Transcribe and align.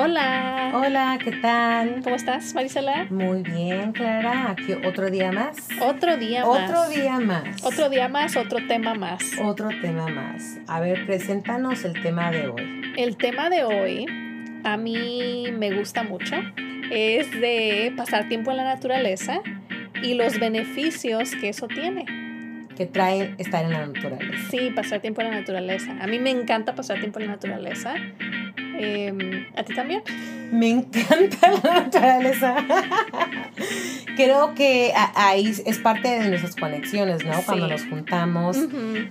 Hola. 0.00 0.70
Hola, 0.74 1.18
¿qué 1.20 1.32
tal? 1.32 2.02
¿Cómo 2.04 2.14
estás, 2.14 2.54
Marisela? 2.54 3.06
Muy 3.10 3.42
bien, 3.42 3.90
Clara. 3.90 4.52
Aquí 4.52 4.72
otro 4.86 5.10
día 5.10 5.32
más. 5.32 5.56
Otro 5.80 6.16
día 6.16 6.44
más. 6.46 6.70
Otro 6.70 6.88
día 6.88 7.18
más. 7.18 7.64
Otro 7.64 7.88
día 7.88 8.08
más, 8.08 8.36
otro 8.36 8.58
tema 8.68 8.94
más. 8.94 9.20
Otro 9.42 9.68
tema 9.80 10.06
más. 10.06 10.58
A 10.68 10.78
ver, 10.78 11.04
preséntanos 11.04 11.84
el 11.84 12.00
tema 12.00 12.30
de 12.30 12.46
hoy. 12.46 12.92
El 12.96 13.16
tema 13.16 13.50
de 13.50 13.64
hoy 13.64 14.06
a 14.62 14.76
mí 14.76 15.46
me 15.52 15.76
gusta 15.76 16.04
mucho. 16.04 16.36
Es 16.92 17.32
de 17.32 17.92
pasar 17.96 18.28
tiempo 18.28 18.52
en 18.52 18.58
la 18.58 18.64
naturaleza 18.64 19.40
y 20.00 20.14
los 20.14 20.38
beneficios 20.38 21.34
que 21.34 21.48
eso 21.48 21.66
tiene. 21.66 22.06
Que 22.76 22.86
trae 22.86 23.34
estar 23.38 23.64
en 23.64 23.72
la 23.72 23.84
naturaleza. 23.84 24.48
Sí, 24.48 24.70
pasar 24.76 25.00
tiempo 25.00 25.22
en 25.22 25.30
la 25.32 25.40
naturaleza. 25.40 25.96
A 26.00 26.06
mí 26.06 26.20
me 26.20 26.30
encanta 26.30 26.76
pasar 26.76 27.00
tiempo 27.00 27.18
en 27.18 27.26
la 27.26 27.32
naturaleza. 27.32 27.96
Em, 28.78 29.46
¿A 29.56 29.64
ti 29.64 29.74
también? 29.74 30.02
Me 30.52 30.70
encanta 30.70 31.50
la 31.64 31.80
naturaleza. 31.80 32.56
Creo 34.16 34.54
que 34.54 34.92
ahí 35.14 35.52
es 35.66 35.78
parte 35.78 36.08
de 36.08 36.28
nuestras 36.28 36.56
conexiones, 36.56 37.24
¿no? 37.24 37.42
Cuando 37.42 37.68
nos 37.68 37.84
juntamos 37.84 38.56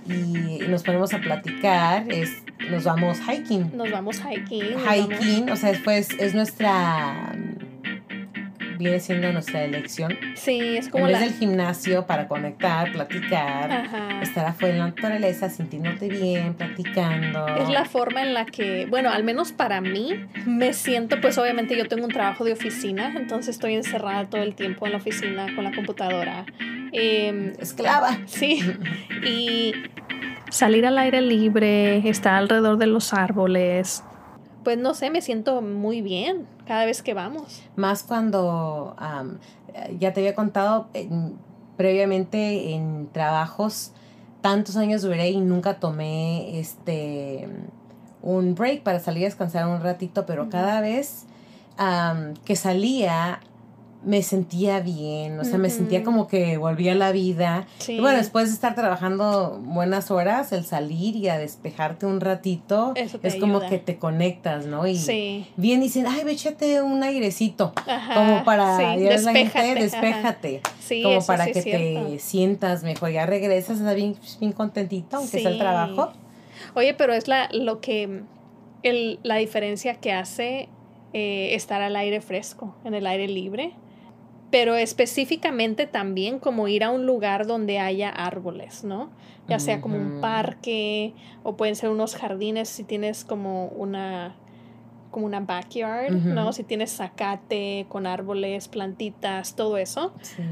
y 0.06 0.60
nos 0.68 0.82
ponemos 0.82 1.12
a 1.14 1.18
platicar, 1.18 2.10
es, 2.10 2.30
nos 2.70 2.84
vamos 2.84 3.18
hiking. 3.20 3.76
Nos 3.76 3.90
vamos 3.90 4.20
hiking. 4.20 4.76
Hiking, 4.78 5.50
o 5.50 5.56
sea, 5.56 5.70
después 5.70 6.08
es 6.18 6.34
nuestra 6.34 7.36
viene 8.78 9.00
siendo 9.00 9.32
nuestra 9.32 9.64
elección. 9.64 10.16
Sí, 10.34 10.76
es 10.76 10.88
como 10.88 11.06
en 11.06 11.12
vez 11.12 11.20
del 11.20 11.32
gimnasio 11.32 12.06
para 12.06 12.28
conectar, 12.28 12.92
platicar, 12.92 14.20
estar 14.22 14.46
afuera 14.46 14.74
en 14.74 14.80
la 14.80 14.86
naturaleza, 14.86 15.50
sintiéndote 15.50 16.08
bien, 16.08 16.54
platicando. 16.54 17.46
Es 17.56 17.68
la 17.68 17.84
forma 17.84 18.22
en 18.22 18.34
la 18.34 18.46
que, 18.46 18.86
bueno, 18.86 19.10
al 19.10 19.24
menos 19.24 19.52
para 19.52 19.80
mí, 19.80 20.26
me 20.46 20.72
siento, 20.72 21.20
pues 21.20 21.36
obviamente 21.38 21.76
yo 21.76 21.86
tengo 21.88 22.04
un 22.04 22.12
trabajo 22.12 22.44
de 22.44 22.52
oficina, 22.52 23.12
entonces 23.16 23.56
estoy 23.56 23.74
encerrada 23.74 24.28
todo 24.28 24.42
el 24.42 24.54
tiempo 24.54 24.86
en 24.86 24.92
la 24.92 24.98
oficina 24.98 25.46
con 25.54 25.64
la 25.64 25.72
computadora. 25.72 26.46
Em, 26.92 27.52
Esclava. 27.58 28.18
Sí. 28.26 28.62
y 29.26 29.72
salir 30.50 30.86
al 30.86 30.96
aire 30.98 31.20
libre, 31.20 32.08
estar 32.08 32.34
alrededor 32.34 32.78
de 32.78 32.86
los 32.86 33.12
árboles, 33.12 34.04
pues 34.68 34.76
no 34.76 34.92
sé, 34.92 35.08
me 35.08 35.22
siento 35.22 35.62
muy 35.62 36.02
bien 36.02 36.46
cada 36.68 36.84
vez 36.84 37.02
que 37.02 37.14
vamos. 37.14 37.62
Más 37.74 38.04
cuando 38.04 38.94
ya 39.98 40.12
te 40.12 40.20
había 40.20 40.34
contado 40.34 40.88
previamente 41.76 42.74
en 42.74 43.08
trabajos, 43.10 43.92
tantos 44.42 44.76
años 44.76 45.02
duré 45.02 45.30
y 45.30 45.40
nunca 45.40 45.80
tomé 45.80 46.60
este 46.60 47.48
un 48.20 48.54
break 48.54 48.82
para 48.82 49.00
salir 49.00 49.24
a 49.24 49.26
descansar 49.28 49.66
un 49.66 49.80
ratito, 49.80 50.26
pero 50.26 50.50
cada 50.50 50.80
vez 50.82 51.24
que 52.44 52.54
salía 52.54 53.40
me 54.04 54.22
sentía 54.22 54.80
bien, 54.80 55.38
o 55.40 55.44
sea, 55.44 55.58
me 55.58 55.70
sentía 55.70 56.04
como 56.04 56.28
que 56.28 56.56
volvía 56.56 56.92
a 56.92 56.94
la 56.94 57.10
vida. 57.10 57.66
Y 57.86 57.98
bueno, 58.00 58.18
después 58.18 58.46
de 58.46 58.54
estar 58.54 58.74
trabajando 58.74 59.60
buenas 59.62 60.10
horas, 60.10 60.52
el 60.52 60.64
salir 60.64 61.16
y 61.16 61.28
a 61.28 61.36
despejarte 61.36 62.06
un 62.06 62.20
ratito, 62.20 62.94
es 62.94 63.36
como 63.36 63.60
que 63.60 63.78
te 63.78 63.98
conectas, 63.98 64.66
¿no? 64.66 64.86
Y 64.86 65.46
bien 65.56 65.80
dicen, 65.80 66.06
ay, 66.06 66.24
véchate 66.24 66.80
un 66.80 67.02
airecito, 67.02 67.72
como 68.14 68.44
para, 68.44 68.94
sí, 68.94 69.02
despéjate, 69.02 69.74
despéjate, 69.74 70.60
como 71.02 71.24
para 71.26 71.46
que 71.46 71.62
te 71.62 72.18
sientas 72.20 72.84
mejor, 72.84 73.10
ya 73.10 73.26
regresas, 73.26 73.78
estás 73.78 73.94
bien, 73.96 74.16
bien 74.38 74.52
contentito, 74.52 75.16
aunque 75.16 75.40
sea 75.40 75.50
el 75.50 75.58
trabajo. 75.58 76.12
Oye, 76.74 76.94
pero 76.94 77.14
es 77.14 77.26
la, 77.26 77.48
lo 77.52 77.80
que, 77.80 78.22
el, 78.84 79.18
la 79.24 79.36
diferencia 79.36 79.94
que 79.94 80.12
hace 80.12 80.68
eh, 81.12 81.54
estar 81.54 81.82
al 81.82 81.96
aire 81.96 82.20
fresco, 82.20 82.76
en 82.84 82.94
el 82.94 83.06
aire 83.06 83.26
libre 83.26 83.74
pero 84.50 84.76
específicamente 84.76 85.86
también 85.86 86.38
como 86.38 86.68
ir 86.68 86.84
a 86.84 86.90
un 86.90 87.06
lugar 87.06 87.46
donde 87.46 87.78
haya 87.78 88.08
árboles, 88.08 88.84
¿no? 88.84 89.10
Ya 89.48 89.58
sea 89.58 89.80
como 89.80 89.96
un 89.96 90.20
parque 90.20 91.14
o 91.42 91.56
pueden 91.56 91.74
ser 91.74 91.88
unos 91.88 92.14
jardines 92.14 92.68
si 92.68 92.84
tienes 92.84 93.24
como 93.24 93.68
una 93.68 94.36
como 95.10 95.24
una 95.24 95.40
backyard, 95.40 96.12
¿no? 96.12 96.52
Si 96.52 96.64
tienes 96.64 96.94
zacate 96.94 97.86
con 97.88 98.06
árboles, 98.06 98.68
plantitas, 98.68 99.56
todo 99.56 99.78
eso. 99.78 100.12
Sí. 100.20 100.42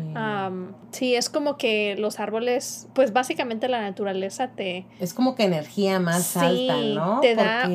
sí, 0.93 1.15
es 1.15 1.29
como 1.29 1.59
que 1.59 1.95
los 1.99 2.21
árboles, 2.21 2.89
pues 2.95 3.12
básicamente 3.12 3.69
la 3.69 3.83
naturaleza 3.83 4.49
te... 4.49 4.87
Es 4.99 5.12
como 5.12 5.35
que 5.35 5.45
energía 5.45 6.01
más 6.01 6.37
alta, 6.39 6.77
¿no? 6.81 7.21
Te 7.21 7.35
da 7.35 7.69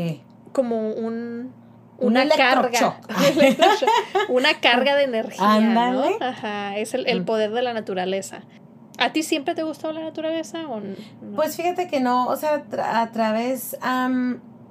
como 0.52 0.90
un 0.90 1.54
una 2.02 2.28
carga. 2.28 3.00
una 4.30 4.60
carga 4.60 4.96
de 4.96 5.04
energía. 5.04 5.60
¿no? 5.60 6.04
Ajá, 6.20 6.78
es 6.78 6.94
el, 6.94 7.22
mm. 7.22 7.26
poder 7.26 7.52
de 7.52 7.62
la 7.62 7.74
naturaleza. 7.74 8.42
¿A 8.98 9.14
ti 9.14 9.24
siempre 9.24 9.56
te 9.56 9.64
gustó 9.64 9.92
la 9.94 10.02
naturaleza 10.02 10.68
o 10.68 10.80
no? 10.80 10.96
Pues 11.36 11.56
fíjate 11.56 11.88
que 11.88 12.00
no, 12.00 12.28
o 12.28 12.36
sea, 12.36 12.64
a 12.84 13.12
través 13.12 13.78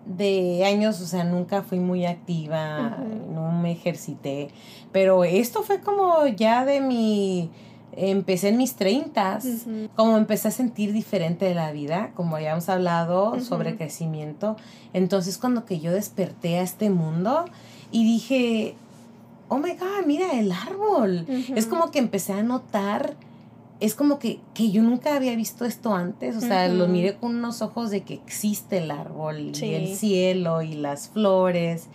de 0.04 0.64
años, 0.64 1.00
o 1.00 1.06
sea, 1.06 1.24
nunca 1.24 1.62
fui 1.62 1.80
muy 1.80 2.06
activa, 2.06 2.98
no 3.32 3.50
me 3.52 3.72
ejercité, 3.72 4.48
pero 4.92 5.24
esto 5.24 5.62
fue 5.62 5.80
como 5.80 6.26
ya 6.26 6.64
de 6.64 6.80
mi 6.80 7.50
empecé 7.96 8.48
en 8.48 8.56
mis 8.56 8.74
treintas, 8.74 9.46
como 9.96 10.16
empecé 10.16 10.48
a 10.48 10.50
sentir 10.50 10.92
diferente 10.92 11.44
de 11.44 11.54
la 11.54 11.72
vida, 11.72 12.12
como 12.14 12.36
habíamos 12.36 12.68
hablado 12.68 13.40
sobre 13.40 13.76
crecimiento. 13.76 14.56
Entonces 14.92 15.38
cuando 15.38 15.64
que 15.64 15.80
yo 15.80 15.92
desperté 15.92 16.58
a 16.58 16.62
este 16.62 16.90
mundo 16.90 17.44
y 17.90 18.04
dije, 18.04 18.74
oh 19.48 19.58
my 19.58 19.72
God, 19.72 20.06
mira 20.06 20.38
el 20.38 20.52
árbol. 20.52 21.26
Es 21.54 21.66
como 21.66 21.90
que 21.90 21.98
empecé 21.98 22.32
a 22.32 22.42
notar, 22.42 23.16
es 23.80 23.94
como 23.94 24.18
que, 24.18 24.40
que 24.54 24.70
yo 24.70 24.82
nunca 24.82 25.16
había 25.16 25.34
visto 25.34 25.64
esto 25.64 25.94
antes, 25.94 26.36
o 26.36 26.40
sea, 26.40 26.68
lo 26.68 26.86
miré 26.86 27.16
con 27.16 27.34
unos 27.34 27.62
ojos 27.62 27.90
de 27.90 28.02
que 28.02 28.14
existe 28.14 28.78
el 28.78 28.90
árbol 28.90 29.52
y 29.56 29.74
el 29.74 29.96
cielo 29.96 30.62
y 30.62 30.74
las 30.74 31.08
flores 31.08 31.88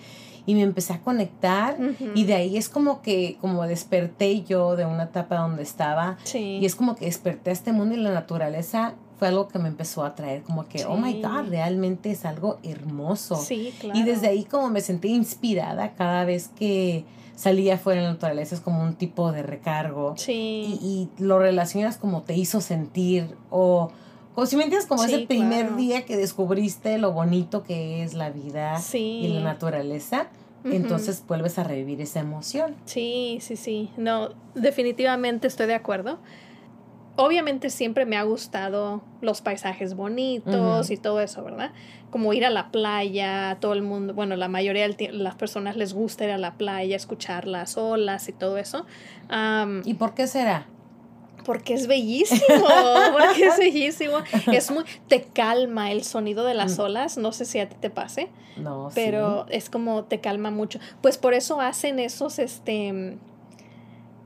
y 0.46 0.56
me 0.56 0.62
empecé 0.62 0.94
a 0.94 1.02
conectar 1.02 1.78
y 2.14 2.26
de 2.26 2.36
ahí 2.36 2.58
es 2.58 2.70
como 2.70 3.02
que 3.02 3.38
como 3.42 3.66
desperté 3.68 4.44
yo 4.44 4.76
de 4.76 4.86
una 4.86 5.04
etapa 5.04 5.38
donde 5.38 5.64
estaba 5.64 6.18
y 6.34 6.66
es 6.66 6.76
como 6.76 6.96
que 6.96 7.06
desperté 7.06 7.50
a 7.50 7.54
este 7.54 7.72
mundo 7.72 7.96
y 7.96 7.98
la 7.98 8.12
naturaleza 8.12 8.96
fue 9.18 9.30
algo 9.30 9.48
que 9.48 9.60
me 9.60 9.70
empezó 9.70 10.04
a 10.04 10.14
traer 10.14 10.42
como 10.44 10.68
que, 10.68 10.86
oh 10.86 10.98
my 10.98 11.22
God, 11.22 11.48
realmente 11.48 12.12
es 12.12 12.26
algo 12.26 12.60
hermoso. 12.64 13.38
Sí, 13.38 13.74
claro. 13.80 13.98
Y 13.98 14.04
desde 14.04 14.28
ahí 14.28 14.44
como 14.44 14.70
me 14.70 14.82
sentí 14.82 15.08
inspirada 15.08 15.94
cada 15.94 16.26
vez 16.26 16.50
que 16.50 17.06
salía 17.34 17.78
fuera 17.78 18.02
de 18.02 18.08
la 18.08 18.14
naturaleza, 18.14 18.56
es 18.56 18.62
como 18.62 18.84
un 18.84 18.96
tipo 18.96 19.32
de 19.32 19.42
recargo. 19.42 20.16
Sí. 20.18 20.78
Y, 20.82 21.10
y 21.20 21.24
lo 21.24 21.40
relacionas 21.40 21.98
como 21.98 22.24
te 22.24 22.36
hizo 22.36 22.62
sentir 22.62 23.36
o... 23.50 23.92
O 24.36 24.46
si 24.46 24.58
me 24.58 24.64
entiendes, 24.64 24.88
como 24.88 25.04
ese 25.04 25.20
primer 25.28 25.76
día 25.78 26.06
que 26.06 26.18
descubriste 26.18 26.98
lo 26.98 27.14
bonito 27.14 27.64
que 27.64 28.04
es 28.04 28.14
la 28.14 28.30
vida 28.30 28.82
y 28.94 29.28
la 29.30 29.42
naturaleza, 29.42 30.28
entonces 30.66 31.24
vuelves 31.28 31.58
a 31.58 31.64
revivir 31.64 32.02
esa 32.02 32.20
emoción. 32.20 32.76
Sí, 32.86 33.38
sí, 33.42 33.56
sí. 33.56 33.92
No, 33.98 34.30
definitivamente 34.56 35.48
estoy 35.48 35.68
de 35.68 35.76
acuerdo. 35.76 36.20
Obviamente 37.18 37.70
siempre 37.70 38.06
me 38.06 38.18
ha 38.18 38.24
gustado 38.24 39.02
los 39.22 39.42
paisajes 39.42 39.96
bonitos 39.96 40.92
y 40.92 40.98
todo 40.98 41.22
eso, 41.22 41.44
¿verdad? 41.46 41.72
Como 42.10 42.34
ir 42.34 42.46
a 42.46 42.50
la 42.50 42.72
playa, 42.72 43.58
todo 43.62 43.72
el 43.72 43.84
mundo, 43.84 44.14
bueno, 44.14 44.36
la 44.36 44.50
mayoría 44.50 44.90
de 44.90 45.12
las 45.14 45.36
personas 45.36 45.78
les 45.78 45.94
gusta 45.94 46.26
ir 46.26 46.32
a 46.32 46.38
la 46.38 46.56
playa, 46.56 46.96
escuchar 46.96 47.48
las 47.48 47.78
olas 47.78 48.28
y 48.28 48.34
todo 48.34 48.58
eso. 48.58 48.86
¿Y 49.86 49.94
por 49.94 50.14
qué 50.14 50.28
será? 50.28 50.68
Porque 51.46 51.74
es 51.74 51.88
bellísimo, 51.88 52.42
porque 53.18 53.46
es 53.46 53.58
bellísimo. 53.58 54.18
Es 54.52 54.72
muy, 54.72 54.84
te 55.08 55.24
calma 55.24 55.92
el 55.92 56.04
sonido 56.04 56.44
de 56.44 56.54
las 56.54 56.78
mm. 56.78 56.82
olas, 56.82 57.18
no 57.18 57.32
sé 57.32 57.46
si 57.46 57.60
a 57.60 57.70
ti 57.70 57.76
te 57.80 57.90
pase. 57.90 58.30
No, 58.58 58.90
Pero 58.96 59.46
es 59.50 59.70
como 59.70 60.06
te 60.06 60.20
calma 60.20 60.50
mucho. 60.50 60.80
Pues 61.02 61.18
por 61.18 61.34
eso 61.34 61.62
hacen 61.62 62.00
esos, 62.00 62.40
este, 62.40 63.18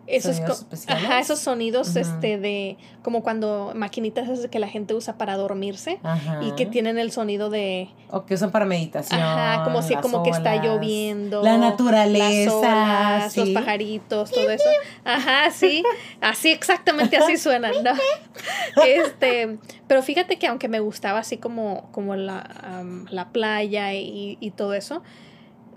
esos, 0.10 0.42
ajá, 0.88 1.20
esos 1.20 1.40
sonidos 1.40 1.96
este 1.96 2.38
de 2.40 2.78
como 3.04 3.22
cuando 3.22 3.74
maquinitas 3.76 4.48
que 4.48 4.60
la 4.60 4.68
gente 4.68 4.94
usa 4.94 5.18
para 5.18 5.38
dormirse 5.38 6.00
y 6.42 6.52
que 6.54 6.66
tienen 6.66 6.98
el 6.98 7.12
sonido 7.12 7.50
de 7.50 7.90
o 8.10 8.26
que 8.26 8.34
usan 8.34 8.52
para 8.52 8.66
meditación 8.66 9.20
ajá 9.20 9.64
como 9.64 9.82
si 9.82 9.96
como 9.96 10.24
que 10.24 10.32
está 10.32 10.56
lloviendo 10.64 11.44
la 11.44 11.58
naturaleza 11.58 13.30
los 13.36 13.50
pajaritos 13.50 14.32
todo 14.32 14.50
eso. 14.50 14.70
ajá 15.06 15.52
sí 15.52 15.84
así 16.22 16.52
exactamente 16.52 17.18
así 17.18 17.38
suenan 17.38 17.74
¿no? 17.84 17.92
este 18.84 19.60
pero 19.88 20.02
fíjate 20.02 20.40
que 20.40 20.48
aunque 20.48 20.68
me 20.68 20.80
gustaba 20.80 21.20
así 21.20 21.38
como 21.38 21.90
como 21.92 22.16
la, 22.16 22.84
la 23.10 23.30
playa 23.30 23.94
y, 23.94 24.38
y 24.40 24.52
todo 24.52 24.74
eso 24.74 25.04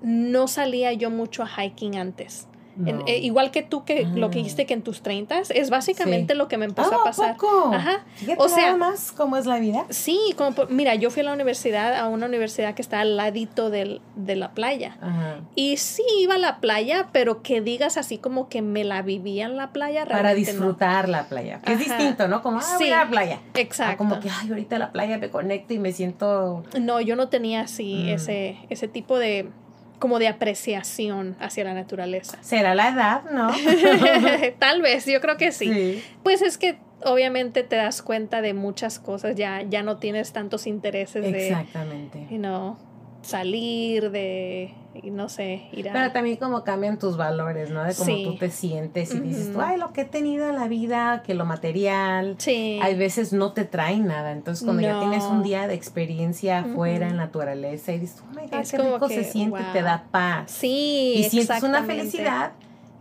no 0.03 0.49
salía 0.49 0.93
yo 0.95 1.11
mucho 1.11 1.43
a 1.43 1.65
hiking 1.65 1.97
antes 1.97 2.49
En- 2.87 3.03
eh, 3.07 3.19
igual 3.19 3.51
que 3.51 3.63
tú, 3.63 3.85
que 3.85 4.05
lo 4.07 4.31
que 4.31 4.39
Ah. 4.39 4.43
dijiste 4.43 4.67
que 4.67 4.75
en 4.75 4.83
tus 4.83 5.03
30 5.03 5.41
es 5.51 5.71
básicamente 5.71 6.33
Sí. 6.35 6.39
lo 6.39 6.49
que 6.49 6.57
me 6.57 6.65
empezó 6.65 6.93
Ah, 6.95 6.99
a 7.01 7.05
pasar. 7.05 7.37
poco? 7.37 7.71
Ajá. 7.75 8.05
Fíjate 8.15 8.43
O 8.43 8.49
sea- 8.49 8.77
más 8.77 9.13
cómo 9.13 9.37
es 9.37 9.47
la 9.47 9.59
vida. 9.59 9.85
Sí, 9.91 10.19
como 10.37 10.53
por- 10.53 10.71
mira, 10.71 10.95
yo 10.95 11.11
fui 11.11 11.21
a 11.21 11.25
la 11.25 11.33
universidad, 11.33 11.95
a 11.95 12.09
una 12.09 12.27
universidad 12.27 12.75
que 12.75 12.83
está 12.83 13.01
al 13.01 13.17
ladito 13.17 13.69
del, 13.71 14.01
de 14.17 14.37
la 14.37 14.53
playa. 14.53 14.97
Ajá. 15.01 15.41
Y 15.55 15.77
sí 15.77 16.03
iba 16.19 16.35
a 16.37 16.39
la 16.39 16.61
playa, 16.61 17.09
pero 17.13 17.43
que 17.43 17.61
digas 17.61 17.97
así 17.97 18.19
como 18.19 18.49
que 18.49 18.63
me 18.63 18.85
la 18.85 19.03
vivía 19.03 19.45
en 19.47 19.57
la 19.57 19.73
playa. 19.73 20.07
Para 20.07 20.31
no. 20.31 20.37
disfrutar 20.37 21.09
la 21.09 21.25
playa. 21.25 21.61
Que 21.61 21.73
es 21.75 21.79
distinto, 21.79 22.29
¿no? 22.29 22.43
Como, 22.43 22.59
ah, 22.61 22.75
voy 22.79 22.87
Sí. 22.87 22.93
a 22.93 23.05
la 23.05 23.11
playa. 23.11 23.39
Ah, 23.43 23.61
Exacto. 23.61 23.99
como 23.99 24.19
que, 24.21 24.31
ay, 24.31 24.49
ahorita 24.49 24.79
la 24.79 24.93
playa 24.93 25.19
me 25.19 25.31
conecto 25.31 25.75
y 25.75 25.79
me 25.79 25.93
siento... 25.93 26.65
No, 26.81 27.01
yo 27.01 27.17
no 27.17 27.29
tenía 27.29 27.61
así 27.63 28.05
Mm. 28.07 28.09
ese, 28.15 28.57
ese 28.71 28.89
tipo 28.89 29.19
de 29.19 29.51
como 30.03 30.19
de 30.19 30.27
apreciación 30.27 31.37
hacia 31.39 31.63
la 31.63 31.75
naturaleza. 31.75 32.37
Será 32.41 32.75
la 32.75 32.89
edad, 32.89 33.23
¿no? 33.31 33.53
Tal 34.59 34.83
vez, 34.83 35.07
yo 35.07 35.21
creo 35.21 35.37
que 35.37 35.53
sí. 35.53 36.03
Pues 36.25 36.43
es 36.43 36.59
que 36.59 36.77
obviamente 37.05 37.63
te 37.63 37.77
das 37.77 38.03
cuenta 38.03 38.43
de 38.43 38.53
muchas 38.53 38.99
cosas, 38.99 39.37
ya, 39.37 39.63
ya 39.63 39.85
no 39.85 39.99
tienes 39.99 40.33
tantos 40.33 40.67
intereses 40.67 41.23
de, 41.23 41.47
Exactamente. 41.47 42.27
you 42.33 42.39
know, 42.39 42.77
salir, 43.23 44.11
de, 44.11 44.75
y 45.01 45.11
no 45.11 45.29
sé, 45.29 45.63
ir 45.73 45.89
a... 45.89 45.93
Pero 45.93 46.13
también 46.13 46.37
como 46.37 46.65
cambian 46.65 46.99
tus 46.99 47.17
valores, 47.17 47.71
¿no? 47.71 47.85
De 47.85 47.95
cómo 47.95 48.05
Sí. 48.05 48.25
tú 48.25 48.37
te 48.37 48.51
sientes 48.51 49.15
y 49.15 49.21
dices, 49.21 49.53
tú, 49.53 49.61
ay, 49.61 49.79
lo 49.79 49.93
que 49.93 50.03
he 50.03 50.05
tenido 50.05 50.49
en 50.49 50.57
la 50.57 50.69
vida, 50.69 51.23
que 51.25 51.35
lo 51.35 51.45
material, 51.45 52.35
sí. 52.39 52.79
hay 52.83 52.97
veces 52.97 53.33
no 53.33 53.53
te 53.53 53.65
trae 53.65 53.97
nada. 53.99 54.33
Entonces, 54.33 54.65
cuando 54.65 54.83
ya 54.83 54.99
tienes 55.01 55.25
un 55.25 55.43
día 55.43 55.67
de 55.67 55.75
experiencia 55.75 56.61
afuera 56.61 57.09
en 57.09 57.17
naturaleza 57.17 57.93
y 57.93 57.99
dices, 58.01 58.23
oh 58.23 58.35
my 58.35 58.49
God, 58.49 58.61
Es 58.61 58.71
qué 58.71 58.77
como 58.77 58.95
rico 58.95 59.09
que, 59.09 59.15
se 59.15 59.25
siente, 59.25 59.59
te 59.73 59.79
wow. 59.81 59.85
da 59.85 60.05
paz. 60.11 60.51
Sí, 60.51 61.15
y 61.17 61.25
sientes 61.25 61.63
una 61.63 61.85
felicidad 61.85 62.53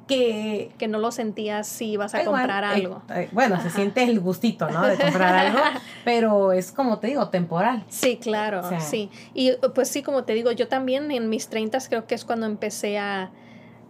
que 0.07 0.71
Que 0.77 0.87
no 0.87 0.99
lo 0.99 1.11
sentías 1.11 1.67
si 1.67 1.91
ibas 1.91 2.13
a 2.15 2.21
igual, 2.23 2.41
comprar 2.41 2.63
eh, 2.63 2.67
algo. 2.81 3.01
eh, 3.13 3.29
bueno, 3.31 3.61
se 3.61 3.69
siente 3.69 4.03
el 4.03 4.19
gustito, 4.19 4.69
¿no? 4.69 4.85
De 4.85 4.97
comprar 4.97 5.33
algo, 5.35 5.59
pero 6.05 6.51
es 6.51 6.71
como 6.71 6.99
te 6.99 7.07
digo, 7.07 7.29
temporal. 7.29 7.83
Sí, 7.89 8.17
claro, 8.17 8.59
O 8.61 8.69
sea. 8.69 8.79
sí. 8.79 9.09
Y 9.33 9.51
pues 9.73 9.89
sí, 9.89 10.03
como 10.03 10.23
te 10.23 10.33
digo, 10.33 10.51
yo 10.51 10.67
también 10.67 11.11
en 11.11 11.29
mis 11.29 11.47
30 11.47 11.77
creo 11.89 12.05
que 12.07 12.15
es 12.15 12.25
cuando 12.25 12.45
empecé 12.45 12.97
a 12.99 13.29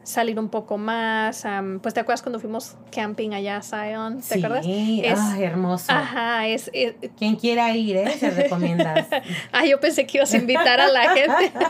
salir 0.04 0.40
un 0.40 0.50
poco 0.50 0.78
más. 0.78 1.46
pues 1.82 1.94
te 1.94 2.00
acuerdas 2.00 2.22
cuando 2.22 2.40
fuimos 2.40 2.76
camping 2.92 3.32
allá 3.32 3.58
a 3.58 3.62
Zion, 3.62 4.18
¿te 4.18 4.24
sí, 4.24 4.44
acuerdas? 4.44 4.66
Es- 4.68 5.20
ay, 5.20 5.44
hermoso. 5.44 5.92
Ajá, 5.92 6.48
es, 6.48 6.70
es- 6.74 6.96
Quien 7.18 7.36
quiera 7.36 7.76
ir, 7.76 7.98
¿eh? 7.98 8.12
Se 8.20 8.30
recomiendas. 8.32 9.08
Ah, 9.52 9.66
yo 9.66 9.80
pensé 9.80 10.06
que 10.08 10.18
ibas 10.18 10.34
a 10.34 10.38
invitar 10.38 10.80
a 10.80 10.88
la 10.88 11.10
gente. 11.14 11.52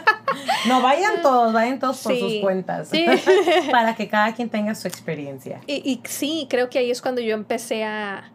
No, 0.67 0.81
vayan 0.81 1.21
todos, 1.21 1.51
vayan 1.51 1.79
todos 1.79 1.99
por 2.01 2.17
sus 2.17 2.35
cuentas. 2.35 2.87
Sí. 2.89 3.05
Para 3.71 3.95
que 3.95 4.07
cada 4.07 4.33
quien 4.33 4.49
tenga 4.49 4.75
su 4.75 4.87
experiencia. 4.87 5.59
Y, 5.67 5.81
y 5.89 6.01
sí, 6.07 6.47
creo 6.49 6.69
que 6.69 6.79
ahí 6.79 6.89
es 6.91 7.01
cuando 7.01 7.19
yo 7.19 7.33
empecé 7.33 7.83
a, 7.83 8.31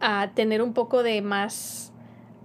a 0.00 0.30
tener 0.34 0.60
un 0.62 0.74
poco 0.74 1.02
de 1.02 1.22
más 1.22 1.89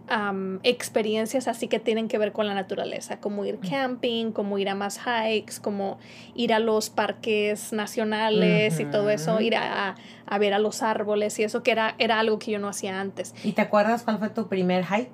am, 0.08 0.60
experiencias 0.64 1.48
así 1.48 1.68
que 1.68 1.80
tienen 1.80 2.08
que 2.08 2.18
ver 2.18 2.32
con 2.32 2.48
la 2.48 2.54
naturaleza, 2.54 3.20
como 3.20 3.46
ir 3.46 3.60
camping, 3.60 4.32
como 4.32 4.58
ir 4.58 4.70
a 4.70 4.76
más 4.76 5.00
hikes, 5.00 5.60
como 5.62 5.98
ir 6.36 6.54
a 6.54 6.60
los 6.60 6.90
parques 6.90 7.74
nacionales 7.74 8.80
y 8.80 8.86
todo 8.86 9.10
eso, 9.10 9.42
ir 9.42 9.56
a, 9.56 9.96
a- 10.26 10.38
ver 10.38 10.54
a 10.54 10.60
los 10.60 10.84
árboles 10.84 11.38
y 11.40 11.44
eso 11.44 11.64
que 11.64 11.72
era, 11.72 11.96
era 11.98 12.20
algo 12.20 12.40
que 12.40 12.52
yo 12.52 12.60
no 12.60 12.68
hacía 12.68 13.00
antes. 13.00 13.34
¿Y 13.44 13.54
te 13.54 13.62
acuerdas 13.62 14.04
cuál 14.04 14.20
fue 14.20 14.30
tu 14.30 14.48
primer 14.48 14.86
hike? 14.86 15.12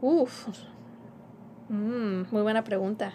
Uf, 0.00 0.46
Mm, 1.68 2.24
muy 2.32 2.42
buena 2.42 2.64
pregunta. 2.64 3.12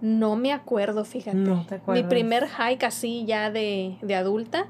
No 0.00 0.36
me 0.36 0.52
acuerdo, 0.52 1.04
fíjate. 1.04 1.36
No 1.36 1.66
te 1.66 1.80
Mi 1.88 2.02
primer 2.02 2.48
hike 2.48 2.84
así 2.84 3.24
ya 3.26 3.50
de, 3.50 3.98
de 4.02 4.14
adulta. 4.14 4.66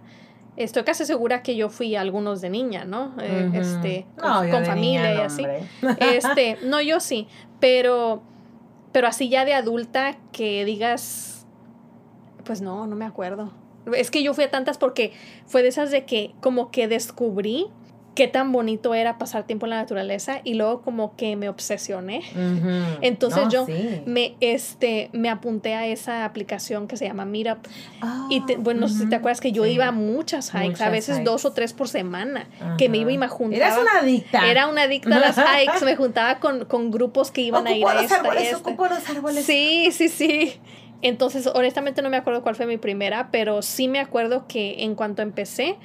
Estoy 0.57 0.85
casi 0.85 1.05
segura 1.05 1.43
que 1.43 1.55
yo 1.55 1.69
fui 1.69 1.97
a 1.97 2.01
algunos 2.01 2.41
de 2.41 2.51
niña, 2.51 2.85
¿no? 2.85 3.15
Eh. 3.21 3.51
Este, 3.55 4.07
con, 4.19 4.51
No, 4.51 4.65
familia 4.65 4.75
niña, 4.75 5.15
y 5.15 5.19
así. 5.19 5.47
Este, 6.01 6.59
no, 6.65 6.81
yo 6.81 7.01
sí, 7.01 7.29
pero, 7.61 8.23
pero 8.93 9.07
así 9.07 9.29
ya 9.29 9.45
de 9.45 9.53
adulta 9.53 10.17
que 10.33 10.65
digas, 10.65 11.47
pues 12.45 12.63
no, 12.63 12.87
no 12.87 12.97
me 12.97 13.05
acuerdo. 13.05 13.53
Es 13.95 14.11
que 14.11 14.23
yo 14.23 14.35
fui 14.35 14.45
a 14.45 14.51
tantas 14.51 14.79
porque 14.79 15.13
fue 15.47 15.63
de 15.63 15.69
esas 15.69 15.91
de 15.91 16.05
que 16.05 16.35
como 16.41 16.71
que 16.71 16.89
descubrí 16.89 17.67
qué 18.17 18.27
tan 18.27 18.51
bonito 18.51 18.95
era 18.95 19.19
pasar 19.19 19.45
tiempo 19.45 19.67
en 19.67 19.71
la 19.71 19.77
naturaleza 19.77 20.41
y 20.43 20.55
luego 20.55 20.83
como 20.83 21.15
que 21.15 21.37
me 21.37 21.49
obsesioné. 21.49 22.23
Entonces 23.03 23.45
yo 23.51 23.67
sí. 23.67 24.03
Me, 24.07 24.35
este, 24.41 25.11
me 25.13 25.29
apunté 25.31 25.75
a 25.75 25.87
esa 25.87 26.25
aplicación 26.25 26.89
que 26.89 26.97
se 26.97 27.07
llama 27.07 27.25
Meetup. 27.25 27.59
Y 28.31 28.41
te- 28.41 28.55
Ah, 28.55 28.59
bueno, 28.61 28.81
no 28.81 28.89
sé 28.89 29.05
si 29.05 29.09
te 29.09 29.17
acuerdas 29.17 29.41
que 29.41 29.53
yo 29.53 29.65
Sí. 29.65 29.71
iba 29.71 29.87
a 29.87 29.93
muchas 29.93 30.51
hikes, 30.51 30.83
a 30.83 30.89
veces 30.91 31.23
dos 31.25 31.45
o 31.45 31.53
tres 31.53 31.73
por 31.73 31.89
semana, 31.89 32.49
que 32.79 32.89
me 32.89 32.99
iba 32.99 33.13
y 33.13 33.19
me 33.19 33.29
juntaba. 33.29 33.65
Eras 33.67 33.79
una 33.81 34.01
adicta. 34.01 34.51
Era 34.51 34.67
una 34.67 34.83
adicta 34.83 35.17
a 35.17 35.21
las 35.21 35.37
hikes, 35.39 35.85
me 35.85 35.95
juntaba 35.95 36.39
con, 36.41 36.65
con 36.65 36.91
grupos 36.91 37.31
que 37.31 37.43
iban 37.43 37.67
a 37.67 37.73
ir 37.73 37.87
a 37.87 37.95
los 37.95 38.03
esta, 38.05 38.17
árboles, 38.17 38.43
esta. 38.45 38.57
ocupo 38.57 38.87
los 38.87 39.09
árboles. 39.09 39.45
Sí, 39.45 39.89
sí, 39.93 40.09
sí. 40.09 40.55
Entonces, 41.03 41.47
honestamente 41.49 42.01
no 42.01 42.09
me 42.09 42.17
acuerdo 42.17 42.43
cuál 42.43 42.55
fue 42.55 42.65
mi 42.67 42.79
primera, 42.79 43.29
pero 43.31 43.61
sí 43.61 43.87
me 43.89 44.01
acuerdo 44.01 44.47
que 44.49 44.83
en 44.85 44.95
cuanto 44.95 45.21
empecé, 45.23 45.77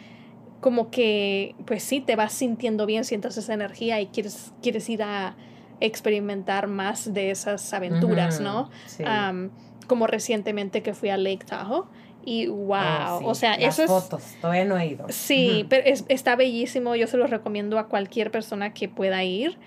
como 0.62 0.90
que, 0.92 1.56
pues 1.66 1.84
sí, 1.84 2.00
te 2.00 2.16
vas 2.16 2.32
sintiendo 2.34 2.86
bien, 2.86 3.04
sientes 3.04 3.36
esa 3.36 3.54
energía 3.54 4.00
y 4.00 4.08
quieres, 4.08 4.54
quieres 4.62 4.88
ir 4.90 5.04
a 5.04 5.36
experimentar 5.80 6.68
más 6.68 7.14
de 7.14 7.32
esas 7.32 7.74
aventuras, 7.74 8.40
¿no? 8.40 8.70
Sí. 8.86 9.04
Am, 9.06 9.50
como 9.88 10.08
recientemente 10.08 10.82
que 10.84 10.94
fui 10.94 11.10
a 11.10 11.18
Lake 11.18 11.46
Tahoe 11.46 11.86
y 12.24 12.48
wow, 12.48 12.78
Oh, 13.10 13.20
sí. 13.20 13.26
o 13.28 13.36
sea, 13.36 13.58
Las 13.58 13.74
eso 13.80 13.84
es... 13.84 13.90
fotos, 13.90 14.24
todavía 14.40 14.64
no 14.66 14.78
he 14.78 14.86
ido. 14.86 15.06
Sí, 15.10 15.66
pero 15.68 15.84
es- 15.86 16.06
está 16.08 16.36
bellísimo. 16.36 16.96
Yo 16.96 17.08
se 17.08 17.18
lo 17.18 17.26
recomiendo 17.28 17.80
a 17.80 17.88
cualquier 17.88 18.30
persona 18.32 18.74
que 18.74 18.88
pueda 18.88 19.24
ir. 19.24 19.58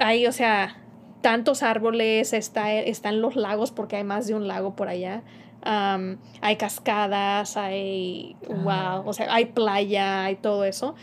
Hay, 0.00 0.26
o 0.26 0.32
sea, 0.32 0.76
tantos 1.22 1.62
árboles, 1.62 2.32
está, 2.32 2.72
están 2.74 3.20
los 3.22 3.36
lagos, 3.36 3.70
porque 3.70 3.96
hay 3.96 4.04
más 4.04 4.26
de 4.26 4.34
un 4.34 4.48
lago 4.48 4.74
por 4.74 4.88
allá. 4.88 5.22
Am, 5.62 6.18
hay 6.40 6.56
cascadas, 6.56 7.56
hay, 7.56 8.36
Ah. 8.48 9.00
wow, 9.02 9.08
o 9.08 9.12
sea, 9.12 9.32
hay 9.32 9.46
playa, 9.46 10.24
hay 10.24 10.36
todo 10.36 10.64
eso. 10.64 10.94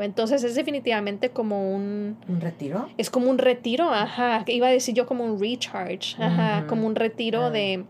Entonces 0.00 0.44
es 0.44 0.54
definitivamente 0.54 1.30
como 1.30 1.74
un, 1.74 2.16
¿Un 2.28 2.40
retiro? 2.40 2.88
es 2.96 3.10
como 3.10 3.28
un 3.28 3.38
retiro, 3.38 3.90
ajá, 3.92 4.44
iba 4.46 4.68
a 4.68 4.70
decir 4.70 4.94
yo 4.94 5.04
como 5.06 5.24
un 5.24 5.38
recharge, 5.40 6.16
ajá, 6.22 6.66
como 6.68 6.86
un 6.86 6.94
retiro 6.94 7.44
Ah. 7.46 7.50
de... 7.50 7.84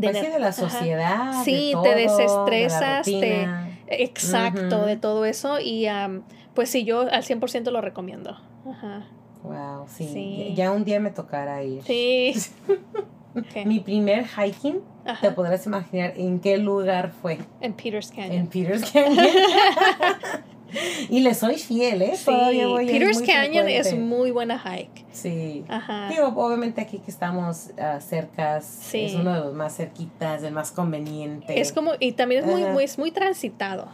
Pues 0.00 0.18
sí, 0.18 0.26
de 0.26 0.38
la 0.40 0.48
ajá. 0.48 0.52
sociedad. 0.52 1.38
de 1.38 1.44
Sí, 1.44 1.66
te 1.68 1.72
todo, 1.72 1.82
de 1.84 1.90
la 1.90 1.96
desestresas, 2.00 3.04
te-. 3.06 3.48
Exacto, 3.86 4.84
de 4.86 4.96
todo 4.96 5.24
eso. 5.24 5.60
Y 5.60 5.86
am, 5.86 6.22
pues 6.54 6.68
sí, 6.70 6.84
yo 6.84 7.02
al 7.02 7.22
100% 7.22 7.70
lo 7.70 7.80
recomiendo. 7.80 8.36
Ajá. 8.68 9.06
Wow, 9.44 9.86
sí. 9.86 10.08
Sí. 10.12 10.52
Ya 10.56 10.72
un 10.72 10.84
día 10.84 10.98
me 10.98 11.10
tocará 11.10 11.62
ir. 11.62 11.82
Sí. 11.84 12.34
Ok. 13.36 13.66
Mi 13.66 13.80
primer 13.80 14.24
hiking, 14.26 14.80
te 15.20 15.30
podrás 15.32 15.66
imaginar 15.66 16.14
en 16.16 16.38
qué 16.40 16.56
lugar 16.58 17.12
fue. 17.20 17.38
En 17.60 17.72
Peters 17.74 18.10
En 18.10 18.16
Canyon. 18.16 18.46
Peters 18.46 18.90
Canyon. 18.92 19.26
y 21.08 21.20
le 21.20 21.34
soy 21.34 21.56
fiel, 21.56 22.02
¿eh? 22.02 22.16
Sí, 22.16 22.30
voy, 22.30 22.86
es 22.86 22.92
Peters 22.92 23.22
Canyon 23.22 23.68
es 23.68 23.88
frecuente. 23.88 24.16
muy 24.16 24.30
buena 24.30 24.58
hike. 24.58 25.04
Sí. 25.12 25.64
Ajá. 25.68 26.08
Digo, 26.08 26.26
obviamente 26.36 26.80
aquí 26.80 26.98
que 26.98 27.10
estamos 27.10 27.70
ah, 27.78 28.00
cercas, 28.00 28.64
Sí. 28.64 29.04
es 29.06 29.14
uno 29.14 29.32
de 29.34 29.40
los 29.40 29.54
más 29.54 29.76
cerquitas, 29.76 30.42
el 30.42 30.52
más 30.52 30.70
conveniente. 30.72 31.60
Es 31.60 31.72
como, 31.72 31.92
y 32.00 32.12
también 32.12 32.44
es 32.44 32.50
muy, 32.50 32.64
muy, 32.64 32.84
es 32.84 32.98
muy 32.98 33.10
transitado. 33.10 33.88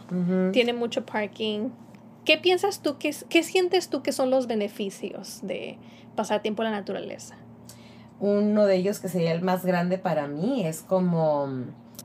Tiene 0.53 0.73
mucho 0.73 1.05
parking. 1.05 1.69
¿Qué 2.25 2.37
piensas 2.37 2.81
tú, 2.81 2.97
que, 2.99 3.09
es- 3.09 3.25
qué 3.29 3.41
sientes 3.43 3.89
tú 3.89 4.03
que 4.03 4.11
son 4.11 4.29
los 4.29 4.45
beneficios 4.47 5.39
de 5.41 5.77
pasar 6.15 6.41
tiempo 6.43 6.61
en 6.63 6.71
la 6.71 6.77
naturaleza? 6.77 7.35
Uno 8.21 8.65
de 8.65 8.75
ellos 8.75 8.99
que 8.99 9.09
sería 9.09 9.31
el 9.33 9.41
más 9.41 9.65
grande 9.65 9.97
para 9.97 10.27
mí 10.27 10.63
es 10.65 10.81
como, 10.81 11.49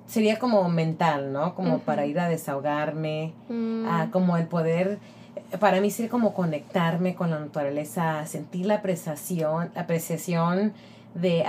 sería 0.09 0.39
como 0.39 0.67
mental, 0.69 1.33
¿no? 1.33 1.55
Como 1.55 1.81
para 1.81 2.07
ir 2.07 2.19
a 2.19 2.29
desahogarme, 2.29 3.33
Mm, 3.49 3.85
ah, 3.87 4.09
como 4.11 4.37
el 4.39 4.47
poder, 4.47 4.99
para 5.61 5.81
mí 5.83 5.91
sería 5.91 6.11
como 6.11 6.33
conectarme 6.35 7.15
con 7.15 7.31
la 7.31 7.39
naturaleza, 7.39 8.25
sentir 8.27 8.65
la 8.67 8.77
apreciación, 8.77 9.71
apreciación 9.77 10.73
de, 11.15 11.45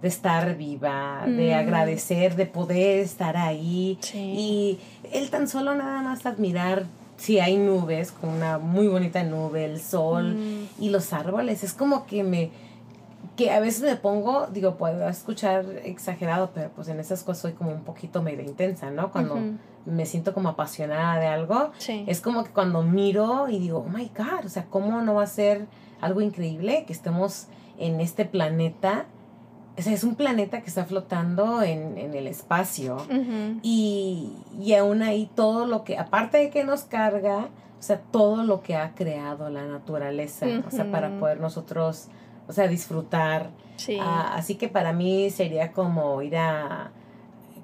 de 0.00 0.08
estar 0.08 0.56
viva, 0.56 1.24
de 1.26 1.50
Mm. 1.54 1.58
agradecer, 1.58 2.34
de 2.34 2.46
poder 2.46 3.00
estar 3.00 3.36
ahí. 3.36 3.98
sí. 4.00 4.18
Y 4.18 4.78
el 5.12 5.28
tan 5.30 5.46
solo 5.48 5.74
nada 5.74 6.00
más 6.02 6.24
admirar 6.26 6.86
si 7.18 7.38
hay 7.38 7.56
nubes, 7.58 8.10
con 8.10 8.30
una 8.30 8.58
muy 8.58 8.88
bonita 8.88 9.22
nube, 9.22 9.64
el 9.66 9.78
sol 9.80 10.34
Mm, 10.34 10.82
y 10.82 10.88
los 10.88 11.12
árboles. 11.12 11.62
Es 11.62 11.72
como 11.74 12.06
que 12.06 12.24
me, 12.24 12.50
que 13.36 13.50
a 13.50 13.60
veces 13.60 13.82
me 13.82 13.96
pongo, 13.96 14.46
digo, 14.48 14.76
puedo 14.76 15.08
escuchar 15.08 15.64
exagerado, 15.84 16.50
pero 16.54 16.70
pues 16.70 16.88
en 16.88 17.00
esas 17.00 17.22
cosas 17.22 17.42
soy 17.42 17.52
como 17.52 17.70
un 17.70 17.82
poquito 17.82 18.22
medio 18.22 18.42
intensa, 18.42 18.90
¿no? 18.90 19.10
Cuando 19.10 19.38
me 19.86 20.06
siento 20.06 20.34
como 20.34 20.50
apasionada 20.50 21.18
de 21.18 21.26
algo, 21.26 21.72
sí. 21.78 22.04
es 22.06 22.20
como 22.20 22.44
que 22.44 22.50
cuando 22.50 22.82
miro 22.82 23.48
y 23.48 23.58
digo, 23.58 23.84
oh 23.86 23.88
my 23.88 24.10
God, 24.16 24.44
o 24.44 24.48
sea, 24.48 24.66
¿cómo 24.66 25.00
no 25.00 25.14
va 25.14 25.22
a 25.22 25.26
ser 25.26 25.66
algo 26.00 26.20
increíble 26.20 26.84
que 26.86 26.92
estemos 26.92 27.46
en 27.78 28.00
este 28.00 28.24
planeta 28.24 29.06
es 29.76 30.04
un 30.04 30.16
planeta 30.16 30.60
que 30.60 30.68
está 30.68 30.84
flotando 30.84 31.62
en, 31.62 31.96
el 31.96 32.26
espacio 32.26 32.98
y, 33.62 34.32
y 34.60 34.74
aún 34.74 35.02
ahí 35.02 35.30
todo 35.34 35.66
lo 35.66 35.84
que, 35.84 35.96
aparte 35.98 36.38
de 36.38 36.50
que 36.50 36.64
nos 36.64 36.82
carga, 36.82 37.48
o 37.78 37.82
sea, 37.82 38.00
todo 38.00 38.44
lo 38.44 38.62
que 38.62 38.76
ha 38.76 38.94
creado 38.94 39.48
la 39.48 39.64
naturaleza, 39.66 40.46
o 40.66 40.70
sea, 40.70 40.90
para 40.90 41.18
poder 41.18 41.40
nosotros, 41.40 42.08
o 42.48 42.52
sea, 42.52 42.68
disfrutar. 42.68 43.50
Ah, 44.00 44.34
así 44.36 44.54
que 44.54 44.68
para 44.68 44.92
mí 44.92 45.30
sería 45.30 45.72
como 45.72 46.22
ir 46.22 46.36
a, 46.36 46.92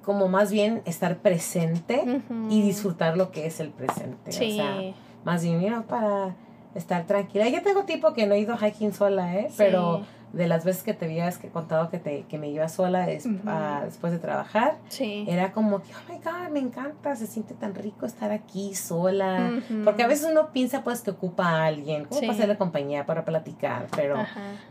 como 0.03 0.29
más 0.29 0.51
bien 0.51 0.83
estar 0.85 1.19
presente 1.19 2.03
y 2.51 2.63
disfrutar 2.63 3.17
lo 3.17 3.31
que 3.31 3.47
es 3.47 3.61
el 3.61 3.71
presente. 3.71 4.31
O 4.31 4.33
sea, 4.33 4.95
más 5.25 5.43
bien 5.43 5.83
para 5.85 6.35
estar 6.75 7.07
tranquila. 7.07 7.49
Yo 7.49 7.63
tengo 7.63 7.85
tipo 7.85 8.13
que 8.15 8.27
no 8.27 8.35
he 8.35 8.41
ido 8.41 8.57
hiking 8.57 8.93
sola, 8.93 9.37
¿eh? 9.37 9.51
Pero 9.57 10.03
de 10.33 10.47
las 10.47 10.65
veces 10.65 10.83
que 10.83 10.95
te 10.95 11.07
habías 11.07 11.39
que 11.39 11.49
contado 11.49 11.89
que, 11.91 11.99
te, 11.99 12.25
que 12.29 12.39
me 12.39 12.49
iba 12.49 12.69
sola 12.69 13.07
después 13.07 14.13
de 14.13 14.19
trabajar, 14.19 14.77
era 15.01 15.53
como 15.53 15.81
que, 15.83 15.93
oh 15.95 16.13
my 16.13 16.19
God, 16.19 16.51
me 16.53 16.61
encanta, 16.61 17.17
se 17.17 17.27
siente 17.27 17.55
tan 17.55 17.75
rico 17.75 18.07
estar 18.07 18.31
aquí 18.31 18.75
sola. 18.75 19.53
Porque 19.85 20.03
a 20.03 20.07
veces 20.07 20.29
uno 20.31 20.53
piensa 20.53 20.85
pues 20.85 21.01
que 21.01 21.11
ocupa 21.11 21.49
a 21.49 21.67
alguien, 21.67 22.05
como 22.05 22.21
para 22.21 22.33
hacerle 22.33 22.57
compañía, 22.57 23.07
para 23.07 23.25
platicar, 23.25 23.87
pero 23.97 24.17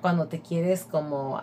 cuando 0.01 0.27
te 0.27 0.41
quieres 0.41 0.83
como... 0.83 1.41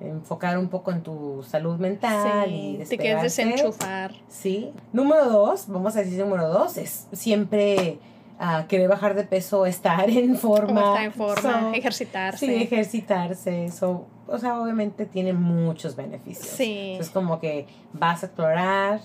enfocar 0.00 0.58
un 0.58 0.68
poco 0.68 0.90
en 0.90 1.02
tu 1.02 1.42
salud 1.42 1.78
mental 1.78 2.50
y 2.50 2.84
te 2.86 2.98
quieres 2.98 3.22
desenchufar. 3.22 4.12
Sí. 4.28 4.72
Número 4.92 5.30
dos, 5.30 5.68
vamos 5.68 5.96
a 5.96 6.00
decir 6.00 6.18
número 6.18 6.48
dos, 6.48 6.76
es 6.76 7.06
siempre 7.12 7.98
a 8.44 8.66
querer 8.66 8.88
bajar 8.88 9.14
de 9.14 9.22
peso, 9.22 9.66
estar 9.66 10.10
en 10.10 10.36
forma. 10.36 10.80
estar 10.80 11.04
en 11.04 11.12
forma, 11.12 11.72
ejercitarse. 11.74 12.44
Sí, 12.44 12.54
ejercitarse. 12.54 13.66
eso 13.66 14.06
o 14.26 14.38
sea, 14.38 14.60
obviamente 14.60 15.06
tiene 15.06 15.32
muchos 15.32 15.94
beneficios. 15.94 16.48
Sí. 16.48 16.96
Es 16.98 17.10
como 17.10 17.38
que 17.38 17.66
vas 17.92 18.22
a 18.22 18.26
explorar 18.26 19.00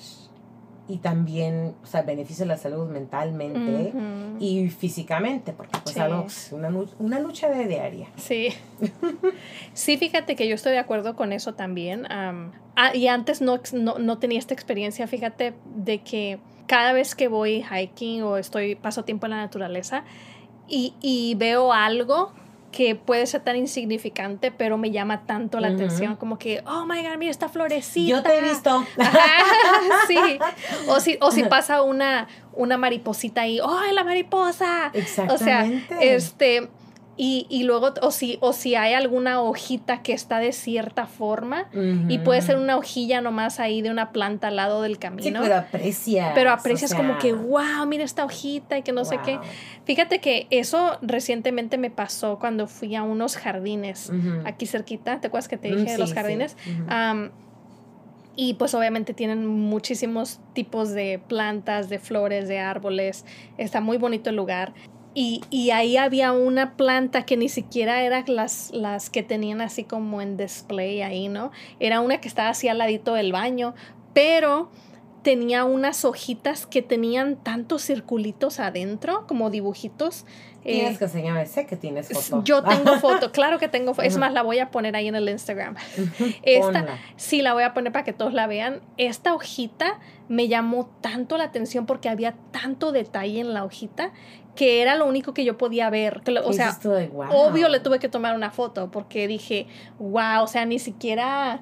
y 0.87 0.97
también, 0.99 1.75
o 1.83 1.85
sea, 1.85 2.03
beneficia 2.03 2.45
la 2.45 2.57
salud 2.57 2.87
mentalmente 2.87 3.91
y 4.39 4.69
físicamente, 4.69 5.51
porque 5.51 5.77
pues 5.83 5.97
algo, 5.97 6.25
una, 6.51 6.69
una 6.99 7.19
lucha 7.19 7.49
de 7.49 7.67
diaria. 7.67 8.07
Sí. 8.15 8.53
sí, 9.73 9.97
fíjate 9.97 10.37
que 10.37 10.47
yo 10.47 10.55
estoy 10.55 10.71
de 10.71 10.79
acuerdo 10.79 11.15
con 11.15 11.33
eso 11.33 11.55
también. 11.55 12.07
ah, 12.09 12.95
y 12.95 13.07
antes 13.07 13.41
no, 13.41 13.59
no, 13.73 13.99
no 13.99 14.17
tenía 14.17 14.39
esta 14.39 14.53
experiencia, 14.53 15.07
fíjate, 15.07 15.53
de 15.75 15.99
que 15.99 16.39
cada 16.67 16.93
vez 16.93 17.15
que 17.15 17.27
voy 17.27 17.63
hiking 17.63 18.23
o 18.23 18.37
estoy, 18.37 18.75
paso 18.75 19.03
tiempo 19.03 19.25
en 19.25 19.31
la 19.31 19.37
naturaleza 19.37 20.03
y, 20.67 20.93
y 21.01 21.35
veo 21.35 21.73
algo 21.73 22.33
que 22.71 22.95
puede 22.95 23.25
ser 23.25 23.41
tan 23.41 23.55
insignificante, 23.55 24.51
pero 24.51 24.77
me 24.77 24.91
llama 24.91 25.25
tanto 25.25 25.59
la 25.59 25.69
atención, 25.69 26.15
como 26.15 26.37
que, 26.37 26.61
oh 26.67 26.85
my 26.85 27.01
god, 27.01 27.17
mira 27.17 27.31
esta 27.31 27.49
florecita. 27.49 28.09
Yo 28.09 28.21
te 28.21 28.37
he 28.37 28.41
visto. 28.41 28.85
sí. 30.07 30.17
O 30.87 30.99
si, 30.99 31.17
o 31.21 31.31
si 31.31 31.43
pasa 31.43 31.81
una, 31.81 32.27
una 32.53 32.77
mariposita 32.77 33.41
ahí, 33.41 33.59
oh, 33.59 33.81
la 33.93 34.03
mariposa. 34.03 34.91
Exactamente. 34.93 35.95
O 35.95 35.97
sea, 35.97 36.13
este, 36.13 36.69
y, 37.17 37.47
y, 37.49 37.63
luego, 37.63 37.93
o 38.01 38.11
si, 38.11 38.37
o 38.41 38.53
si 38.53 38.75
hay 38.75 38.93
alguna 38.93 39.41
hojita 39.41 40.03
que 40.03 40.13
está 40.13 40.39
de 40.39 40.51
cierta 40.51 41.07
forma, 41.07 41.65
y 42.07 42.19
puede 42.19 42.41
ser 42.41 42.57
una 42.57 42.77
hojilla 42.77 43.21
nomás 43.21 43.59
ahí 43.59 43.81
de 43.81 43.89
una 43.89 44.11
planta 44.11 44.49
al 44.49 44.55
lado 44.55 44.81
del 44.83 44.99
camino. 44.99 45.41
Sí, 45.41 45.47
pero 45.47 45.55
aprecias. 45.55 46.31
Pero 46.35 46.51
aprecias 46.51 46.93
como 46.93 47.17
que, 47.17 47.33
wow, 47.33 47.85
mira 47.87 48.03
esta 48.03 48.23
hojita 48.23 48.77
y 48.77 48.83
que 48.83 48.91
no 48.91 49.03
sé 49.03 49.19
qué. 49.25 49.39
Fíjate 49.85 50.19
que 50.19 50.47
eso 50.49 50.97
recientemente 51.01 51.77
me 51.77 51.89
pasó 51.89 52.39
cuando 52.39 52.67
fui 52.67 52.95
a 52.95 53.03
unos 53.03 53.35
jardines 53.35 54.11
aquí 54.45 54.65
cerquita. 54.65 55.19
¿Te 55.19 55.27
acuerdas 55.27 55.47
que 55.47 55.57
te 55.57 55.71
mm, 55.71 55.75
dije 55.77 55.91
de 55.93 55.97
los 55.97 56.13
jardines? 56.13 56.55
y 58.39 58.53
pues 58.53 58.75
obviamente 58.75 59.15
tienen 59.15 59.47
muchísimos 59.47 60.39
tipos 60.53 60.91
de 60.91 61.19
plantas, 61.27 61.89
de 61.89 61.97
flores, 61.97 62.47
de 62.47 62.59
árboles. 62.59 63.25
Está 63.57 63.81
muy 63.81 63.97
bonito 63.97 64.29
el 64.29 64.35
lugar. 64.35 64.73
Y, 65.19 65.41
y, 65.49 65.71
ahí 65.71 65.97
había 65.97 66.31
una 66.31 66.77
planta 66.77 67.25
que 67.25 67.37
ni 67.37 67.49
siquiera 67.49 68.03
eran 68.03 68.25
las, 68.27 68.69
las 68.71 69.09
que 69.09 69.23
tenían 69.23 69.61
así 69.61 69.83
como 69.83 70.21
en 70.21 70.37
display 70.37 71.01
ahí, 71.01 71.27
¿no? 71.27 71.49
Era 71.79 72.01
una 72.01 72.21
que 72.21 72.27
estaba 72.27 72.49
así 72.49 72.67
al 72.67 72.77
ladito 72.77 73.15
del 73.15 73.31
baño, 73.31 73.73
pero 74.13 74.69
tenía 75.23 75.65
unas 75.65 76.05
hojitas 76.05 76.67
que 76.67 76.83
tenían 76.83 77.35
tantos 77.35 77.81
circulitos 77.81 78.59
adentro, 78.59 79.25
como 79.27 79.49
dibujitos. 79.49 80.25
Tienes 80.63 80.93
eh, 80.93 80.97
que 80.99 81.05
enseñarme, 81.05 81.45
sé 81.47 81.65
que 81.65 81.75
tienes 81.75 82.09
foto. 82.09 82.43
Yo 82.43 82.63
tengo 82.63 82.97
foto, 83.01 83.31
claro 83.31 83.57
que 83.57 83.67
tengo 83.67 83.93
foto. 83.93 84.07
Es 84.07 84.17
más, 84.17 84.31
la 84.31 84.43
voy 84.43 84.59
a 84.59 84.69
poner 84.69 84.95
ahí 84.95 85.07
en 85.07 85.15
el 85.15 85.27
Instagram. 85.27 85.75
Esta, 86.43 86.85
sí, 87.15 87.41
la 87.41 87.53
voy 87.53 87.63
a 87.63 87.73
poner 87.73 87.91
para 87.91 88.05
que 88.05 88.13
todos 88.13 88.33
la 88.33 88.45
vean. 88.47 88.81
Esta 88.97 89.33
hojita 89.33 89.99
me 90.29 90.47
llamó 90.47 90.85
tanto 91.01 91.37
la 91.37 91.45
atención 91.45 91.85
porque 91.85 92.07
había 92.07 92.35
tanto 92.51 92.91
detalle 92.91 93.39
en 93.39 93.53
la 93.53 93.65
hojita 93.65 94.13
que 94.57 94.81
era 94.81 94.95
lo 94.95 95.05
único 95.05 95.33
que 95.33 95.45
yo 95.45 95.57
podía 95.57 95.89
ver. 95.89 96.21
O 96.43 96.51
sea, 96.51 96.77
obvio 97.29 97.69
le 97.69 97.79
tuve 97.79 97.99
que 97.99 98.09
tomar 98.09 98.35
una 98.35 98.51
foto 98.51 98.89
porque 98.91 99.27
dije, 99.27 99.67
wow, 99.99 100.43
o 100.43 100.47
sea, 100.47 100.65
ni 100.65 100.79
siquiera 100.79 101.61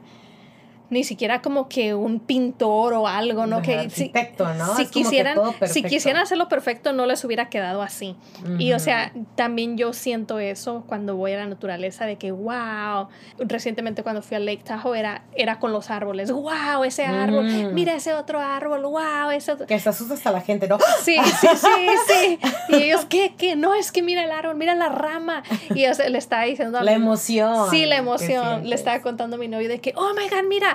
ni 0.90 1.04
siquiera 1.04 1.42
como 1.42 1.68
que 1.68 1.94
un 1.94 2.20
pintor 2.20 2.94
o 2.94 3.08
algo, 3.08 3.46
¿no? 3.46 3.62
que 3.62 3.90
si, 3.90 4.12
¿no? 4.58 4.76
Si 4.76 4.86
quisieran, 4.88 5.38
si 5.66 5.84
quisieran 5.84 6.22
hacerlo 6.22 6.48
perfecto, 6.48 6.94
no 6.94 7.06
les 7.06 7.24
hubiera 7.24 7.50
quedado 7.50 7.82
así. 7.82 8.16
Y 8.60 8.74
o 8.74 8.80
sea, 8.80 9.12
también 9.36 9.78
yo 9.78 9.94
siento 9.94 10.40
eso 10.40 10.84
cuando 10.88 11.16
voy 11.16 11.34
a 11.34 11.38
la 11.38 11.48
naturaleza 11.48 12.06
de 12.06 12.18
que, 12.18 12.32
wow, 12.32 13.08
recientemente 13.40 14.04
cuando 14.04 14.22
fui 14.22 14.38
al 14.38 14.46
Lake 14.46 14.64
Tahoe 14.64 14.98
era, 14.98 15.24
era 15.36 15.60
con 15.60 15.72
los 15.72 15.90
árboles, 15.90 16.32
wow, 16.32 16.84
ese 16.86 17.06
árbol, 17.06 17.46
mira 17.74 17.96
ese 17.96 18.14
otro 18.14 18.40
árbol, 18.40 18.84
wow, 18.84 19.32
ese 19.32 19.54
otro. 19.54 19.66
Que 19.68 19.80
se 19.80 19.90
asusta 19.90 20.14
hasta 20.14 20.32
la 20.32 20.42
gente, 20.42 20.68
¿no? 20.68 20.78
Sí, 21.04 21.18
sí, 21.42 21.48
sí, 21.56 21.88
sí. 22.08 22.40
Y 22.70 22.76
ellos, 22.84 23.06
¿qué? 23.06 23.34
¿Qué? 23.38 23.56
No, 23.56 23.74
es 23.74 23.92
que 23.92 24.02
mira 24.02 24.24
el 24.24 24.32
árbol, 24.32 24.56
mira 24.56 24.76
la 24.76 24.90
rama. 24.90 25.44
Y 25.74 25.86
o 25.86 26.10
le 26.10 26.18
estaba 26.18 26.44
diciendo... 26.44 26.82
La 26.82 26.94
emoción. 26.94 27.70
Sí, 27.70 27.86
la 27.86 27.98
emoción. 27.98 28.68
Le 28.70 28.76
estaba 28.76 29.02
contando 29.02 29.36
a 29.36 29.40
mi 29.40 29.48
novio 29.48 29.70
de 29.70 29.80
que, 29.80 29.94
oh 29.96 30.14
my 30.14 30.28
God, 30.30 30.48
mira, 30.48 30.75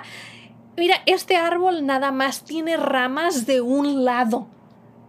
mira, 0.77 1.03
este 1.07 1.37
árbol 1.37 1.87
nada 1.87 2.11
más 2.13 2.45
tiene 2.45 2.77
ramas 2.77 3.47
de 3.47 3.61
un 3.61 4.05
lado. 4.05 4.47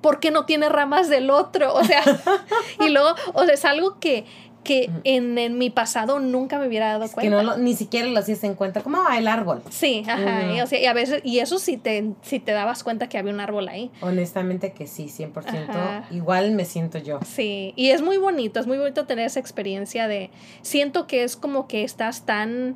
¿Por 0.02 0.20
qué 0.20 0.32
no 0.32 0.46
tiene 0.46 0.68
ramas 0.68 1.10
del 1.10 1.30
otro? 1.30 1.74
O 1.74 1.84
sea, 1.84 2.02
y 2.86 2.90
luego, 2.90 3.16
o 3.34 3.46
sea, 3.46 3.54
es 3.54 3.66
algo 3.66 4.00
que, 4.00 4.26
que 4.64 4.90
en, 5.04 5.58
mi 5.58 5.70
pasado 5.70 6.20
nunca 6.20 6.60
me 6.60 6.68
hubiera 6.68 6.88
dado 6.88 7.08
cuenta. 7.12 7.22
Que 7.22 7.44
no 7.46 7.58
ni 7.58 7.76
siquiera 7.76 8.08
lo 8.08 8.20
hacías 8.20 8.44
en 8.44 8.56
cuenta, 8.56 8.82
como 8.82 8.98
el 9.10 9.28
árbol. 9.28 9.62
Sí, 9.70 10.04
ajá. 10.08 10.54
y, 10.54 10.62
o 10.62 10.68
sea, 10.68 10.80
y 10.80 10.86
a 10.86 10.94
veces, 10.94 11.22
y 11.24 11.40
eso 11.40 11.60
sí 11.60 11.78
te, 11.78 12.14
si 12.22 12.40
te 12.40 12.52
dabas 12.52 12.84
cuenta 12.84 13.10
que 13.10 13.18
había 13.18 13.32
un 13.32 13.40
árbol 13.40 13.68
ahí. 13.68 13.92
Honestamente 14.02 14.74
que 14.74 14.88
sí, 14.88 15.06
100%. 15.06 16.06
Igual 16.12 16.52
me 16.52 16.66
siento 16.66 16.98
yo. 16.98 17.20
Sí, 17.26 17.74
y 17.76 17.92
es 17.92 18.02
muy 18.02 18.18
bonito, 18.18 18.60
es 18.60 18.68
muy 18.68 18.78
bonito 18.78 19.06
tener 19.06 19.28
esa 19.28 19.40
experiencia 19.40 20.08
de, 20.08 20.32
siento 20.64 21.08
que 21.08 21.24
es 21.24 21.36
como 21.36 21.68
que 21.68 21.84
estás 21.84 22.26
tan 22.26 22.76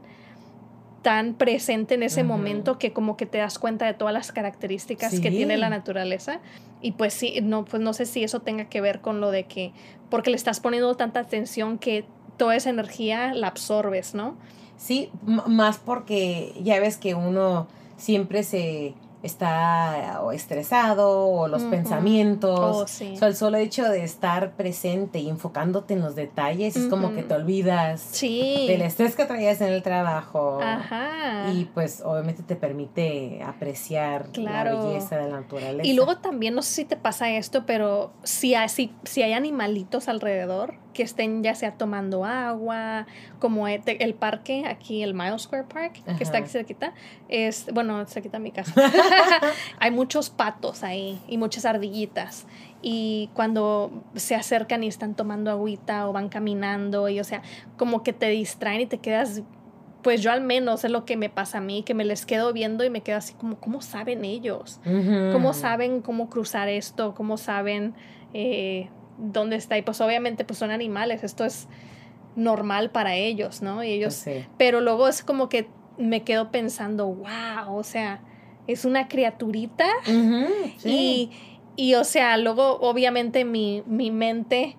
tan 1.05 1.35
presente 1.35 1.93
en 1.93 2.01
ese 2.01 2.23
momento 2.23 2.79
que 2.79 2.91
como 2.91 3.15
que 3.15 3.27
te 3.27 3.37
das 3.37 3.59
cuenta 3.59 3.85
de 3.85 3.93
todas 3.93 4.11
las 4.11 4.31
características 4.31 5.19
que 5.19 5.29
tiene 5.29 5.55
la 5.55 5.69
naturaleza. 5.69 6.39
Y 6.81 6.93
pues 6.93 7.13
sí, 7.13 7.37
no, 7.43 7.63
pues 7.63 7.79
no 7.79 7.93
sé 7.93 8.07
si 8.07 8.23
eso 8.23 8.39
tenga 8.39 8.65
que 8.69 8.81
ver 8.81 9.01
con 9.01 9.21
lo 9.21 9.29
de 9.29 9.43
que, 9.43 9.71
porque 10.09 10.31
le 10.31 10.35
estás 10.35 10.59
poniendo 10.59 10.95
tanta 10.95 11.19
atención 11.19 11.77
que 11.77 12.05
toda 12.37 12.55
esa 12.55 12.71
energía 12.71 13.35
la 13.35 13.49
absorbes, 13.49 14.15
¿no? 14.15 14.35
Sí, 14.77 15.11
más 15.23 15.77
porque 15.77 16.55
ya 16.63 16.79
ves 16.79 16.97
que 16.97 17.13
uno 17.13 17.67
siempre 17.97 18.41
se 18.41 18.95
está 19.25 20.21
o 20.23 20.31
estresado 20.31 21.27
o 21.27 21.47
los 21.47 21.63
pensamientos. 21.63 22.59
Oh, 22.59 22.87
sí. 22.87 23.15
el 23.19 23.35
solo 23.35 23.57
hecho 23.57 23.83
de 23.89 24.03
estar 24.03 24.51
presente 24.51 25.19
y 25.19 25.29
enfocándote 25.29 25.93
en 25.93 26.01
los 26.01 26.15
detalles 26.15 26.75
es 26.75 26.87
como 26.87 27.13
que 27.13 27.23
te 27.23 27.33
olvidas 27.33 28.01
sí. 28.01 28.65
del 28.67 28.81
estrés 28.81 29.15
que 29.15 29.25
traías 29.25 29.61
en 29.61 29.73
el 29.73 29.83
trabajo. 29.83 30.59
Ajá. 30.61 31.51
Y 31.53 31.65
pues 31.65 32.01
obviamente 32.05 32.43
te 32.43 32.55
permite 32.55 33.41
apreciar 33.43 34.29
la 34.37 34.63
belleza 34.63 35.17
de 35.17 35.29
la 35.29 35.39
naturaleza. 35.41 35.87
Y 35.87 35.93
luego 35.93 36.17
también, 36.17 36.55
no 36.55 36.61
sé 36.61 36.73
si 36.73 36.85
te 36.85 36.95
pasa 36.95 37.29
esto, 37.29 37.65
pero 37.65 38.11
si 38.23 38.55
hay, 38.55 38.69
si, 38.69 38.93
si 39.03 39.21
hay 39.21 39.33
animalitos 39.33 40.07
alrededor, 40.07 40.84
que 40.95 41.03
estén 41.03 41.43
ya 41.43 41.53
sea 41.53 41.73
tomando 41.73 42.25
agua, 42.25 43.05
como 43.39 43.67
e, 43.67 43.83
el 43.85 44.13
parque, 44.15 44.63
aquí 44.65 45.03
el 45.03 45.13
Miles 45.13 45.43
Square 45.43 45.65
Park, 45.65 46.01
que 46.17 46.23
está 46.23 46.39
aquí 46.39 46.49
cerquita, 46.49 46.93
es, 47.29 47.67
bueno, 47.73 48.03
cerquita 48.07 48.39
mi 48.39 48.51
casa. 48.51 48.73
Hay 49.79 49.91
muchos 49.91 50.31
patos 50.31 50.83
ahí 50.83 51.21
y 51.27 51.37
muchas 51.37 51.65
ardillitas. 51.65 52.47
Y 52.81 53.29
cuando 53.33 53.91
se 54.15 54.35
acercan 54.35 54.83
y 54.83 54.87
están 54.87 55.15
tomando 55.15 55.51
agüita 55.51 56.07
o 56.07 56.13
van 56.13 56.29
caminando, 56.29 57.09
y 57.09 57.19
o 57.19 57.23
sea, 57.23 57.41
como 57.77 58.01
que 58.01 58.13
te 58.13 58.29
distraen 58.29 58.81
y 58.81 58.85
te 58.87 58.97
quedas 58.97 59.43
pues 60.01 60.21
yo 60.21 60.31
al 60.31 60.41
menos 60.41 60.83
es 60.83 60.91
lo 60.91 61.03
que 61.03 61.17
me 61.17 61.31
pasa 61.31 61.57
a 61.57 61.61
mí, 61.61 61.81
que 61.81 61.95
me 61.95 62.05
les 62.05 62.27
quedo 62.27 62.53
viendo 62.53 62.83
y 62.83 62.91
me 62.91 63.01
quedo 63.01 63.17
así 63.17 63.33
como, 63.33 63.59
¿cómo 63.59 63.81
saben 63.81 64.23
ellos? 64.23 64.79
¿Cómo 65.31 65.51
saben 65.53 66.03
cómo 66.03 66.29
cruzar 66.29 66.69
esto? 66.69 67.15
¿Cómo 67.15 67.37
saben 67.37 67.95
eh, 68.35 68.87
dónde 69.17 69.55
está. 69.55 69.77
Y 69.77 69.81
pues 69.81 70.01
obviamente 70.01 70.45
pues 70.45 70.59
son 70.59 70.71
animales, 70.71 71.23
esto 71.23 71.45
es 71.45 71.67
normal 72.35 72.89
para 72.91 73.15
ellos, 73.15 73.61
¿no? 73.61 73.83
Y 73.83 73.91
ellos, 73.91 74.21
Pues 74.23 74.35
sí. 74.37 74.45
pero 74.57 74.81
luego 74.81 75.07
es 75.07 75.23
como 75.23 75.47
que 75.49 75.67
me 75.97 76.23
quedo 76.23 76.51
pensando, 76.51 77.07
wow, 77.07 77.75
o 77.77 77.83
sea, 77.83 78.19
es 78.67 78.83
una 78.85 79.07
criaturita 79.07 79.85
sí. 80.77 80.89
y, 80.89 81.31
y, 81.77 81.95
o 81.95 82.03
sea, 82.03 82.37
luego 82.37 82.77
obviamente 82.81 83.45
mi, 83.45 83.83
mi 83.85 84.11
mente 84.11 84.75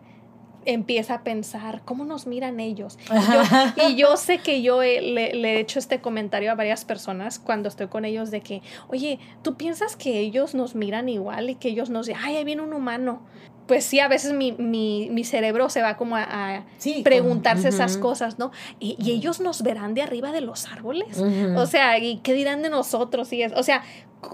empieza 0.66 1.14
a 1.14 1.22
pensar, 1.22 1.82
¿cómo 1.84 2.04
nos 2.04 2.26
miran 2.26 2.58
ellos? 2.58 2.98
Y 3.08 3.32
yo, 3.32 3.42
y 3.88 3.94
yo 3.94 4.16
sé 4.16 4.38
que 4.38 4.62
yo 4.62 4.82
he- 4.82 5.00
le, 5.00 5.32
le 5.34 5.54
he 5.54 5.60
hecho 5.60 5.78
este 5.78 6.00
comentario 6.00 6.50
a 6.50 6.54
varias 6.56 6.84
personas 6.84 7.38
cuando 7.38 7.68
estoy 7.68 7.86
con 7.86 8.04
ellos 8.04 8.30
de 8.32 8.40
que, 8.40 8.62
oye, 8.88 9.20
¿tú 9.42 9.54
piensas 9.56 9.94
que 9.96 10.18
ellos 10.18 10.54
nos 10.56 10.74
miran 10.74 11.08
igual 11.08 11.48
y 11.50 11.54
que 11.54 11.68
ellos 11.68 11.88
nos 11.88 12.06
dicen, 12.06 12.20
ay, 12.24 12.36
ahí 12.36 12.44
viene 12.44 12.62
un 12.62 12.72
humano? 12.74 13.20
Pues 13.66 13.84
sí, 13.84 13.98
a 13.98 14.06
veces 14.08 14.32
mi, 14.32 14.52
mi, 14.52 15.08
mi 15.10 15.24
cerebro 15.24 15.68
se 15.70 15.82
va 15.82 15.96
como 15.96 16.16
a, 16.16 16.22
a 16.22 16.64
Sí, 16.78 17.02
preguntarse 17.02 17.64
como- 17.70 17.74
esas 17.74 17.96
cosas, 17.96 18.38
¿no? 18.38 18.52
Y, 18.78 18.96
y 18.98 19.10
ellos 19.12 19.40
nos 19.40 19.62
verán 19.62 19.94
de 19.94 20.02
arriba 20.02 20.30
de 20.32 20.40
los 20.40 20.66
árboles. 20.66 21.22
O 21.56 21.66
sea, 21.66 21.98
¿y 21.98 22.18
qué 22.18 22.32
dirán 22.32 22.62
de 22.62 22.70
nosotros? 22.70 23.32
Y 23.32 23.42
es, 23.42 23.52
o 23.54 23.62
sea, 23.64 23.82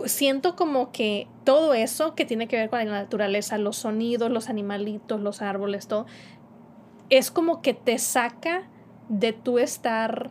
siento 0.04 0.54
como 0.54 0.92
que 0.92 1.28
todo 1.44 1.72
eso 1.74 2.14
que 2.14 2.24
tiene 2.26 2.46
que 2.46 2.56
ver 2.56 2.68
con 2.70 2.78
la 2.80 2.84
naturaleza, 2.84 3.56
los 3.58 3.76
sonidos, 3.76 4.30
los 4.30 4.48
animalitos, 4.50 5.20
los 5.20 5.40
árboles, 5.42 5.86
todo, 5.88 6.06
es 7.10 7.30
como 7.30 7.62
que 7.62 7.74
te 7.74 7.98
saca 7.98 8.68
de 9.08 9.32
tú 9.32 9.58
estar 9.58 10.30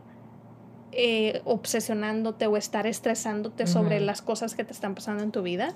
eh, 0.93 1.41
obsesionándote 1.46 2.48
o 2.48 2.58
estar 2.58 2.86
estresándote 2.86 3.65
sobre 3.67 4.00
las 4.00 4.22
cosas 4.22 4.55
que 4.55 4.63
te 4.63 4.74
están 4.74 4.93
pasando 4.96 5.24
en 5.24 5.31
tu 5.31 5.41
vida. 5.41 5.74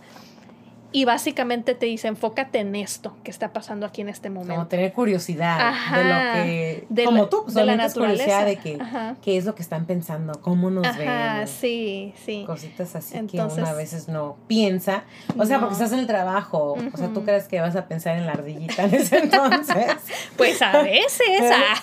Y 0.95 1.03
básicamente 1.03 1.75
te 1.75 1.87
dice, 1.87 2.07
enfócate 2.07 2.59
en 2.59 2.73
esto 2.73 3.17
que 3.23 3.29
está 3.29 3.51
pasando 3.51 3.85
aquí 3.85 3.99
en 3.99 4.07
este 4.07 4.29
como 4.29 4.41
momento. 4.41 4.67
tener 4.67 4.93
curiosidad 4.93 5.59
Ajá, 5.59 5.97
de 5.97 6.03
lo 6.05 6.33
que 6.45 6.85
de 6.87 7.03
como 7.03 7.23
la- 7.23 7.29
tú 7.29 7.41
pues, 7.43 7.53
de 7.53 7.65
la 7.65 7.85
es 7.85 7.93
curiosidad 7.93 8.45
de 8.45 8.55
que 8.55 8.77
Ajá. 8.79 9.15
qué 9.21 9.35
es 9.37 9.43
lo 9.43 9.55
que 9.55 9.61
están 9.61 9.85
pensando 9.87 10.39
cómo 10.41 10.69
nos 10.71 10.85
Ajá, 10.87 11.39
ven 11.39 11.47
sí, 11.49 12.13
sí. 12.25 12.45
cositas 12.47 12.95
así 12.95 13.19
que 13.27 13.41
uno 13.41 13.67
a 13.67 13.73
veces 13.73 14.07
no 14.07 14.37
piensa 14.47 15.03
o 15.37 15.45
sea 15.45 15.57
No. 15.57 15.63
porque 15.63 15.73
estás 15.73 15.91
en 15.91 15.99
el 15.99 16.07
trabajo 16.07 16.77
o 16.93 16.97
sea 16.97 17.09
tú 17.09 17.25
crees 17.25 17.49
que 17.49 17.59
vas 17.59 17.75
a 17.75 17.89
pensar 17.89 18.15
en 18.17 18.25
la 18.25 18.31
ardillita 18.31 18.85
en 18.85 18.93
ese 18.95 19.17
entonces 19.17 19.97
Pues 20.37 20.61
a 20.61 20.81
veces, 20.81 21.41
ah. 21.53 21.75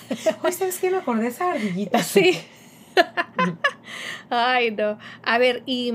hoy 0.42 0.52
sabes 0.52 0.78
qué 0.78 0.90
me 0.90 0.96
acordé 0.96 1.24
de 1.24 1.28
esa 1.28 1.52
ardillita 1.52 2.02
Sí. 2.02 2.40
Ay, 4.30 4.70
no. 4.70 4.98
A 5.22 5.38
ver, 5.38 5.62
¿y 5.66 5.92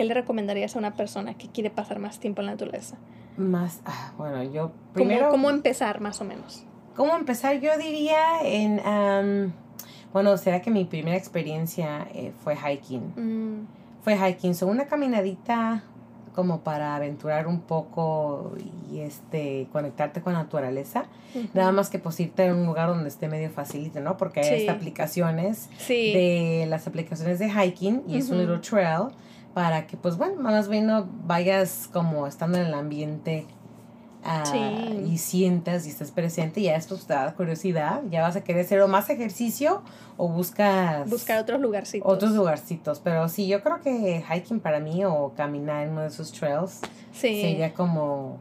qué 0.00 0.06
le 0.06 0.14
recomendarías 0.14 0.76
a 0.76 0.78
una 0.78 0.94
persona 0.94 1.34
que 1.34 1.48
quiere 1.48 1.68
pasar 1.68 1.98
más 1.98 2.18
tiempo 2.20 2.40
en 2.40 2.46
la 2.46 2.52
naturaleza? 2.52 2.96
más 3.36 3.80
ah, 3.84 4.12
bueno 4.16 4.42
yo 4.42 4.68
¿Cómo, 4.70 4.92
primero 4.94 5.28
cómo 5.30 5.50
empezar, 5.50 6.00
más 6.00 6.20
o 6.22 6.24
menos? 6.24 6.64
¿Cómo 6.96 7.14
empezar? 7.16 7.60
Yo 7.60 7.70
diría 7.76 8.40
en... 8.42 8.80
am, 8.80 9.52
bueno, 10.14 10.36
será 10.38 10.60
que 10.62 10.70
mi 10.70 10.84
primera 10.86 11.16
experiencia 11.18 12.08
eh, 12.14 12.32
fue 12.42 12.56
hiking. 12.56 13.12
Mm, 13.16 13.66
Fue 14.02 14.16
hiking, 14.16 14.54
son 14.54 14.70
una 14.70 14.86
caminadita 14.86 15.82
como 16.34 16.60
para 16.60 16.96
aventurar 16.96 17.46
un 17.46 17.60
poco 17.60 18.52
y 18.90 19.00
este 19.00 19.68
conectarte 19.72 20.22
con 20.22 20.32
la 20.32 20.42
naturaleza. 20.44 21.04
Nada 21.54 21.72
más 21.72 21.90
que 21.90 21.98
pues 21.98 22.18
irte 22.20 22.48
a 22.48 22.54
un 22.54 22.64
lugar 22.64 22.88
donde 22.88 23.08
esté 23.08 23.28
medio 23.28 23.50
facilito, 23.50 24.00
¿no? 24.00 24.16
Porque 24.16 24.40
hay 24.40 24.46
Sí. 24.46 24.54
estas 24.54 24.76
aplicaciones 24.76 25.68
Sí. 25.78 26.12
de 26.12 26.66
las 26.68 26.86
aplicaciones 26.86 27.38
de 27.38 27.50
hiking 27.50 28.02
y 28.06 28.16
es 28.16 28.30
un 28.30 28.38
little 28.38 28.58
trail 28.58 29.08
para 29.54 29.86
que 29.86 29.96
pues 29.96 30.16
bueno, 30.16 30.40
más 30.40 30.68
bien 30.68 30.86
no 30.86 31.08
vayas 31.24 31.88
como 31.92 32.26
estando 32.26 32.58
en 32.58 32.66
el 32.66 32.74
ambiente 32.74 33.46
ah, 34.24 34.44
Sí. 34.44 34.58
y 35.12 35.18
sientas 35.18 35.86
y 35.86 35.90
estés 35.90 36.10
presente 36.10 36.60
y 36.60 36.64
ya 36.64 36.76
esto 36.76 36.96
te 36.96 37.12
da 37.14 37.34
curiosidad, 37.34 38.02
ya 38.10 38.22
vas 38.22 38.36
a 38.36 38.42
querer 38.44 38.64
hacer 38.64 38.80
o 38.80 38.88
más 38.88 39.10
ejercicio 39.10 39.82
o 40.16 40.28
buscas 40.28 41.08
Buscar 41.10 41.40
otros 41.40 41.60
lugarcitos. 41.60 42.12
otros 42.12 42.32
lugarcitos, 42.32 43.00
pero 43.00 43.28
sí, 43.28 43.48
yo 43.48 43.62
creo 43.62 43.80
que 43.80 44.22
hiking 44.32 44.60
para 44.60 44.78
mí 44.78 45.04
o 45.04 45.32
caminar 45.36 45.84
en 45.84 45.92
uno 45.92 46.02
de 46.02 46.08
esos 46.08 46.30
trails 46.32 46.80
Sí. 47.12 47.40
sería 47.40 47.74
como 47.74 48.38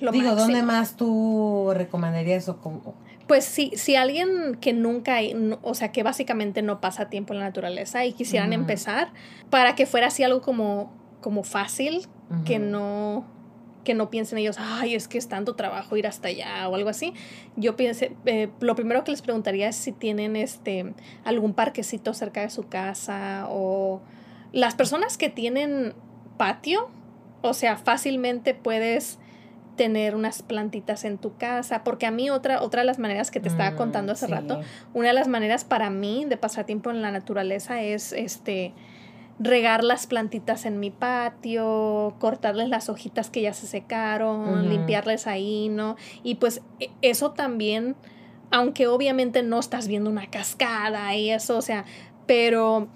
lo 0.00 0.12
digo, 0.12 0.34
¿dónde 0.36 0.62
más 0.62 0.94
tú 0.96 1.70
recomendarías 1.74 2.48
o 2.48 2.56
como 2.58 2.94
Pues 3.28 3.44
sí, 3.44 3.70
si 3.76 3.94
alguien 3.94 4.56
que 4.60 4.72
nunca, 4.72 5.16
hay- 5.16 5.34
no- 5.34 5.58
o 5.62 5.74
sea, 5.74 5.92
que 5.92 6.02
básicamente 6.02 6.62
no 6.62 6.80
pasa 6.80 7.08
tiempo 7.10 7.32
en 7.34 7.38
la 7.40 7.44
naturaleza 7.46 8.04
y 8.04 8.12
quisieran 8.12 8.52
empezar, 8.52 9.12
para 9.50 9.74
que 9.76 9.86
fuera 9.86 10.08
así 10.08 10.22
algo 10.24 10.40
como, 10.40 10.92
como 11.20 11.44
fácil, 11.44 12.06
que 12.44 12.58
no 12.58 13.24
que 13.84 13.94
no 13.94 14.10
piensen 14.10 14.36
ellos, 14.36 14.56
ay, 14.58 14.94
es 14.94 15.08
que 15.08 15.16
es 15.16 15.28
tanto 15.28 15.54
trabajo 15.54 15.96
ir 15.96 16.06
hasta 16.06 16.28
allá 16.28 16.68
o 16.68 16.74
algo 16.74 16.90
así. 16.90 17.14
Yo 17.56 17.74
pensé, 17.74 18.12
eh, 18.26 18.50
lo 18.60 18.74
primero 18.74 19.02
que 19.02 19.12
les 19.12 19.22
preguntaría 19.22 19.66
es 19.68 19.76
si 19.76 19.92
tienen 19.92 20.36
este 20.36 20.92
algún 21.24 21.54
parquecito 21.54 22.12
cerca 22.12 22.42
de 22.42 22.50
su 22.50 22.64
casa 22.68 23.46
o 23.48 24.02
las 24.52 24.74
personas 24.74 25.16
que 25.16 25.30
tienen 25.30 25.94
patio, 26.36 26.90
o 27.40 27.54
sea, 27.54 27.78
fácilmente 27.78 28.52
puedes 28.52 29.18
tener 29.78 30.14
unas 30.14 30.42
plantitas 30.42 31.06
en 31.06 31.16
tu 31.16 31.38
casa, 31.38 31.82
porque 31.84 32.04
a 32.04 32.10
mí 32.10 32.28
otra 32.28 32.60
otra 32.60 32.82
de 32.82 32.86
las 32.86 32.98
maneras 32.98 33.30
que 33.30 33.40
te 33.40 33.48
estaba 33.48 33.70
Mm, 33.70 33.76
contando 33.76 34.12
hace 34.12 34.26
sí. 34.26 34.32
rato, 34.32 34.60
una 34.92 35.08
de 35.08 35.14
las 35.14 35.28
maneras 35.28 35.64
para 35.64 35.88
mí 35.88 36.26
de 36.28 36.36
pasar 36.36 36.66
tiempo 36.66 36.90
en 36.90 37.00
la 37.00 37.10
naturaleza 37.10 37.80
es 37.80 38.12
este 38.12 38.74
regar 39.38 39.84
las 39.84 40.06
plantitas 40.08 40.66
en 40.66 40.80
mi 40.80 40.90
patio, 40.90 42.16
cortarles 42.18 42.68
las 42.68 42.88
hojitas 42.88 43.30
que 43.30 43.40
ya 43.40 43.54
se 43.54 43.66
secaron, 43.68 44.68
limpiarles 44.68 45.26
ahí, 45.28 45.68
¿no? 45.68 45.94
Y 46.24 46.34
pues 46.34 46.60
e- 46.80 46.90
eso 47.02 47.30
también, 47.30 47.94
aunque 48.50 48.88
obviamente 48.88 49.42
no 49.44 49.60
estás 49.60 49.86
viendo 49.86 50.10
una 50.10 50.26
cascada 50.28 51.14
y 51.14 51.30
eso, 51.30 51.56
o 51.56 51.62
sea, 51.62 51.84
pero 52.26 52.88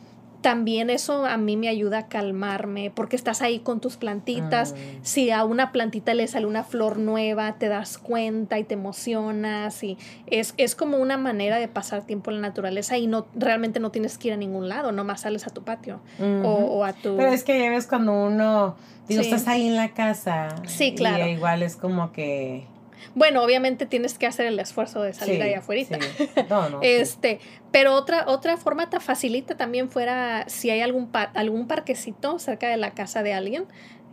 también 0.43 0.91
eso 0.91 1.25
a 1.25 1.37
mí 1.39 1.57
me 1.57 1.69
ayuda 1.69 1.99
a 1.99 2.07
calmarme 2.09 2.91
porque 2.95 3.17
estás 3.17 3.41
ahí 3.41 3.61
con 3.61 3.81
tus 3.81 3.97
plantitas. 3.97 4.73
Mm. 4.75 4.77
Si 5.03 5.31
a 5.31 5.45
una 5.45 5.73
plantita 5.73 6.13
le 6.15 6.27
sale 6.27 6.47
una 6.47 6.65
flor 6.65 6.99
nueva, 6.99 7.55
te 7.55 7.69
das 7.69 7.97
cuenta 7.97 8.59
y 8.59 8.65
te 8.65 8.75
emocionas 8.75 9.83
y 9.83 9.97
es, 10.27 10.55
es 10.59 10.75
como 10.75 10.99
una 10.99 11.17
manera 11.17 11.59
de 11.59 11.69
pasar 11.69 12.03
tiempo 12.05 12.31
en 12.31 12.43
la 12.43 12.49
naturaleza 12.49 12.99
y 12.99 13.07
no 13.07 13.27
realmente 13.35 13.81
no 13.81 13.91
tienes 13.91 14.19
que 14.19 14.29
ir 14.29 14.35
a 14.35 14.37
ningún 14.37 14.69
lado, 14.69 14.93
nomás 14.93 15.23
sales 15.23 15.47
a 15.47 15.51
tu 15.51 15.63
patio 15.63 16.01
o, 16.21 16.49
o 16.49 16.85
a 16.85 16.93
tu... 16.93 17.17
Pero 17.17 17.31
es 17.31 17.45
que 17.45 17.59
ya 17.59 17.71
ves 17.71 17.87
cuando 17.87 18.13
uno, 18.13 18.77
digo, 19.09 19.23
Sí. 19.23 19.31
estás 19.31 19.49
ahí 19.49 19.69
en 19.69 19.77
la 19.77 19.91
casa. 19.95 20.49
Sí, 20.67 20.95
claro. 20.95 21.27
Y 21.27 21.31
igual 21.31 21.63
es 21.63 21.77
como 21.77 22.13
que... 22.13 22.67
Bueno, 23.15 23.43
obviamente 23.43 23.87
tienes 23.87 24.19
que 24.19 24.27
hacer 24.27 24.47
el 24.47 24.59
esfuerzo 24.59 25.03
de 25.03 25.13
salir 25.13 25.37
sí, 25.37 25.43
allá 25.43 25.59
afuera. 25.59 25.83
sí. 25.85 26.29
No, 26.49 26.69
no. 26.69 26.81
sí. 26.83 26.89
Este, 26.89 27.41
pero 27.71 27.95
otra, 27.95 28.25
otra 28.27 28.57
forma 28.57 28.91
te 28.91 29.01
facilita 29.01 29.57
también 29.57 29.91
fuera 29.91 30.45
si 30.49 30.71
hay 30.71 30.81
algún, 30.81 31.09
par- 31.11 31.31
algún 31.35 31.67
parquecito 31.67 32.39
cerca 32.39 32.69
de 32.69 32.77
la 32.77 32.93
casa 32.93 33.23
de 33.23 33.33
alguien, 33.33 33.65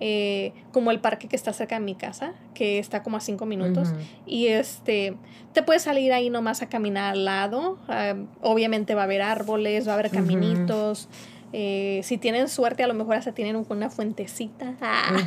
eh, 0.02 0.54
como 0.72 0.92
el 0.92 1.02
parque 1.02 1.28
que 1.28 1.36
está 1.36 1.52
cerca 1.52 1.76
de 1.76 1.82
mi 1.84 1.94
casa, 1.96 2.34
que 2.54 2.80
está 2.80 3.04
como 3.04 3.18
a 3.18 3.20
cinco 3.20 3.46
minutos. 3.46 3.90
Y 4.26 4.48
este, 4.48 5.18
te 5.52 5.62
puedes 5.62 5.82
salir 5.84 6.14
ahí 6.14 6.30
nomás 6.30 6.62
a 6.62 6.70
caminar 6.70 7.12
al 7.14 7.26
lado. 7.26 7.78
ah, 7.90 8.16
obviamente 8.42 8.96
va 8.96 9.02
a 9.02 9.04
haber 9.06 9.22
árboles, 9.22 9.86
va 9.88 9.92
a 9.92 9.96
haber 9.96 10.10
caminitos. 10.12 11.10
Eh, 11.54 12.02
si 12.04 12.18
tienen 12.18 12.48
suerte, 12.50 12.84
a 12.84 12.88
lo 12.88 12.94
mejor 12.94 13.16
hasta 13.16 13.32
tienen 13.34 13.56
un- 13.56 13.66
una 13.70 13.90
fuentecita. 13.90 14.76
Ah. 14.82 15.18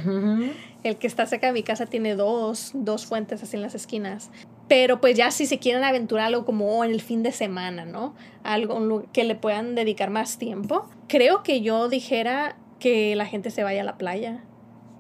El 0.85 0.97
que 0.97 1.07
está 1.07 1.27
cerca 1.27 1.47
de 1.49 1.53
mi 1.53 1.63
casa 1.63 1.87
tiene 1.87 2.15
dos, 2.17 2.73
dos 2.75 3.07
fuentes 3.07 3.43
así 3.43 3.57
en 3.57 3.63
las 3.63 3.75
esquinas. 3.75 4.31
Pero 4.69 5.01
pues 5.01 5.17
ya 5.17 5.31
si 5.31 5.47
se 5.47 5.59
quieren 5.59 5.85
aventurar 5.85 6.27
algo 6.27 6.45
como 6.45 6.67
oh, 6.79 6.85
en 6.85 6.91
el 6.93 7.01
fin 7.01 7.23
de 7.23 7.33
semana, 7.33 7.85
¿no? 7.85 8.15
Algo 8.43 9.05
que 9.13 9.25
le 9.25 9.35
puedan 9.35 9.75
dedicar 9.75 10.11
más 10.11 10.39
tiempo. 10.39 10.89
Creo 11.09 11.43
que 11.43 11.61
yo 11.61 11.89
dijera 11.89 12.57
que 12.79 13.15
la 13.17 13.27
gente 13.27 13.51
se 13.51 13.63
vaya 13.63 13.83
a 13.83 13.85
la 13.85 13.99
playa. 13.99 14.43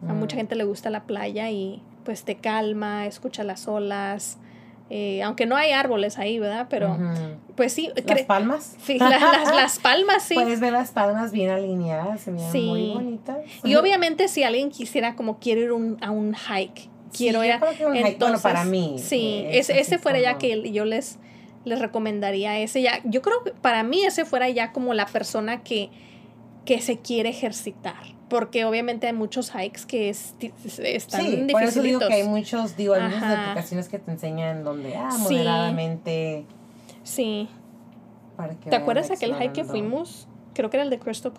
A 0.08 0.12
mucha 0.12 0.37
Mm. 0.37 0.38
gente 0.40 0.54
le 0.56 0.64
gusta 0.64 0.90
la 0.90 1.04
playa 1.04 1.50
y 1.50 1.82
pues 2.04 2.24
te 2.24 2.37
calma, 2.37 3.06
escucha 3.06 3.44
las 3.44 3.66
olas. 3.68 4.38
Eh, 4.94 5.22
aunque 5.22 5.46
no 5.46 5.57
hay 5.57 5.72
árboles 5.72 6.18
ahí, 6.18 6.38
¿verdad? 6.38 6.66
Pero 6.68 6.98
pues 7.57 7.72
sí, 7.72 7.90
Las 8.05 8.22
palmas. 8.22 8.76
sí, 8.85 8.98
la- 8.98 9.09
las, 9.18 9.55
las 9.55 9.78
palmas 9.78 10.22
sí. 10.22 10.35
Puedes 10.35 10.61
ver 10.61 10.72
las 10.74 10.90
palmas 10.90 11.33
bien 11.33 11.48
alineadas, 11.50 12.20
se 12.20 12.31
miran 12.31 12.52
Sí. 12.52 12.61
muy 12.68 12.90
bonitas. 12.92 13.38
y 13.64 13.74
obviamente 13.76 14.28
si 14.28 14.42
alguien 14.44 14.70
quisiera 14.70 15.16
como 15.16 15.38
quiero 15.38 15.62
ir 15.62 15.72
un- 15.72 15.96
a 16.02 16.11
un 16.11 16.35
hike, 16.35 16.90
quiero 17.16 17.40
Sí, 17.40 17.46
ir 17.46 17.52
a- 17.55 17.61
hike, 17.72 18.18
bueno, 18.18 18.38
para 18.42 18.64
mí. 18.64 18.96
Sí, 18.98 19.44
eh, 19.46 19.59
es 19.59 19.70
ese, 19.70 19.81
ese 19.81 19.98
fuera 19.98 20.20
ya 20.20 20.37
que 20.37 20.70
yo 20.72 20.85
les, 20.85 21.18
les 21.64 21.78
recomendaría 21.78 22.59
ese 22.59 22.83
ya. 22.83 23.00
Yo 23.05 23.22
creo 23.22 23.42
que 23.44 23.52
para 23.52 23.83
mí 23.85 24.05
ese 24.05 24.26
fuera 24.26 24.50
ya 24.50 24.72
como 24.72 24.92
la 24.92 25.07
persona 25.07 25.62
que, 25.62 25.88
que 26.66 26.81
se 26.83 26.98
quiere 26.98 27.31
ejercitar. 27.31 28.02
Porque 28.33 28.64
obviamente 28.64 29.07
hay 29.07 29.12
muchos 29.12 29.51
hikes 29.53 29.83
que 29.87 30.09
es- 30.09 30.35
están 30.83 31.21
Sí, 31.21 31.47
por 31.53 31.62
eso 31.62 31.83
digo 31.83 32.01
que 32.01 32.14
hay 32.14 32.23
muchos, 32.27 32.77
digo, 32.79 32.95
hay 32.95 33.03
muchas 33.03 33.23
aplicaciones 33.23 33.88
que 33.90 33.99
te 33.99 34.11
enseñan 34.11 34.64
donde, 34.64 34.97
ah, 34.97 35.11
moderadamente. 35.18 36.47
Sí. 37.03 37.49
Para 38.37 38.55
que 38.55 38.71
¿Te 38.71 38.77
acuerdas 38.77 39.11
aquel 39.11 39.35
hike 39.35 39.53
que 39.53 39.64
fuimos? 39.64 40.27
Creo 40.55 40.71
que 40.71 40.79
era 40.79 40.85
el 40.85 40.90
de 40.90 40.99
Crystal. 40.99 41.33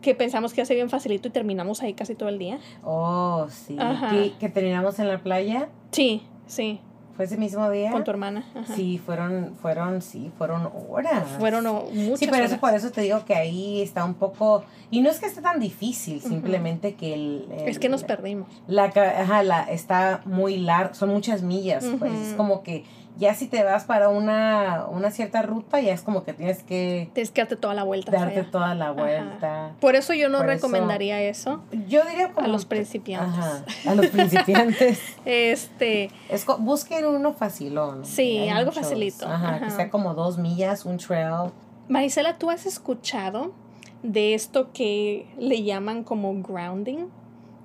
Que 0.00 0.14
pensamos 0.14 0.52
que 0.54 0.60
iba 0.60 0.62
a 0.62 0.66
ser 0.66 0.76
bien 0.76 0.88
facilito 0.88 1.28
y 1.28 1.30
terminamos 1.32 1.82
ahí 1.82 1.92
casi 1.92 2.14
todo 2.14 2.28
el 2.30 2.38
día. 2.38 2.58
Oh, 2.84 3.46
sí. 3.50 3.76
Que, 4.10 4.32
que 4.38 4.48
terminamos 4.48 4.98
en 5.00 5.08
la 5.08 5.18
playa. 5.22 5.68
Sí, 5.90 6.22
sí. 6.46 6.80
¿Fue 7.18 7.24
ese 7.24 7.36
mismo 7.36 7.68
día? 7.68 7.90
Con 7.90 8.04
tu 8.04 8.12
hermana. 8.12 8.44
Sí, 8.76 9.02
fueron, 9.04 9.56
fueron, 9.60 10.02
sí, 10.02 10.30
fueron 10.38 10.70
horas. 10.88 11.24
Fueron 11.40 11.64
muchas 11.64 12.20
Sí, 12.20 12.28
pero 12.30 12.44
eso 12.44 12.60
por 12.60 12.72
eso 12.72 12.92
te 12.92 13.00
digo 13.00 13.24
que 13.24 13.34
ahí 13.34 13.82
está 13.82 14.04
un 14.04 14.14
poco, 14.14 14.62
y 14.92 15.00
no 15.00 15.10
es 15.10 15.18
que 15.18 15.26
esté 15.26 15.42
tan 15.42 15.58
difícil, 15.58 16.20
simplemente 16.20 16.94
que 16.94 17.14
el, 17.14 17.48
Es 17.66 17.80
que 17.80 17.88
nos 17.88 18.04
perdimos. 18.04 18.46
La, 18.68 18.84
ajá, 18.84 19.42
la, 19.42 19.64
está 19.64 20.20
muy 20.26 20.58
largo, 20.58 20.94
son 20.94 21.08
muchas 21.08 21.42
millas, 21.42 21.84
pues 21.98 22.12
es 22.12 22.34
como 22.34 22.62
que 22.62 22.84
ya 23.18 23.34
si 23.34 23.48
te 23.48 23.64
vas 23.64 23.84
para 23.84 24.10
una, 24.10 24.86
una 24.88 25.10
cierta 25.10 25.42
ruta, 25.42 25.80
ya 25.80 25.92
es 25.92 26.02
como 26.02 26.22
que 26.22 26.32
tienes 26.32 26.62
que... 26.62 27.10
Tienes 27.14 27.32
que 27.32 27.40
darte 27.40 27.56
toda 27.56 27.74
la 27.74 27.82
vuelta. 27.82 28.12
Darte 28.12 28.44
toda 28.44 28.76
la 28.76 28.92
vuelta. 28.92 29.72
Por 29.80 29.96
eso 29.96 30.14
yo 30.14 30.28
no 30.28 30.44
recomendaría 30.44 31.20
eso. 31.20 31.64
Yo 31.88 32.04
diría 32.04 32.30
como... 32.32 32.46
A 32.46 32.48
los 32.48 32.64
principiantes. 32.64 33.36
Ajá, 33.36 33.64
a 33.88 33.94
los 33.96 34.06
principiantes. 34.06 35.00
este... 35.24 36.12
Es, 36.28 36.46
busquen 36.60 37.06
uno 37.06 37.32
facilón. 37.32 38.04
Sí, 38.04 38.48
algo 38.48 38.70
facilito. 38.70 39.26
Ajá, 39.26 39.58
que 39.60 39.70
sea 39.70 39.90
como 39.90 40.14
dos 40.14 40.38
millas, 40.38 40.84
un 40.84 40.98
trail. 40.98 41.50
Marisela, 41.88 42.38
¿tú 42.38 42.50
has 42.50 42.66
escuchado 42.66 43.52
de 44.04 44.34
esto 44.34 44.70
que 44.72 45.26
le 45.38 45.64
llaman 45.64 46.04
como 46.04 46.32
grounding? 46.40 47.08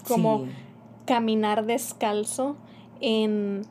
Como 0.07 0.47
caminar 1.05 1.65
descalzo 1.65 2.57
en 3.01 3.67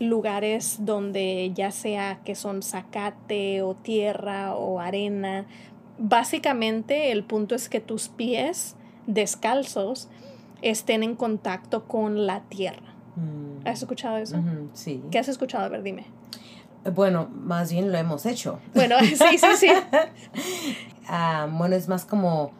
lugares 0.00 0.78
donde 0.80 1.52
ya 1.54 1.70
sea 1.70 2.20
que 2.24 2.34
son 2.34 2.62
zacate 2.62 3.62
o 3.62 3.74
tierra 3.74 4.56
o 4.56 4.80
arena. 4.80 5.46
Básicamente 5.98 7.12
el 7.12 7.22
punto 7.22 7.54
es 7.54 7.68
que 7.68 7.80
tus 7.80 8.08
pies 8.08 8.76
descalzos 9.06 10.08
estén 10.62 11.02
en 11.02 11.14
contacto 11.14 11.86
con 11.86 12.26
la 12.26 12.40
tierra. 12.48 12.94
Mm. 13.16 13.66
¿Has 13.68 13.82
escuchado 13.82 14.16
eso? 14.16 14.36
sí. 14.72 15.02
¿Qué 15.10 15.18
has 15.18 15.28
escuchado? 15.28 15.64
A 15.64 15.68
ver, 15.68 15.82
dime. 15.82 16.06
Bueno, 16.94 17.28
más 17.30 17.70
bien 17.70 17.92
lo 17.92 17.98
hemos 17.98 18.24
hecho. 18.24 18.58
Bueno, 18.74 18.96
sí, 19.00 19.16
sí, 19.16 19.46
sí. 19.56 19.68
Ah, 21.12 21.48
bueno, 21.50 21.74
es 21.74 21.88
más 21.88 22.04
como, 22.04 22.52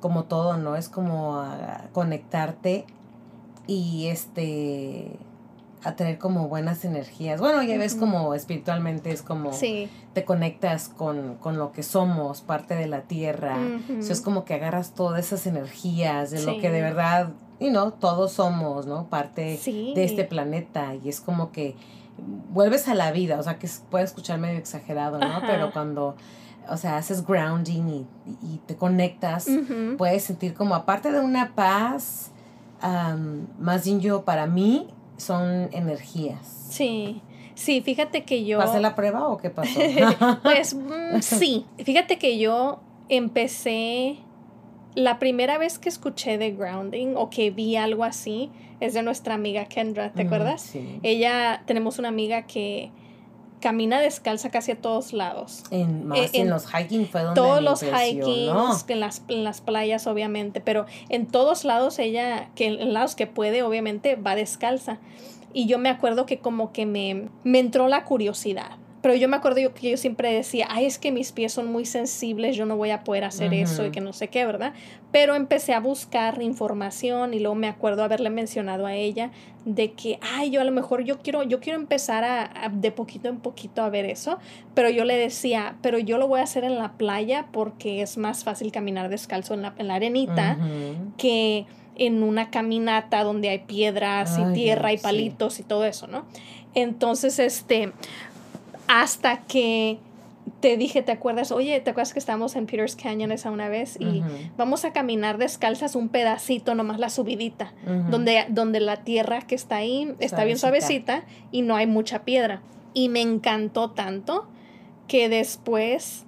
como 0.00 0.24
todo, 0.24 0.56
¿no? 0.56 0.76
Es 0.76 0.88
como 0.88 1.36
ah, 1.36 1.88
conectarte 1.92 2.86
y 3.66 4.06
este 4.06 5.18
a 5.84 5.94
tener 5.94 6.18
como 6.18 6.48
buenas 6.48 6.84
energías. 6.84 7.40
Bueno, 7.40 7.62
ya 7.62 7.78
ves 7.78 7.94
como 7.94 8.34
espiritualmente 8.34 9.10
es 9.10 9.22
como 9.22 9.50
te 9.50 10.24
conectas 10.24 10.88
con, 10.88 11.36
con, 11.36 11.58
lo 11.58 11.72
que 11.72 11.82
somos, 11.82 12.40
parte 12.40 12.74
de 12.74 12.86
la 12.86 13.02
tierra. 13.02 13.56
Eso 13.98 14.12
es 14.12 14.20
como 14.20 14.44
que 14.44 14.54
agarras 14.54 14.94
todas 14.94 15.26
esas 15.26 15.46
energías 15.46 16.30
de 16.30 16.42
lo 16.42 16.60
que 16.60 16.70
de 16.70 16.82
verdad, 16.82 17.30
y 17.60 17.70
no, 17.70 17.92
todos 17.92 18.32
somos, 18.32 18.86
¿no? 18.86 19.08
Parte 19.08 19.58
de 19.64 20.04
este 20.04 20.24
planeta. 20.24 20.94
Y 20.94 21.08
es 21.08 21.20
como 21.20 21.52
que 21.52 21.76
vuelves 22.50 22.88
a 22.88 22.94
la 22.94 23.12
vida, 23.12 23.38
o 23.38 23.42
sea, 23.42 23.58
que 23.58 23.68
puede 23.90 24.04
escuchar 24.04 24.38
medio 24.38 24.58
exagerado, 24.58 25.18
¿no? 25.18 25.40
Pero 25.46 25.72
cuando 25.72 26.16
o 26.70 26.76
sea, 26.76 26.96
haces 26.98 27.26
grounding 27.26 28.04
y, 28.42 28.60
te 28.66 28.76
conectas, 28.76 29.46
puedes 29.96 30.24
sentir 30.24 30.54
como 30.54 30.74
aparte 30.74 31.10
de 31.10 31.20
una 31.20 31.54
paz, 31.54 32.30
más 33.58 33.84
bien 33.84 34.00
yo 34.00 34.22
para 34.22 34.46
mí 34.46 34.88
son 35.18 35.68
energías. 35.72 36.68
Sí. 36.70 37.20
Sí, 37.54 37.82
fíjate 37.82 38.24
que 38.24 38.44
yo... 38.44 38.58
¿Pasé 38.58 38.80
la 38.80 38.94
prueba 38.94 39.28
o 39.28 39.36
qué 39.36 39.50
pasó? 39.50 39.80
pues 40.42 40.74
mm, 40.74 41.20
sí. 41.20 41.66
Fíjate 41.78 42.18
que 42.18 42.38
yo 42.38 42.80
empecé... 43.08 44.18
La 44.94 45.18
primera 45.18 45.58
vez 45.58 45.78
que 45.78 45.88
escuché 45.88 46.38
de 46.38 46.52
grounding 46.52 47.14
o 47.16 47.30
que 47.30 47.50
vi 47.50 47.76
algo 47.76 48.02
así 48.02 48.50
es 48.80 48.94
de 48.94 49.02
nuestra 49.02 49.34
amiga 49.34 49.66
Kendra, 49.66 50.12
¿te 50.12 50.22
acuerdas? 50.22 50.62
Sí. 50.62 50.98
Ella, 51.02 51.62
tenemos 51.66 52.00
una 52.00 52.08
amiga 52.08 52.46
que 52.46 52.90
camina 53.60 54.00
descalza 54.00 54.50
casi 54.50 54.72
a 54.72 54.80
todos 54.80 55.12
lados. 55.12 55.64
En, 55.70 56.06
más 56.06 56.32
en, 56.32 56.50
los 56.50 56.66
hiking 56.66 57.06
fue 57.06 57.22
donde 57.22 57.40
Todos 57.40 57.62
los 57.62 57.82
hikings, 57.82 58.84
en 58.88 59.00
las, 59.00 59.22
en 59.28 59.44
las 59.44 59.60
playas 59.60 60.06
obviamente, 60.06 60.60
pero 60.60 60.86
en 61.08 61.26
todos 61.26 61.64
lados 61.64 61.98
ella, 61.98 62.50
que 62.54 62.66
en 62.66 62.92
lados 62.92 63.14
que 63.14 63.26
puede 63.26 63.62
obviamente 63.62 64.16
va 64.16 64.34
descalza. 64.34 64.98
Y 65.52 65.66
yo 65.66 65.78
me 65.78 65.88
acuerdo 65.88 66.26
que 66.26 66.38
como 66.38 66.72
que 66.72 66.86
me, 66.86 67.28
me 67.44 67.58
entró 67.58 67.88
la 67.88 68.04
curiosidad 68.04 68.76
pero 69.00 69.14
yo 69.14 69.28
me 69.28 69.36
acuerdo 69.36 69.60
yo, 69.60 69.74
que 69.74 69.90
yo 69.90 69.96
siempre 69.96 70.32
decía, 70.32 70.66
ay, 70.68 70.86
es 70.86 70.98
que 70.98 71.12
mis 71.12 71.32
pies 71.32 71.52
son 71.52 71.70
muy 71.70 71.84
sensibles, 71.84 72.56
yo 72.56 72.66
no 72.66 72.76
voy 72.76 72.90
a 72.90 73.04
poder 73.04 73.24
hacer 73.24 73.54
eso 73.54 73.86
y 73.86 73.90
que 73.90 74.00
no 74.00 74.12
sé 74.12 74.28
qué, 74.28 74.44
¿verdad? 74.44 74.72
Pero 75.12 75.34
empecé 75.34 75.72
a 75.72 75.80
buscar 75.80 76.42
información 76.42 77.32
y 77.32 77.38
luego 77.38 77.54
me 77.54 77.68
acuerdo 77.68 78.02
haberle 78.02 78.30
mencionado 78.30 78.86
a 78.86 78.94
ella 78.94 79.30
de 79.64 79.92
que, 79.92 80.18
ay, 80.20 80.50
yo 80.50 80.60
a 80.60 80.64
lo 80.64 80.72
mejor 80.72 81.04
yo 81.04 81.18
quiero, 81.18 81.42
yo 81.42 81.60
quiero 81.60 81.78
empezar 81.78 82.24
a, 82.24 82.70
de 82.72 82.90
poquito 82.90 83.28
en 83.28 83.38
poquito 83.38 83.82
a 83.82 83.90
ver 83.90 84.04
eso, 84.04 84.38
pero 84.74 84.90
yo 84.90 85.04
le 85.04 85.16
decía, 85.16 85.76
pero 85.80 85.98
yo 85.98 86.18
lo 86.18 86.26
voy 86.26 86.40
a 86.40 86.44
hacer 86.44 86.64
en 86.64 86.76
la 86.76 86.92
playa 86.92 87.46
porque 87.52 88.02
es 88.02 88.16
más 88.18 88.44
fácil 88.44 88.72
caminar 88.72 89.08
descalzo 89.08 89.54
en 89.54 89.62
la, 89.62 89.74
en 89.78 89.88
la 89.88 89.94
arenita 89.94 90.58
que 91.16 91.66
en 91.98 92.22
una 92.22 92.50
caminata 92.50 93.24
donde 93.24 93.48
hay 93.48 93.58
piedras 93.60 94.38
y 94.38 94.52
tierra 94.54 94.92
y 94.92 94.98
palitos 94.98 95.58
y 95.58 95.64
todo 95.64 95.84
eso, 95.84 96.06
¿no? 96.06 96.24
Entonces, 96.74 97.38
este, 97.38 97.92
hasta 98.88 99.44
que 99.44 99.98
te 100.60 100.76
dije, 100.76 101.02
¿te 101.02 101.12
acuerdas? 101.12 101.52
Oye, 101.52 101.80
¿te 101.80 101.90
acuerdas 101.90 102.12
que 102.12 102.18
estábamos 102.18 102.56
en 102.56 102.66
Peters 102.66 102.96
Canyon 102.96 103.32
esa 103.32 103.50
una 103.50 103.68
vez? 103.68 103.96
Y 104.00 104.22
vamos 104.56 104.84
a 104.84 104.92
caminar 104.92 105.38
descalzas 105.38 105.94
un 105.94 106.08
pedacito, 106.08 106.74
nomás 106.74 106.98
la 106.98 107.10
subidita, 107.10 107.72
donde, 108.10 108.46
donde 108.48 108.80
la 108.80 109.04
tierra 109.04 109.42
que 109.42 109.54
está 109.54 109.76
ahí 109.76 110.14
está 110.18 110.44
bien 110.44 110.58
suavecita 110.58 111.24
y 111.52 111.62
no 111.62 111.76
hay 111.76 111.86
mucha 111.86 112.24
piedra. 112.24 112.62
Y 112.94 113.08
me 113.08 113.20
encantó 113.20 113.90
tanto 113.90 114.48
que 115.06 115.28
después, 115.28 116.24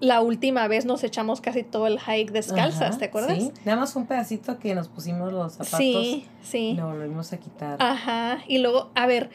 la 0.00 0.20
última 0.20 0.66
vez 0.68 0.84
nos 0.84 1.02
echamos 1.04 1.40
casi 1.40 1.62
todo 1.62 1.86
el 1.86 1.98
hike 1.98 2.32
descalzas, 2.32 2.98
¿te 2.98 3.06
acuerdas? 3.06 3.38
Sí, 3.38 3.52
nada 3.64 3.80
más 3.80 3.96
un 3.96 4.06
pedacito 4.06 4.58
que 4.58 4.74
nos 4.74 4.88
pusimos 4.88 5.32
los 5.32 5.52
zapatos. 5.52 5.78
Sí, 5.78 6.26
sí. 6.42 6.74
Lo 6.74 6.88
volvimos 6.88 7.32
a 7.32 7.38
quitar. 7.38 7.76
Ajá. 7.80 8.38
Y 8.46 8.58
luego, 8.58 8.90
a 8.94 9.06
ver, 9.06 9.30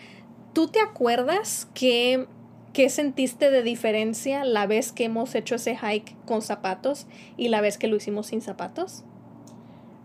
¿tú 0.53 0.67
te 0.67 0.79
acuerdas 0.79 1.67
que 1.73 2.27
¿Qué 2.75 2.89
sentiste 2.89 3.51
de 3.51 3.63
diferencia 3.63 4.43
la 4.43 4.67
vez 4.67 4.91
que 4.91 5.05
hemos 5.05 5.33
hecho 5.33 5.55
ese 5.55 5.77
hike 5.77 6.13
con 6.25 6.41
zapatos 6.41 7.07
y 7.37 7.47
la 7.47 7.61
vez 7.61 7.77
que 7.77 7.87
lo 7.87 7.95
hicimos 7.95 8.27
sin 8.27 8.41
zapatos? 8.41 9.05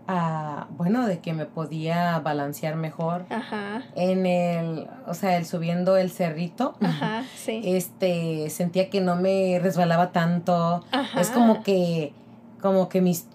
Ah, 0.06 0.68
bueno, 0.76 1.04
de 1.09 1.18
que 1.18 1.33
me 1.33 1.46
podía 1.46 2.16
balancear 2.20 2.76
mejor. 2.76 3.26
Ajá. 3.28 3.83
En 3.96 4.24
el, 4.24 4.87
o 5.09 5.14
sea, 5.14 5.37
el 5.37 5.46
subiendo 5.46 5.96
el 5.96 6.12
cerrito. 6.12 6.76
Ajá, 6.80 7.24
sí. 7.35 7.61
Este, 7.64 8.48
sentía 8.50 8.88
que 8.88 9.00
no 9.00 9.16
me 9.16 9.59
resbalaba 9.61 10.12
tanto. 10.12 10.85
Ajá. 10.92 11.20
Es 11.20 11.30
como 11.30 11.64
que, 11.64 12.12
como 12.61 12.88
que 12.88 13.00
mis 13.00 13.26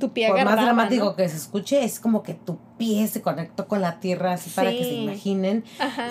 tu 0.00 0.12
pie 0.12 0.26
Por 0.26 0.44
más 0.44 0.56
dramático 0.56 1.14
que 1.14 1.28
se 1.28 1.36
escuche, 1.36 1.84
es 1.84 2.00
como 2.00 2.24
que 2.24 2.34
tu 2.34 2.58
pie 2.76 3.06
se 3.06 3.22
conectó 3.22 3.68
con 3.68 3.80
la 3.80 4.00
tierra, 4.00 4.32
así 4.32 4.50
para 4.50 4.70
que 4.70 4.82
se 4.82 4.94
imaginen. 4.94 5.62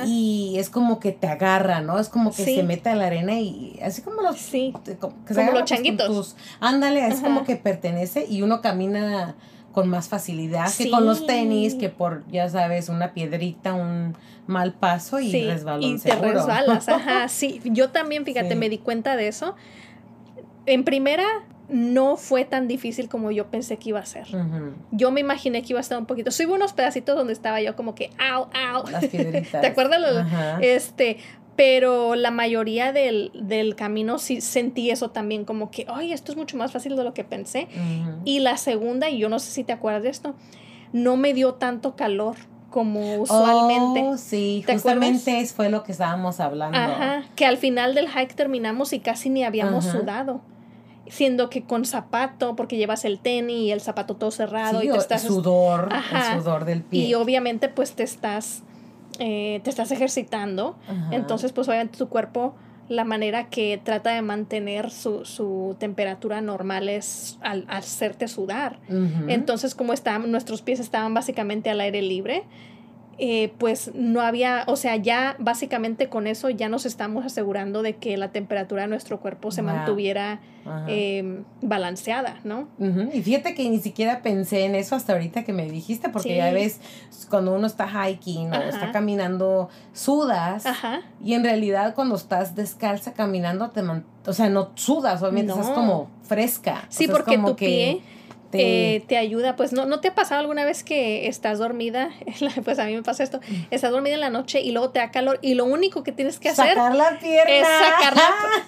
Y 0.06 0.56
es 0.58 0.69
como 0.69 1.02
que 1.02 1.12
te 1.12 1.28
agarra, 1.28 1.82
¿no? 1.82 1.99
Es 1.99 2.08
como 2.08 2.32
que 2.32 2.45
se 2.45 2.63
mete 2.63 2.89
a 2.89 2.95
la 2.95 3.08
arena 3.08 3.38
y 3.38 3.78
así 3.84 4.02
como 4.02 4.21
los... 4.21 4.38
Sí, 4.38 4.73
como, 5.02 5.52
los 5.52 5.65
changuitos. 5.65 6.38
ándale, 6.62 7.06
es 7.06 7.19
como 7.19 7.43
que 7.43 7.58
pertenece 7.58 8.25
y 8.30 8.41
uno 8.43 8.62
camina 8.62 9.36
con 9.73 9.88
más 9.88 10.08
facilidad 10.08 10.71
que 10.75 10.89
con 10.89 11.06
los 11.06 11.25
tenis, 11.25 11.75
que 11.75 11.89
por, 11.89 12.25
ya 12.32 12.49
sabes, 12.49 12.89
una 12.89 13.13
piedrita, 13.13 13.73
un 13.73 14.15
mal 14.47 14.73
paso 14.73 15.19
y 15.19 15.32
sí, 15.32 15.47
Y 15.80 15.99
te 15.99 16.15
resbalas, 16.15 16.89
ajá, 16.89 17.28
sí. 17.30 17.62
Yo 17.65 17.89
también, 17.89 18.25
fíjate, 18.25 18.56
me 18.56 18.69
di 18.69 18.80
cuenta 18.80 19.15
de 19.15 19.28
eso. 19.28 19.56
En 20.65 20.84
primera, 20.84 21.25
no 21.69 22.17
fue 22.17 22.45
tan 22.45 22.67
difícil 22.67 23.10
como 23.10 23.32
yo 23.32 23.47
pensé 23.47 23.77
que 23.77 23.89
iba 23.89 23.99
a 23.99 24.05
ser. 24.05 24.27
Yo 24.91 25.12
me 25.12 25.21
imaginé 25.21 25.62
que 25.62 25.73
iba 25.73 25.79
a 25.79 25.82
estar 25.82 25.97
un 25.97 26.05
poquito. 26.05 26.32
Subí 26.32 26.51
unos 26.51 26.73
pedacitos 26.73 27.15
donde 27.15 27.34
estaba 27.34 27.62
yo 27.62 27.75
como 27.75 27.95
que, 27.95 28.10
au, 28.17 28.47
au. 28.53 28.88
Las 28.89 29.05
piedritas. 29.05 29.62
¿Te 29.62 29.67
acuerdas? 29.67 29.99
Este, 30.62 31.17
pero 31.55 32.15
la 32.15 32.32
mayoría 32.32 32.91
del, 32.91 33.75
camino 33.77 34.17
sí 34.17 34.41
sentí 34.41 34.89
eso 34.89 35.12
también, 35.12 35.45
como 35.45 35.69
que, 35.69 35.86
ay, 35.88 36.12
esto 36.12 36.32
es 36.32 36.38
mucho 36.38 36.58
más 36.58 36.71
fácil 36.71 36.95
de 36.95 37.03
lo 37.03 37.13
que 37.13 37.23
pensé. 37.23 37.67
Y 38.25 38.39
la 38.39 38.58
segunda, 38.58 39.10
y 39.10 39.19
yo 39.19 39.29
no 39.29 39.39
sé 39.39 39.51
si 39.51 39.63
te 39.63 39.73
acuerdas 39.73 40.03
de 40.03 40.10
esto, 40.10 40.36
no 40.91 41.17
me 41.17 41.34
dio 41.34 41.53
tanto 41.53 41.95
calor 41.95 42.36
como 42.71 43.17
usualmente. 43.17 44.03
Oh, 44.03 44.17
sí, 44.17 44.63
justamente 44.67 45.45
fue 45.47 45.69
lo 45.69 45.84
que 45.84 45.91
estábamos 45.91 46.39
hablando. 46.39 46.77
Ajá, 46.77 47.23
que 47.36 47.45
al 47.45 47.58
final 47.58 47.93
del 47.93 48.08
hike 48.08 48.34
terminamos 48.34 48.93
y 48.93 48.99
casi 48.99 49.29
ni 49.29 49.43
habíamos 49.43 49.86
sudado 49.86 50.41
siendo 51.10 51.50
que 51.50 51.63
con 51.63 51.86
zapato, 51.86 52.56
porque 52.56 52.78
llevas 52.78 53.04
el 53.06 53.19
tenis 53.19 53.58
y 53.58 53.72
el 53.72 53.82
zapato 53.82 54.15
todo 54.15 54.32
cerrado 54.32 54.82
y 54.82 54.89
te 54.89 54.98
estás... 54.98 55.24
sudor, 55.24 55.89
el 55.91 56.39
sudor 56.39 56.65
del 56.65 56.84
pie. 56.84 57.06
Y 57.06 57.13
obviamente 57.15 57.67
pues 57.67 57.93
te 57.93 58.04
estás, 58.04 58.63
eh, 59.19 59.60
te 59.63 59.69
estás 59.69 59.91
ejercitando, 59.91 60.78
entonces 61.12 61.52
pues 61.52 61.67
obviamente 61.67 61.98
tu 61.98 62.08
cuerpo 62.08 62.54
la 62.89 63.04
manera 63.04 63.50
que 63.50 63.80
trata 63.82 64.10
de 64.10 64.24
mantener 64.24 64.89
su, 64.89 65.24
su 65.24 65.76
temperatura 65.80 66.41
normal 66.41 66.89
es 66.89 67.38
al, 67.41 67.65
hacerte 67.69 68.28
sudar. 68.28 68.80
Entonces, 69.28 69.76
como 69.76 69.93
estaban, 69.93 70.32
nuestros 70.32 70.63
pies 70.63 70.80
estaban 70.80 71.13
básicamente 71.13 71.69
al 71.69 71.80
aire 71.82 72.02
libre, 72.02 72.43
eh, 73.21 73.51
pues 73.58 73.91
no 73.93 74.21
había, 74.21 74.63
o 74.67 74.77
sea, 74.77 74.95
ya 74.95 75.36
básicamente 75.39 76.08
con 76.08 76.25
eso 76.25 76.49
ya 76.49 76.69
nos 76.69 76.86
estamos 76.86 77.25
asegurando 77.25 77.82
de 77.82 77.97
que 77.97 78.15
la 78.15 78.32
temperatura 78.32 78.84
de 78.84 78.88
nuestro 78.88 79.19
cuerpo 79.19 79.51
se 79.51 79.62
mantuviera 79.62 80.39
eh, 80.88 81.43
balanceada, 81.62 82.39
¿no? 82.45 82.69
Y 83.13 83.21
fíjate 83.21 83.55
que 83.55 83.69
ni 83.69 83.79
siquiera 83.79 84.21
pensé 84.21 84.63
en 84.63 84.73
eso 84.73 84.95
hasta 84.95 85.13
ahorita 85.13 85.43
que 85.43 85.51
me 85.51 85.69
dijiste, 85.69 86.08
porque 86.08 86.38
ya 86.38 86.51
ves, 86.53 86.79
cuando 87.29 87.53
uno 87.53 87.67
está 87.67 87.88
hiking 87.88 88.53
o 88.53 88.55
está 88.55 88.93
caminando, 88.93 89.67
sudas, 89.91 90.63
y 91.21 91.34
en 91.34 91.43
realidad 91.43 91.95
cuando 91.95 92.15
estás 92.15 92.55
descalza 92.55 93.13
caminando, 93.13 93.71
te 93.71 93.82
o 93.82 94.34
sea, 94.34 94.49
no 94.49 94.71
sudas, 94.75 95.21
obviamente 95.21 95.51
estás 95.51 95.71
como 95.71 96.10
fresca. 96.23 96.86
Sí, 96.88 97.10
porque 97.10 97.38
tu 97.38 97.55
pie 97.58 98.01
eh, 98.53 99.03
te 99.07 99.17
ayuda, 99.17 99.55
pues 99.55 99.73
no, 99.73 99.85
¿no 99.85 99.99
te 99.99 100.07
ha 100.07 100.15
pasado 100.15 100.41
alguna 100.41 100.65
vez 100.65 100.83
que 100.83 101.27
estás 101.27 101.59
dormida? 101.59 102.09
Pues 102.63 102.79
a 102.79 102.85
mí 102.85 102.95
me 102.95 103.03
pasa 103.03 103.23
esto, 103.23 103.39
mm. 103.39 103.65
estás 103.71 103.91
dormida 103.91 104.15
en 104.15 104.19
la 104.19 104.29
noche 104.29 104.62
y 104.62 104.71
luego 104.71 104.89
te 104.89 104.99
da 104.99 105.12
calor 105.12 105.39
y 105.41 105.53
lo 105.53 105.65
único 105.65 106.03
que 106.03 106.12
tienes 106.12 106.39
que 106.39 106.49
hacer 106.49 106.69
sacar 106.69 106.95
la 106.95 107.19
pierna. 107.19 107.51
es 107.51 107.67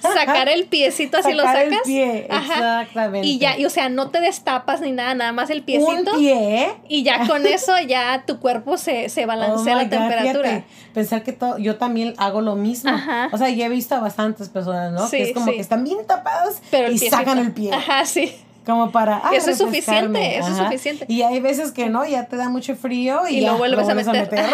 sacar 0.13 0.49
el 0.49 0.65
piecito 0.65 1.17
así 1.17 1.33
lo 1.33 1.43
sacas. 1.43 1.63
El 1.63 1.79
pie, 1.83 2.27
exactamente. 2.29 3.27
Y 3.27 3.37
ya, 3.37 3.57
y 3.57 3.65
o 3.65 3.69
sea, 3.69 3.89
no 3.89 4.09
te 4.09 4.19
destapas 4.19 4.81
ni 4.81 4.91
nada, 4.91 5.13
nada 5.13 5.31
más 5.31 5.49
el 5.49 5.63
piecito. 5.63 6.13
Un 6.13 6.19
pie. 6.19 6.73
Y 6.87 7.03
ya 7.03 7.27
con 7.27 7.45
eso 7.45 7.73
ya 7.79 8.23
tu 8.25 8.39
cuerpo 8.39 8.77
se, 8.77 9.09
se 9.09 9.25
balancea 9.25 9.75
oh 9.75 9.77
la 9.77 9.89
temperatura. 9.89 10.63
Pensar 10.93 11.23
que 11.23 11.33
todo, 11.33 11.57
yo 11.57 11.77
también 11.77 12.13
hago 12.17 12.41
lo 12.41 12.55
mismo. 12.55 12.91
O 13.31 13.37
sea, 13.37 13.49
ya 13.49 13.65
he 13.65 13.69
visto 13.69 13.95
a 13.95 13.99
bastantes 13.99 14.49
personas, 14.49 14.91
¿no? 14.91 15.09
que 15.09 15.23
es 15.23 15.33
como 15.33 15.47
que 15.47 15.59
están 15.59 15.83
bien 15.83 16.05
tapados 16.05 16.61
y 16.91 16.97
sacan 16.97 17.39
el 17.39 17.51
pie. 17.51 17.73
Ajá, 17.73 18.05
sí. 18.05 18.33
Como 18.65 18.91
para. 18.91 19.21
eso 19.33 19.51
es 19.51 19.57
suficiente, 19.57 20.37
eso 20.37 20.49
es 20.49 20.57
suficiente. 20.57 21.05
Y 21.07 21.23
hay 21.23 21.39
veces 21.39 21.71
que 21.71 21.89
no, 21.89 22.05
ya 22.05 22.25
te 22.25 22.35
da 22.35 22.49
mucho 22.49 22.75
frío 22.75 23.27
y, 23.27 23.41
lo 23.41 23.57
vuelves, 23.57 23.87
a 23.87 24.13
meter. 24.13 24.29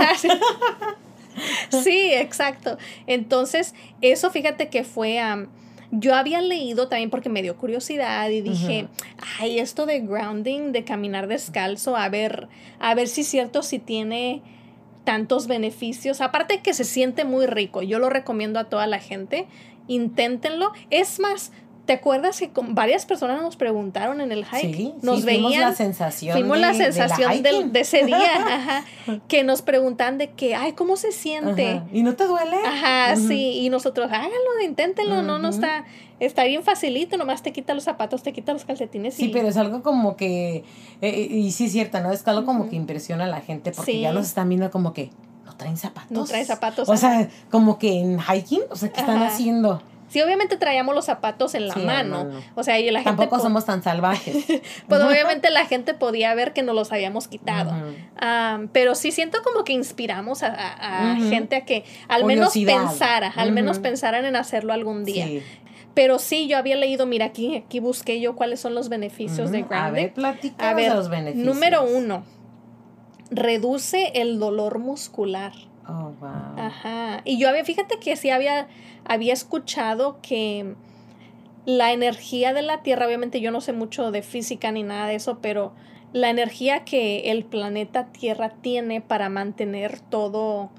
sí. 1.83 2.13
exacto. 2.13 2.77
Entonces, 3.05 3.75
eso 4.01 4.31
fíjate 4.31 4.69
que 4.69 4.83
fue. 4.83 5.19
yo 5.91 6.15
había 6.15 6.41
leído 6.41 6.87
también 6.87 7.09
porque 7.09 7.29
me 7.29 7.41
dio 7.41 7.57
curiosidad 7.57 8.29
y 8.29 8.41
dije, 8.41 8.87
ay, 9.39 9.59
esto 9.59 9.85
de 9.85 9.99
grounding, 9.99 10.71
de 10.71 10.85
caminar 10.85 11.27
descalzo, 11.27 11.97
a 11.97 12.07
ver, 12.07 12.47
a 12.79 12.95
ver 12.95 13.09
si 13.09 13.21
es 13.21 13.27
cierto, 13.27 13.61
si 13.61 13.79
tiene 13.79 14.41
tantos 15.03 15.47
beneficios. 15.47 16.21
Aparte 16.21 16.61
que 16.61 16.73
se 16.73 16.83
siente 16.83 17.25
muy 17.25 17.45
rico, 17.45 17.81
yo 17.81 17.99
lo 17.99 18.09
recomiendo 18.09 18.59
a 18.59 18.65
toda 18.65 18.87
la 18.87 18.99
gente. 18.99 19.47
Inténtenlo. 19.87 20.73
Es 20.89 21.21
más, 21.21 21.53
¿Te 21.87 21.93
acuerdas 21.93 22.37
que 22.37 22.49
con 22.49 22.75
varias 22.75 23.05
personas 23.05 23.41
nos 23.41 23.55
preguntaron 23.55 24.19
en 24.19 24.33
el 24.33 24.43
hike? 24.43 24.75
Sí, 24.75 24.93
nos 25.01 25.23
veían. 25.23 25.61
la 25.61 25.73
sensación. 25.73 26.37
Fuimos 26.37 26.59
la 26.59 26.73
sensación 26.73 27.41
de, 27.41 27.79
ese 27.79 28.03
día, 28.03 28.83
que 29.29 29.45
nos 29.45 29.61
preguntan 29.61 30.17
de 30.17 30.31
que, 30.31 30.53
ay, 30.53 30.73
¿cómo 30.73 30.97
se 30.97 31.13
siente? 31.13 31.81
¿Y 31.93 32.03
no 32.03 32.17
te 32.17 32.25
duele? 32.25 32.57
Ajá, 32.57 33.15
sí. 33.15 33.59
Y 33.61 33.69
nosotros, 33.69 34.07
háganlo, 34.07 34.61
inténtenlo, 34.65 35.21
no, 35.21 35.39
no 35.39 35.47
está, 35.47 35.85
está 36.19 36.43
bien 36.43 36.61
facilito, 36.61 37.15
nomás 37.15 37.41
te 37.41 37.53
quita 37.53 37.73
los 37.73 37.85
zapatos, 37.85 38.21
te 38.21 38.33
quita 38.33 38.51
los 38.51 38.65
calcetines. 38.65 39.13
Sí, 39.13 39.29
pero 39.31 39.47
es 39.47 39.55
algo 39.55 39.81
como 39.81 40.17
que, 40.17 40.57
eh, 40.57 40.63
eh, 41.01 41.27
y 41.31 41.53
sí 41.53 41.67
es 41.67 41.71
cierto, 41.71 42.01
¿no? 42.01 42.11
Es 42.11 42.27
algo 42.27 42.45
como 42.45 42.69
que 42.69 42.75
impresiona 42.75 43.23
a 43.23 43.27
la 43.27 43.39
gente 43.39 43.71
porque 43.71 44.01
ya 44.01 44.11
nos 44.11 44.27
están 44.27 44.49
viendo 44.49 44.69
como 44.71 44.91
que, 44.91 45.09
no 45.45 45.55
traen 45.55 45.77
zapatos. 45.77 46.11
No 46.11 46.25
traen 46.25 46.45
zapatos. 46.45 46.89
O 46.89 46.97
sea, 46.97 47.29
como 47.49 47.79
que 47.79 47.97
en 47.97 48.19
hiking, 48.19 48.63
o 48.69 48.75
sea, 48.75 48.91
¿qué 48.91 48.99
están 48.99 49.23
haciendo? 49.23 49.81
Sí, 50.07 50.21
obviamente 50.21 50.57
traíamos 50.57 50.95
los 50.95 51.05
zapatos 51.05 51.53
en 51.55 51.67
la 51.67 51.75
mano. 51.75 52.29
O 52.55 52.63
sea, 52.63 52.79
y 52.79 52.89
la 52.91 52.99
gente. 52.99 53.17
Tampoco 53.17 53.41
somos 53.41 53.65
tan 53.65 53.83
salvajes. 53.83 54.45
pues 54.87 55.01
obviamente 55.01 55.49
la 55.49 55.65
gente 55.65 55.93
podía 55.93 56.33
ver 56.33 56.53
que 56.53 56.63
nos 56.63 56.75
los 56.75 56.91
habíamos 56.91 57.27
quitado. 57.27 57.73
pero 58.71 58.95
sí 58.95 59.11
siento 59.11 59.39
como 59.43 59.63
que 59.63 59.73
inspiramos 59.73 60.43
a, 60.43 61.17
gente 61.29 61.57
a 61.57 61.65
que 61.65 61.83
al 62.07 62.25
menos 62.25 62.53
pensara, 62.53 63.33
al 63.35 63.51
menos 63.51 63.79
pensaran 63.79 64.25
en 64.25 64.35
hacerlo 64.35 64.73
algún 64.73 65.03
día. 65.03 65.27
Pero 65.93 66.19
sí, 66.19 66.47
yo 66.47 66.59
había 66.59 66.75
leído, 66.75 67.07
mira, 67.07 67.25
aquí, 67.25 67.55
aquí 67.55 67.79
busqué 67.79 68.21
yo 68.21 68.35
cuáles 68.35 68.59
son 68.59 68.75
los 68.75 68.87
beneficios 68.87 69.49
de 69.49 69.63
grounding. 69.63 70.11
A 70.59 70.73
ver, 70.75 70.91
a 70.91 70.93
los 70.93 71.09
beneficios. 71.09 71.43
Número 71.43 71.83
uno, 71.83 72.23
reduce 73.31 74.11
el 74.13 74.37
dolor 74.37 74.77
muscular. 74.77 75.53
Oh, 75.87 76.11
wow. 76.19 76.57
Ajá. 76.57 77.21
Y 77.23 77.37
yo 77.37 77.49
había, 77.49 77.63
fíjate 77.63 77.99
que 77.99 78.15
sí 78.15 78.29
había, 78.29 78.67
había 79.05 79.33
escuchado 79.33 80.19
que 80.21 80.75
la 81.65 81.91
energía 81.91 82.53
de 82.53 82.61
la 82.61 82.81
Tierra, 82.81 83.05
obviamente 83.05 83.41
yo 83.41 83.51
no 83.51 83.61
sé 83.61 83.73
mucho 83.73 84.11
de 84.11 84.21
física 84.21 84.71
ni 84.71 84.83
nada 84.83 85.07
de 85.07 85.15
eso, 85.15 85.39
pero 85.41 85.73
la 86.13 86.29
energía 86.29 86.85
que 86.85 87.31
el 87.31 87.45
planeta 87.45 88.07
Tierra 88.07 88.49
tiene 88.61 89.01
para 89.01 89.29
mantener 89.29 89.99
todo 89.99 90.69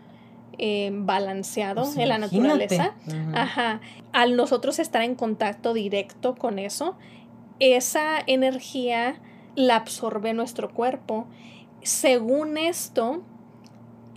eh, 0.59 0.91
balanceado 0.93 1.83
pues 1.83 1.97
en 1.97 2.09
la 2.09 2.19
naturaleza, 2.19 2.95
ajá, 3.35 3.81
al 4.13 4.37
nosotros 4.37 4.79
estar 4.79 5.03
en 5.03 5.15
contacto 5.15 5.75
directo 5.75 6.35
con 6.35 6.59
eso, 6.59 6.97
esa 7.61 8.19
energía 8.27 9.21
la 9.55 9.77
absorbe 9.77 10.33
nuestro 10.33 10.71
cuerpo. 10.71 11.27
Según 11.83 12.57
esto, 12.57 13.23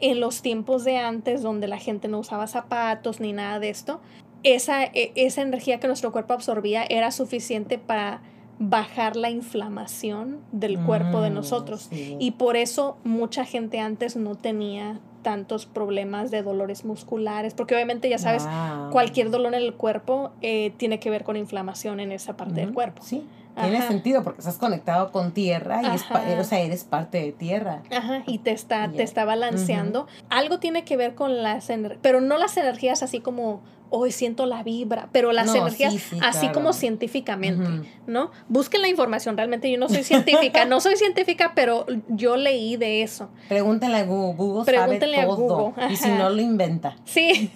en 0.01 0.19
los 0.19 0.41
tiempos 0.41 0.83
de 0.83 0.97
antes, 0.97 1.41
donde 1.41 1.67
la 1.67 1.77
gente 1.77 2.07
no 2.07 2.19
usaba 2.19 2.47
zapatos 2.47 3.19
ni 3.19 3.33
nada 3.33 3.59
de 3.59 3.69
esto, 3.69 4.01
esa, 4.43 4.83
e, 4.83 5.11
esa 5.15 5.41
energía 5.41 5.79
que 5.79 5.87
nuestro 5.87 6.11
cuerpo 6.11 6.33
absorbía 6.33 6.83
era 6.83 7.11
suficiente 7.11 7.77
para 7.77 8.21
bajar 8.59 9.15
la 9.15 9.29
inflamación 9.29 10.39
del 10.51 10.79
cuerpo 10.79 11.21
de 11.21 11.31
mm, 11.31 11.33
nosotros. 11.33 11.89
Y 11.91 12.31
por 12.31 12.55
eso 12.55 12.97
mucha 13.03 13.43
gente 13.43 13.79
antes 13.79 14.15
no 14.15 14.35
tenía 14.35 14.99
tantos 15.23 15.65
problemas 15.65 16.29
de 16.29 16.43
dolores 16.43 16.85
musculares, 16.85 17.55
porque 17.55 17.73
obviamente 17.73 18.07
ya 18.09 18.19
sabes, 18.19 18.47
cualquier 18.91 19.31
dolor 19.31 19.55
en 19.55 19.61
el 19.61 19.73
cuerpo 19.73 20.31
eh, 20.41 20.73
tiene 20.77 20.99
que 20.99 21.09
ver 21.09 21.23
con 21.23 21.37
inflamación 21.37 21.99
en 21.99 22.11
esa 22.11 22.37
parte 22.37 22.61
del 22.61 22.73
cuerpo. 22.73 23.01
Sí. 23.03 23.23
Tiene 23.59 23.87
sentido 23.87 24.23
porque 24.23 24.39
estás 24.39 24.57
conectado 24.57 25.11
con 25.11 25.31
tierra 25.33 25.81
y 25.83 25.95
es, 25.95 26.03
o 26.03 26.43
sea, 26.43 26.59
eres 26.59 26.83
parte 26.83 27.21
de 27.21 27.31
tierra. 27.31 27.83
Ajá, 27.91 28.23
y 28.25 28.39
te 28.39 28.51
está, 28.51 28.89
te 28.89 29.03
está 29.03 29.25
balanceando. 29.25 30.07
Algo 30.29 30.59
tiene 30.59 30.83
que 30.83 30.97
ver 30.97 31.15
con 31.15 31.43
las 31.43 31.69
energías, 31.69 31.99
pero 32.01 32.21
no 32.21 32.37
las 32.37 32.55
energías 32.57 33.03
así 33.03 33.19
como 33.19 33.61
hoy 33.91 34.11
siento 34.11 34.45
la 34.45 34.63
vibra, 34.63 35.09
pero 35.11 35.33
las 35.33 35.53
energías 35.53 35.93
así 36.21 36.47
como 36.49 36.73
científicamente, 36.73 37.89
¿no? 38.07 38.31
Busquen 38.47 38.81
la 38.81 38.87
información, 38.87 39.35
realmente 39.35 39.69
yo 39.69 39.77
no 39.77 39.89
soy 39.89 40.03
científica, 40.03 40.65
no 40.65 40.79
soy 40.79 40.95
científica, 40.95 41.51
pero 41.53 41.85
yo 42.07 42.37
leí 42.37 42.77
de 42.77 43.03
eso. 43.03 43.29
Pregúntenle 43.49 43.97
a 43.97 44.05
Google, 44.05 44.35
Google 44.35 44.65
Pregúntenle 44.65 45.17
sabe 45.17 45.27
todo, 45.27 45.57
a 45.57 45.71
Google. 45.71 45.93
y 45.93 45.97
si 45.97 46.09
no 46.09 46.29
lo 46.29 46.41
inventa. 46.41 46.95
Sí. 47.03 47.51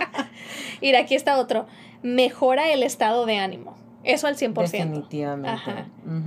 Mira, 0.82 1.00
aquí 1.00 1.14
está 1.14 1.38
otro. 1.38 1.66
Mejora 2.02 2.70
el 2.70 2.82
estado 2.82 3.24
de 3.24 3.38
ánimo. 3.38 3.85
Eso 4.06 4.28
al 4.28 4.36
100%. 4.36 4.70
Definitivamente. 4.70 5.84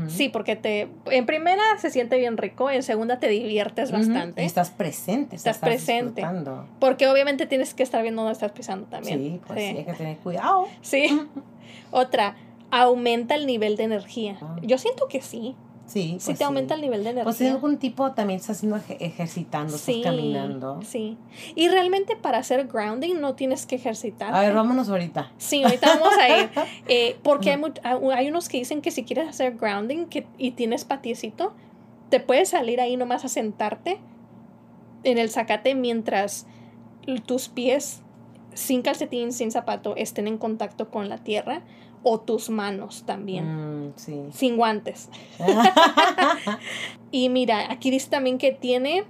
Sí, 0.08 0.30
porque 0.30 0.56
te 0.56 0.90
en 1.06 1.26
primera 1.26 1.64
se 1.80 1.90
siente 1.90 2.18
bien 2.18 2.38
rico, 2.38 2.70
en 2.70 2.84
segunda 2.84 3.20
te 3.20 3.30
diviertes 3.30 3.92
bastante. 3.92 4.44
estás 4.44 4.70
presente, 4.70 5.38
estás, 5.38 5.58
presente. 5.60 6.24
Porque 6.80 7.08
obviamente 7.08 7.46
tienes 7.46 7.74
que 7.74 7.84
estar 7.84 8.02
viendo 8.02 8.22
dónde 8.22 8.34
estás 8.34 8.52
pisando 8.52 8.88
también. 8.88 9.20
Sí, 9.20 9.42
pues 9.48 9.60
sí, 9.60 9.78
hay 9.78 9.86
que 9.86 9.94
tener 9.94 10.18
cuidado. 10.18 10.68
Sí. 10.82 11.22
Otra, 11.92 12.36
aumenta 12.70 13.36
el 13.36 13.46
nivel 13.46 13.78
de 13.78 13.84
energía. 13.84 14.38
Ah. 14.42 14.58
Yo 14.62 14.78
siento 14.78 15.08
que 15.08 15.22
sí. 15.22 15.56
Sí. 15.90 16.18
Si 16.20 16.28
pues 16.28 16.38
te 16.38 16.44
aumenta 16.44 16.76
el 16.76 16.82
nivel 16.82 17.04
de 17.04 17.10
energía. 17.10 17.24
Pues 17.24 17.38
si 17.38 17.48
algún 17.48 17.78
tipo 17.78 18.12
también 18.12 18.40
estás 18.40 18.58
haciendo 18.58 18.80
ejercitando, 19.00 19.76
estás 19.76 19.96
caminando. 20.04 20.80
Sí. 20.84 21.18
Y 21.56 21.68
realmente 21.68 22.16
para 22.16 22.38
hacer 22.38 22.68
grounding 22.68 23.20
no 23.20 23.34
tienes 23.34 23.66
que 23.66 23.76
ejercitar. 23.76 24.34
A 24.34 24.42
ver, 24.42 24.54
vámonos 24.54 24.88
ahorita. 24.90 25.32
Sí, 25.40 25.64
ahorita 25.64 25.96
vamos 25.96 26.14
a 26.18 26.30
ir. 26.30 26.50
Eh, 26.88 27.18
porque 27.24 27.52
hay, 27.52 27.62
hay, 28.14 28.30
unos 28.30 28.50
que 28.50 28.58
dicen 28.58 28.82
que 28.82 28.92
si 28.92 29.04
quieres 29.04 29.28
hacer 29.28 29.56
grounding 29.56 30.06
que, 30.06 30.26
y 30.38 30.52
tienes 30.52 30.86
patiecito, 30.86 31.54
te 32.10 32.20
puedes 32.20 32.50
salir 32.50 32.82
ahí 32.82 32.98
nomás 32.98 33.26
a 33.26 33.28
sentarte 33.28 34.00
en 35.04 35.18
el 35.18 35.30
zacate 35.30 35.76
mientras 35.76 36.48
tus 37.26 37.50
pies 37.50 38.02
sin 38.54 38.82
calcetín, 38.82 39.32
sin 39.34 39.52
zapato, 39.52 39.96
estén 39.96 40.28
en 40.28 40.38
contacto 40.38 40.90
con 40.90 41.10
la 41.10 41.18
tierra 41.18 41.62
o 42.04 42.20
tus 42.20 42.50
manos 42.50 43.04
también. 43.06 43.88
Mm, 43.88 43.94
sí. 43.96 44.24
Sin 44.32 44.58
guantes. 44.58 45.10
y 47.12 47.30
mira, 47.30 47.72
aquí 47.72 47.92
dice 47.92 48.10
también 48.10 48.38
que 48.38 48.52
tiene 48.52 49.04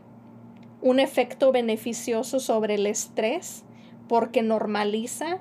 un 0.81 0.99
efecto 0.99 1.51
beneficioso 1.51 2.39
sobre 2.39 2.75
el 2.75 2.85
estrés 2.87 3.63
porque 4.07 4.41
normaliza 4.41 5.39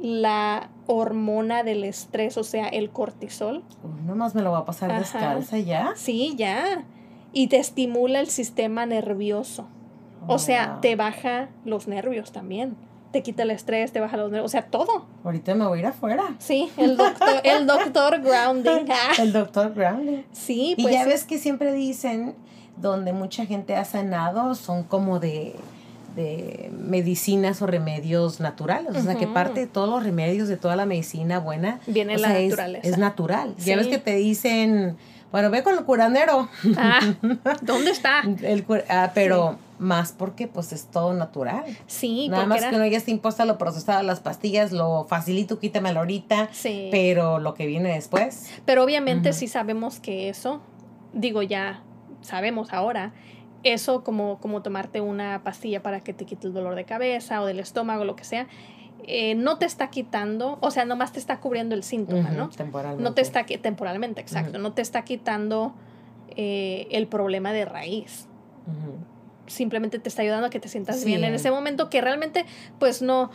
la 0.00 0.70
hormona 0.86 1.62
del 1.62 1.84
estrés, 1.84 2.36
o 2.36 2.42
sea, 2.42 2.66
el 2.66 2.90
cortisol. 2.90 3.62
nomás 4.04 4.34
me 4.34 4.42
lo 4.42 4.50
va 4.50 4.58
a 4.58 4.64
pasar 4.64 4.98
descalza 4.98 5.58
ya. 5.58 5.92
Sí, 5.94 6.34
ya. 6.36 6.84
Y 7.32 7.46
te 7.46 7.58
estimula 7.58 8.18
el 8.18 8.26
sistema 8.26 8.84
nervioso. 8.86 9.68
o 10.26 10.38
sea, 10.38 10.76
oh, 10.76 10.80
te 10.80 10.96
baja 10.96 11.50
los 11.64 11.86
nervios 11.86 12.32
también 12.32 12.76
te 13.12 13.22
quita 13.22 13.44
el 13.44 13.50
estrés, 13.50 13.92
te 13.92 14.00
baja 14.00 14.16
los 14.16 14.30
nervios, 14.30 14.46
o 14.46 14.48
sea, 14.48 14.62
todo. 14.62 15.06
Ahorita 15.22 15.54
me 15.54 15.66
voy 15.66 15.78
a 15.78 15.80
ir 15.82 15.86
afuera. 15.86 16.34
Sí, 16.38 16.70
el 16.76 16.96
doctor, 16.96 17.40
el 17.44 17.66
doctor 17.66 18.20
grounding. 18.20 18.86
el 19.18 19.32
doctor 19.32 19.72
grounding. 19.74 20.22
Sí, 20.32 20.74
pues. 20.76 20.92
Y 20.92 20.96
ya 20.96 21.04
ves 21.04 21.24
que 21.24 21.38
siempre 21.38 21.72
dicen 21.72 22.34
donde 22.76 23.12
mucha 23.12 23.46
gente 23.46 23.76
ha 23.76 23.84
sanado 23.84 24.54
son 24.54 24.82
como 24.82 25.20
de, 25.20 25.54
de 26.16 26.70
medicinas 26.76 27.62
o 27.62 27.66
remedios 27.66 28.40
naturales. 28.40 28.96
O 28.96 29.02
sea, 29.02 29.14
que 29.14 29.26
parte 29.26 29.60
de 29.60 29.66
todos 29.66 29.88
los 29.88 30.02
remedios, 30.02 30.48
de 30.48 30.56
toda 30.56 30.74
la 30.74 30.86
medicina 30.86 31.38
buena, 31.38 31.80
viene 31.86 32.18
la 32.18 32.32
naturaleza. 32.32 32.88
Es, 32.88 32.98
natural. 32.98 33.54
Ya 33.58 33.76
ves 33.76 33.86
que 33.86 33.98
te 33.98 34.16
dicen, 34.16 34.96
bueno, 35.30 35.50
ve 35.50 35.62
con 35.62 35.76
el 35.76 35.84
curanero. 35.84 36.48
Ah, 36.76 37.00
¿dónde 37.62 37.90
está? 37.90 38.22
el, 38.22 38.64
ah, 38.88 39.12
pero 39.14 39.58
más 39.82 40.12
porque 40.12 40.48
pues 40.48 40.72
es 40.72 40.86
todo 40.86 41.12
natural. 41.12 41.64
Sí, 41.86 42.28
Nada 42.28 42.46
más 42.46 42.64
que 42.64 42.78
no 42.78 42.86
ya 42.86 42.96
está 42.96 43.10
impuesta 43.10 43.44
lo 43.44 43.58
procesado, 43.58 44.02
las 44.02 44.20
pastillas, 44.20 44.72
lo 44.72 45.04
facilito, 45.04 45.58
quítamelo 45.58 46.00
ahorita. 46.00 46.48
Sí. 46.52 46.88
Pero 46.90 47.38
lo 47.38 47.54
que 47.54 47.66
viene 47.66 47.92
después. 47.92 48.50
Pero 48.64 48.84
obviamente 48.84 49.32
sí 49.32 49.48
sabemos 49.48 50.00
que 50.00 50.28
eso, 50.28 50.62
digo 51.12 51.42
ya, 51.42 51.82
sabemos 52.22 52.72
ahora, 52.72 53.12
eso 53.64 54.02
como, 54.02 54.38
como 54.38 54.62
tomarte 54.62 55.00
una 55.00 55.42
pastilla 55.44 55.82
para 55.82 56.00
que 56.00 56.12
te 56.12 56.24
quite 56.24 56.46
el 56.46 56.52
dolor 56.52 56.74
de 56.74 56.84
cabeza 56.84 57.42
o 57.42 57.46
del 57.46 57.60
estómago, 57.60 58.04
lo 58.04 58.16
que 58.16 58.24
sea, 58.24 58.46
eh, 59.04 59.34
no 59.34 59.58
te 59.58 59.66
está 59.66 59.90
quitando, 59.90 60.58
o 60.60 60.70
sea, 60.70 60.84
nomás 60.84 61.12
te 61.12 61.18
está 61.18 61.40
cubriendo 61.40 61.74
el 61.74 61.82
síntoma, 61.82 62.30
¿no? 62.30 62.48
Temporalmente. 62.50 63.02
No 63.02 63.14
te 63.14 63.20
está, 63.20 63.44
temporalmente, 63.44 64.20
exacto, 64.20 64.58
no 64.58 64.72
te 64.72 64.82
está 64.82 65.02
quitando 65.02 65.74
eh, 66.36 66.86
el 66.90 67.08
problema 67.08 67.52
de 67.52 67.64
raíz 67.64 68.28
simplemente 69.46 69.98
te 69.98 70.08
está 70.08 70.22
ayudando 70.22 70.46
a 70.46 70.50
que 70.50 70.60
te 70.60 70.68
sientas 70.68 71.04
bien 71.04 71.24
en 71.24 71.34
ese 71.34 71.50
momento 71.50 71.90
que 71.90 72.00
realmente 72.00 72.46
pues 72.78 73.02
no 73.02 73.30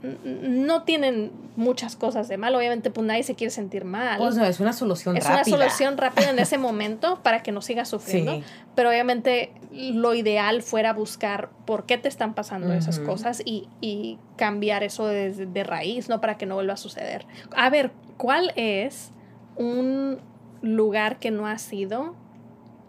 no 0.00 0.84
tienen 0.84 1.32
muchas 1.56 1.96
cosas 1.96 2.28
de 2.28 2.36
mal. 2.36 2.54
Obviamente, 2.54 2.90
pues 2.90 3.04
nadie 3.04 3.24
se 3.24 3.34
quiere 3.34 3.50
sentir 3.50 3.84
mal. 3.84 4.20
O 4.20 4.30
sea, 4.30 4.48
es 4.48 4.60
una 4.60 4.72
solución 4.72 5.16
rápida. 5.16 5.40
Es 5.40 5.48
una 5.48 5.58
solución 5.58 5.98
rápida 5.98 6.30
en 6.30 6.38
ese 6.38 6.56
momento 6.58 7.20
para 7.22 7.42
que 7.42 7.50
no 7.50 7.62
sigas 7.62 7.88
sufriendo. 7.88 8.40
Pero 8.76 8.90
obviamente 8.90 9.52
lo 9.72 10.14
ideal 10.14 10.62
fuera 10.62 10.92
buscar 10.92 11.50
por 11.64 11.84
qué 11.84 11.98
te 11.98 12.08
están 12.08 12.34
pasando 12.34 12.72
esas 12.72 13.00
cosas 13.00 13.42
y, 13.44 13.68
y 13.80 14.18
cambiar 14.36 14.84
eso 14.84 15.06
de, 15.06 15.32
de, 15.32 15.64
raíz, 15.64 16.08
¿no? 16.08 16.20
Para 16.20 16.38
que 16.38 16.46
no 16.46 16.54
vuelva 16.54 16.74
a 16.74 16.78
suceder. 16.78 17.26
A 17.56 17.68
ver, 17.68 17.90
¿cuál 18.16 18.52
es 18.54 19.10
un 19.56 20.20
lugar 20.62 21.18
que 21.18 21.32
no 21.32 21.48
ha 21.48 21.58
sido 21.58 22.14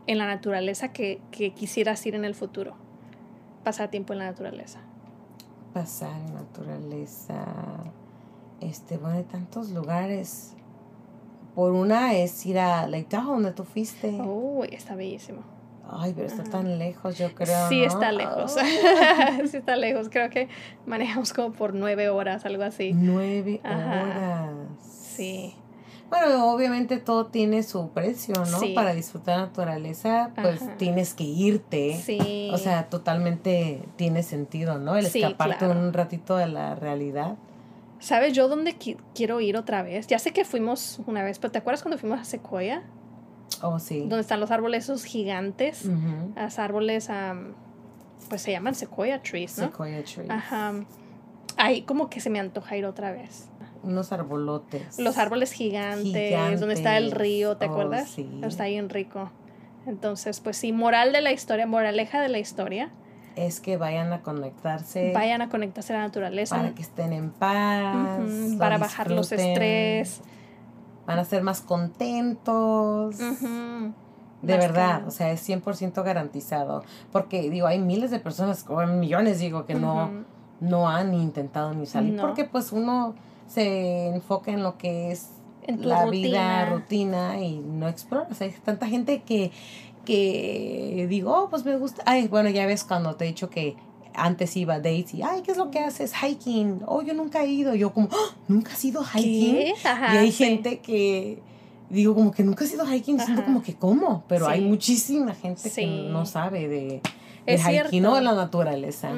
en 0.10 0.18
la 0.18 0.26
naturaleza 0.26 0.92
que, 0.92 1.22
que 1.30 1.54
quisieras 1.54 2.04
ir 2.08 2.16
en 2.16 2.26
el 2.26 2.34
futuro? 2.34 2.74
Pasar 3.64 3.92
tiempo 3.92 4.14
en 4.14 4.20
la 4.20 4.26
naturaleza. 4.26 4.80
Pasar 5.72 6.20
en 6.20 6.34
naturaleza. 6.34 7.46
Este, 8.60 8.98
bueno, 8.98 9.18
hay 9.18 9.24
tantos 9.24 9.70
lugares. 9.70 10.56
Por 11.54 11.74
una 11.74 12.16
es 12.16 12.44
ir 12.48 12.58
a 12.58 12.88
Lake 12.88 13.06
Tahoe, 13.08 13.36
donde 13.36 13.52
tú 13.52 13.64
fuiste. 13.66 14.10
Uy, 14.10 14.70
está 14.72 14.96
bellísimo. 14.96 15.44
Ay, 15.88 16.14
pero 16.16 16.26
está 16.26 16.44
tan 16.44 16.80
lejos, 16.80 17.16
yo 17.20 17.36
creo. 17.36 17.70
Sí, 17.70 17.84
está 17.84 18.12
lejos. 18.12 18.54
sí, 19.52 19.58
está 19.58 19.76
lejos. 19.76 20.10
Creo 20.10 20.32
que 20.32 20.48
manejamos 20.88 21.34
como 21.34 21.54
por 21.54 21.76
nueve 21.76 22.10
horas, 22.10 22.46
algo 22.46 22.64
así. 22.64 22.94
Nueve 22.94 23.62
horas. 23.64 24.50
Sí. 24.82 25.54
Bueno, 26.10 26.52
obviamente 26.52 26.98
todo 26.98 27.28
tiene 27.28 27.64
su 27.64 27.90
precio, 27.90 28.34
¿no? 28.52 28.60
Para 28.74 28.94
disfrutar 28.94 29.38
la 29.38 29.46
naturaleza, 29.46 30.32
pues 30.36 30.60
tienes 30.78 31.14
que 31.14 31.24
irte. 31.24 32.00
Sí. 32.04 32.50
O 32.54 32.58
sea, 32.58 32.90
totalmente 32.90 33.84
tiene 33.96 34.24
sentido, 34.24 34.80
¿no? 34.80 34.96
El 34.96 35.06
escaparte 35.06 35.68
un 35.68 35.94
ratito 35.94 36.36
de 36.36 36.48
la 36.48 36.76
realidad. 36.76 37.36
¿Sabes 38.00 38.34
yo 38.34 38.48
dónde 38.48 38.78
quiero 39.14 39.42
ir 39.42 39.58
otra 39.58 39.84
vez? 39.84 40.08
Ya 40.08 40.20
sé 40.20 40.32
que 40.32 40.46
fuimos 40.46 41.00
una 41.06 41.22
vez, 41.24 41.38
pero 41.38 41.52
¿te 41.52 41.60
acuerdas 41.60 41.84
cuando 41.84 41.98
fuimos 41.98 42.20
a 42.20 42.24
Sequoia? 42.24 42.84
Oh, 43.62 43.78
sí. 43.78 44.00
Donde 44.02 44.22
están 44.22 44.40
los 44.40 44.52
árboles 44.52 44.86
esos 44.86 45.04
gigantes. 45.04 45.86
Los 46.36 46.60
árboles, 46.60 47.10
pues 48.30 48.42
se 48.42 48.52
llaman 48.52 48.74
Sequoia 48.74 49.22
trees, 49.22 49.58
¿no? 49.58 49.66
Sequoia 49.66 50.04
trees. 50.04 50.30
Ajá. 50.30 50.74
Ahí 51.58 51.82
como 51.82 52.10
que 52.10 52.22
se 52.22 52.30
me 52.30 52.40
antoja 52.40 52.78
ir 52.78 52.86
otra 52.86 53.12
vez 53.12 53.50
unos 53.84 54.12
arbolotes. 54.12 55.00
Los 55.00 55.18
árboles 55.18 55.52
gigantes, 55.52 56.60
donde 56.60 56.76
está 56.76 56.98
el 56.98 57.12
río, 57.12 57.58
¿te 57.58 57.68
oh, 57.68 57.72
acuerdas? 57.72 58.10
Sí. 58.10 58.28
Está 58.44 58.66
bien 58.66 58.90
rico. 58.90 59.32
Entonces, 59.86 60.40
pues 60.40 60.58
sí, 60.58 60.72
moral 60.72 61.14
de 61.14 61.22
la 61.22 61.32
historia, 61.32 61.66
moraleja 61.66 62.22
de 62.22 62.30
la 62.30 62.40
historia. 62.40 62.92
Es 63.36 63.60
que 63.60 63.78
vayan 63.78 64.12
a 64.12 64.22
conectarse. 64.22 65.14
Vayan 65.14 65.42
a 65.42 65.50
conectarse 65.50 65.94
a 65.94 65.98
la 65.98 66.04
naturaleza. 66.04 66.58
Para 66.58 66.76
que 66.76 66.82
estén 66.82 67.14
en 67.14 67.32
paz. 67.32 68.20
para 68.58 68.78
bajar 68.78 69.12
los 69.12 69.32
estrés. 69.32 70.22
Van 71.06 71.20
a 71.20 71.26
ser 71.26 71.42
más 71.42 71.62
contentos. 71.62 73.18
De 73.18 74.58
verdad, 74.58 75.08
o 75.08 75.12
sea, 75.12 75.32
es 75.32 75.48
100% 75.48 76.04
garantizado. 76.04 76.84
Porque, 77.12 77.50
digo, 77.50 77.68
hay 77.68 77.80
miles 77.80 78.12
de 78.12 78.20
personas, 78.20 78.66
o 78.68 78.86
millones, 78.86 79.40
digo, 79.40 79.66
que 79.66 79.76
no, 79.76 80.12
no 80.60 80.90
han 80.90 81.14
intentado 81.14 81.74
ni 81.74 81.86
salir. 81.86 82.20
Porque, 82.20 82.46
pues, 82.46 82.72
uno 82.72 83.16
se 83.50 84.08
enfoca 84.08 84.52
en 84.52 84.64
lo 84.64 84.78
que 84.78 85.12
es 85.12 85.30
la 85.68 86.06
vida, 86.06 86.66
rutina 86.66 87.42
y 87.42 87.58
no 87.58 87.88
explora. 87.88 88.28
O 88.32 88.34
sea, 88.34 88.48
hay 88.48 88.54
tanta 88.64 88.88
gente 88.88 89.22
que, 89.24 89.52
que 90.06 91.08
digo, 91.10 91.34
oh, 91.34 91.50
pues 91.50 91.66
me 91.66 91.76
gusta. 91.78 92.04
Ay, 92.06 92.28
bueno, 92.28 92.50
ya 92.50 92.66
ves 92.66 92.84
cuando 92.84 93.16
te 93.16 93.26
he 93.26 93.28
dicho 93.28 93.50
que 93.50 93.76
antes 94.14 94.56
iba 94.58 94.76
a 94.76 94.80
Daisy, 94.80 95.22
ay, 95.22 95.42
¿qué 95.42 95.52
es 95.52 95.58
lo 95.58 95.72
que 95.72 95.80
haces? 95.80 96.14
Hiking. 96.14 96.82
Oh, 96.86 97.02
yo 97.02 97.14
nunca 97.14 97.44
he 97.44 97.48
ido. 97.48 97.76
Yo 97.76 97.94
como, 97.94 98.08
oh, 98.12 98.32
¿nunca 98.48 98.74
has 98.74 98.86
ido 98.86 99.04
hiking? 99.04 99.74
y 100.14 100.18
hay 100.18 100.32
gente 100.32 100.80
que 100.80 101.42
digo 101.90 102.14
como 102.14 102.32
que 102.32 102.44
nunca 102.44 102.66
has 102.66 102.74
ido 102.74 102.86
hiking, 102.86 103.20
siento 103.20 103.44
como 103.44 103.64
que 103.64 103.74
cómo, 103.74 104.24
pero 104.28 104.48
hay 104.48 104.62
muchísima 104.62 105.34
gente 105.34 105.72
que 105.72 105.86
no 105.88 106.26
sabe 106.26 106.68
de 106.68 107.02
es 107.46 107.62
hiking 107.66 108.06
o 108.06 108.20
la 108.20 108.34
naturaleza. 108.34 109.12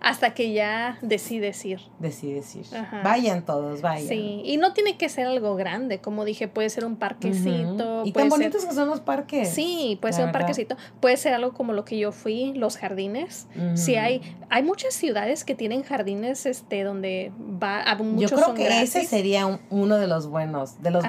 Hasta 0.00 0.34
que 0.34 0.52
ya 0.52 0.98
decides 1.02 1.64
ir. 1.64 1.80
Decides 1.98 2.54
ir. 2.56 2.66
Vayan 3.04 3.44
todos, 3.44 3.82
vayan. 3.82 4.08
Sí, 4.08 4.42
y 4.44 4.56
no 4.56 4.72
tiene 4.72 4.96
que 4.96 5.08
ser 5.08 5.26
algo 5.26 5.56
grande, 5.56 5.98
como 5.98 6.24
dije, 6.24 6.48
puede 6.48 6.70
ser 6.70 6.84
un 6.84 6.96
parquecito. 6.96 8.02
Y 8.04 8.12
tan 8.12 8.28
bonitos 8.28 8.64
que 8.64 8.74
son 8.74 8.88
los 8.88 9.00
parques. 9.00 9.48
Sí, 9.48 9.98
puede 10.00 10.14
ser 10.14 10.26
un 10.26 10.32
parquecito. 10.32 10.76
Puede 11.00 11.16
ser 11.16 11.34
algo 11.34 11.52
como 11.52 11.72
lo 11.72 11.84
que 11.84 11.98
yo 11.98 12.12
fui, 12.12 12.52
los 12.54 12.76
jardines. 12.76 13.46
Sí, 13.74 13.96
hay, 13.96 14.22
hay 14.50 14.62
muchas 14.62 14.94
ciudades 14.94 15.44
que 15.44 15.54
tienen 15.54 15.82
jardines 15.82 16.46
este, 16.46 16.84
donde 16.84 17.32
va 17.40 17.82
a 17.82 17.94
muchos 17.96 18.30
Yo 18.30 18.36
creo 18.36 18.54
que 18.54 18.82
ese 18.82 19.04
sería 19.04 19.60
uno 19.70 19.96
de 19.96 20.06
los 20.06 20.28
buenos. 20.28 20.80
De 20.82 20.90
los, 20.90 21.04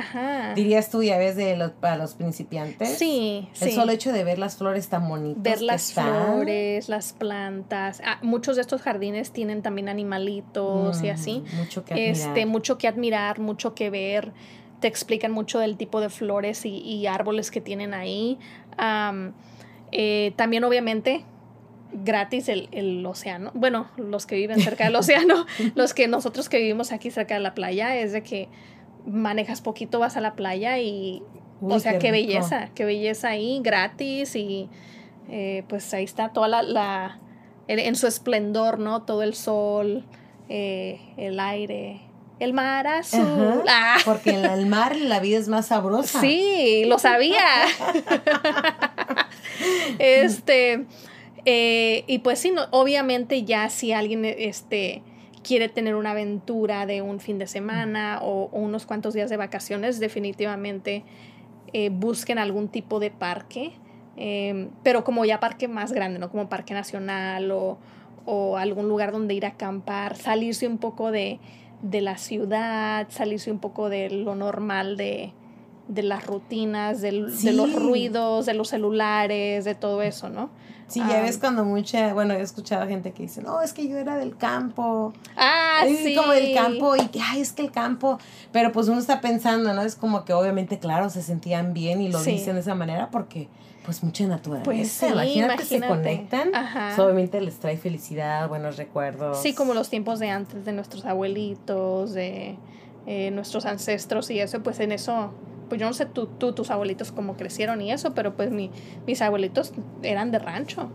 dirías 0.56 0.90
tú, 0.90 1.04
ya 1.04 1.18
ves, 1.18 1.36
de 1.36 1.56
los, 1.56 1.72
para 1.72 1.98
los 1.98 2.16
principiantes. 2.16 2.98
Sí, 2.98 3.50
El 3.62 3.72
solo 3.72 3.92
hecho 3.92 4.12
de 4.12 4.24
ver 4.24 4.40
las 4.40 4.58
flores 4.58 4.90
tan 4.90 5.08
bonitas. 5.08 5.44
Ver 5.44 5.62
las 5.62 5.94
flores 5.94 6.39
las 6.46 7.14
plantas. 7.14 8.02
Ah, 8.06 8.20
muchos 8.22 8.56
de 8.56 8.62
estos 8.62 8.82
jardines 8.82 9.32
tienen 9.32 9.62
también 9.62 9.90
animalitos 9.90 11.04
y 11.04 11.08
mm, 11.08 11.12
así. 11.12 11.44
Mucho 11.58 11.86
que 11.86 11.94
admirar. 11.94 12.12
Este, 12.12 12.46
mucho 12.46 12.78
que 12.78 12.88
admirar, 12.88 13.40
mucho 13.40 13.76
que 13.76 13.90
ver. 13.90 14.32
Te 14.80 14.88
explican 14.88 15.32
mucho 15.32 15.60
del 15.60 15.78
tipo 15.78 16.02
de 16.02 16.10
flores 16.10 16.66
y, 16.66 17.06
árboles 17.08 17.52
que 17.52 17.62
tienen 17.62 17.94
ahí. 17.94 18.40
Eh, 19.92 20.34
también, 20.36 20.64
obviamente, 20.64 21.26
gratis 21.92 22.50
el, 22.50 22.70
el, 22.72 23.06
océano. 23.06 23.52
Bueno, 23.54 23.90
los 23.98 24.26
que 24.26 24.36
viven 24.36 24.60
cerca 24.62 24.86
del 24.86 24.96
océano, 24.96 25.46
los 25.76 25.94
que 25.94 26.08
nosotros 26.08 26.50
que 26.50 26.58
vivimos 26.58 26.92
aquí 26.92 27.12
cerca 27.12 27.34
de 27.36 27.42
la 27.42 27.54
playa, 27.54 27.96
es 27.98 28.14
de 28.14 28.24
que 28.24 28.48
manejas 29.06 29.62
poquito, 29.62 30.00
vas 30.00 30.18
a 30.18 30.22
la 30.22 30.36
playa 30.36 30.80
y, 30.80 31.24
o 31.62 31.80
sea, 31.80 32.00
qué 32.00 32.12
belleza, 32.12 32.70
qué 32.76 32.86
belleza 32.86 33.30
ahí, 33.30 33.60
gratis 33.64 34.36
y 34.36 34.70
eh, 35.32 35.64
pues 35.68 35.94
ahí 35.94 36.04
está 36.04 36.30
toda 36.30 36.64
la, 36.64 37.20
en 37.68 37.96
su 37.96 38.08
esplendor, 38.08 38.80
¿no? 38.80 39.04
Todo 39.04 39.22
el 39.22 39.36
sol, 39.36 40.04
eh, 40.50 41.00
el 41.18 41.40
aire, 41.40 42.02
el 42.40 42.54
mar 42.54 42.88
azul. 42.88 43.64
Ah. 43.68 43.98
Porque 44.06 44.32
en 44.32 44.46
el 44.46 44.66
mar 44.66 44.96
la 44.96 45.20
vida 45.20 45.38
es 45.38 45.48
más 45.48 45.68
sabrosa. 45.68 46.20
Sí, 46.20 46.84
lo 46.88 46.98
sabía. 46.98 47.46
este, 50.00 50.86
eh, 51.46 52.04
y 52.08 52.20
pues 52.20 52.40
sí, 52.40 52.54
obviamente 52.72 53.44
ya 53.44 53.70
si 53.70 53.92
alguien 53.92 54.26
este, 54.26 55.04
quiere 55.44 55.70
tener 55.70 55.94
una 55.94 56.12
aventura 56.12 56.88
de 56.88 57.04
un 57.04 57.20
fin 57.20 57.38
de 57.38 57.46
semana 57.46 58.20
o, 58.24 58.50
unos 58.52 58.88
cuantos 58.88 59.14
días 59.14 59.30
de 59.30 59.38
vacaciones, 59.38 60.00
definitivamente 60.00 61.04
busquen 61.92 62.40
algún 62.40 62.68
tipo 62.68 63.00
de 63.00 63.12
parque 63.12 63.74
Em, 64.22 64.70
pero 64.84 65.06
como 65.06 65.24
ya 65.24 65.40
parque 65.40 65.70
más 65.70 65.94
grande, 65.94 66.20
¿no? 66.20 66.30
Como 66.30 66.50
parque 66.50 66.74
nacional 66.74 67.52
o, 67.52 67.78
o 68.26 68.58
algún 68.58 68.90
lugar 68.90 69.14
donde 69.14 69.34
ir 69.34 69.46
a 69.46 69.50
acampar, 69.50 70.18
salirse 70.18 70.68
un 70.68 70.78
poco 70.78 71.10
de, 71.10 71.40
de, 71.82 72.02
la 72.02 72.18
ciudad, 72.18 73.08
salirse 73.10 73.50
un 73.50 73.60
poco 73.60 73.88
de 73.88 74.10
lo 74.10 74.36
normal 74.36 74.98
de, 74.98 75.32
de 75.88 76.04
las 76.04 76.28
rutinas, 76.28 77.00
de 77.00 77.14
los 77.14 77.74
ruidos, 77.74 78.46
de 78.46 78.56
los 78.56 78.68
celulares, 78.68 79.64
de 79.64 79.74
todo 79.74 80.02
eso, 80.02 80.28
¿no? 80.28 80.50
Sí, 80.90 81.02
ya 81.08 81.22
ves 81.22 81.38
cuando 81.38 81.64
mucha, 81.64 82.14
bueno, 82.14 82.34
he 82.34 82.42
escuchado 82.42 82.88
gente 82.88 83.12
que 83.12 83.24
dice, 83.24 83.42
no, 83.42 83.62
es 83.62 83.74
que 83.74 83.88
yo 83.88 83.96
era 83.98 84.18
del 84.18 84.36
campo. 84.36 85.14
Ah, 85.38 85.84
sí. 85.86 86.14
Como 86.16 86.34
del 86.34 86.54
campo 86.54 86.96
y, 86.98 87.10
ay, 87.24 87.40
es 87.40 87.54
que 87.54 87.62
el 87.62 87.72
campo, 87.72 88.18
pero 88.52 88.74
pues 88.74 88.90
uno 88.90 89.00
está 89.00 89.22
pensando, 89.22 89.72
¿no? 89.74 89.84
Es 89.84 89.96
como 89.96 90.26
que 90.26 90.34
obviamente, 90.34 90.80
claro, 90.80 91.10
se 91.10 91.22
sentían 91.22 91.74
bien 91.74 92.02
y 92.02 92.10
lo 92.10 92.22
dicen 92.22 92.56
de 92.56 92.62
esa 92.62 92.76
manera 92.76 93.12
porque 93.12 93.48
pues 93.90 94.04
mucha 94.04 94.28
naturaleza. 94.28 94.66
Pues 94.66 94.92
sí, 94.92 95.08
imagínate, 95.08 95.66
se 95.66 95.82
conectan. 95.82 96.52
obviamente 97.00 97.42
les 97.42 97.58
trae 97.58 97.76
felicidad, 97.76 98.48
buenos 98.48 98.78
recuerdos. 98.78 99.42
Sí, 99.42 99.56
como 99.56 99.74
los 99.74 99.90
tiempos 99.90 100.20
de 100.20 100.30
antes 100.30 100.64
de 100.64 100.74
nuestros 100.74 101.06
abuelitos, 101.06 102.14
de 102.14 102.56
eh, 103.08 103.32
nuestros 103.32 103.66
ancestros 103.66 104.30
y 104.30 104.42
eso, 104.42 104.62
pues 104.62 104.80
en 104.80 104.92
eso 104.92 105.32
pues 105.70 105.82
yo 105.82 105.88
no 105.88 105.94
sé 105.94 106.06
tú, 106.06 106.28
tú, 106.28 106.54
tus 106.54 106.70
abuelitos 106.70 107.12
cómo 107.12 107.36
crecieron 107.36 107.82
y 107.82 107.92
eso, 107.92 108.14
pero 108.14 108.36
pues 108.36 108.52
mi, 108.52 108.70
mis 109.08 109.24
abuelitos 109.24 109.74
eran 110.04 110.30
de 110.30 110.38
rancho. 110.38 110.92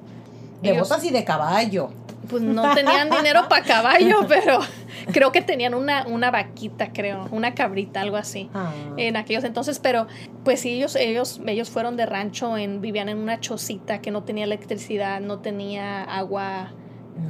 De 0.62 0.78
botas 0.78 1.02
y 1.02 1.10
de 1.10 1.24
caballo. 1.24 1.90
Pues 2.28 2.42
no 2.42 2.74
tenían 2.74 3.10
dinero 3.10 3.48
para 3.48 3.64
caballo, 3.64 4.20
pero 4.28 4.60
creo 5.12 5.32
que 5.32 5.42
tenían 5.42 5.74
una, 5.74 6.06
una 6.06 6.30
vaquita, 6.30 6.92
creo, 6.92 7.28
una 7.30 7.54
cabrita, 7.54 8.00
algo 8.00 8.16
así, 8.16 8.50
ah. 8.54 8.72
en 8.96 9.16
aquellos 9.16 9.44
entonces, 9.44 9.78
pero 9.78 10.06
pues 10.44 10.60
sí, 10.60 10.70
ellos, 10.70 10.96
ellos, 10.96 11.40
ellos 11.46 11.70
fueron 11.70 11.96
de 11.96 12.06
rancho, 12.06 12.56
en, 12.56 12.80
vivían 12.80 13.08
en 13.08 13.18
una 13.18 13.40
chocita 13.40 14.00
que 14.00 14.10
no 14.10 14.22
tenía 14.24 14.44
electricidad, 14.44 15.20
no 15.20 15.40
tenía 15.40 16.02
agua 16.02 16.72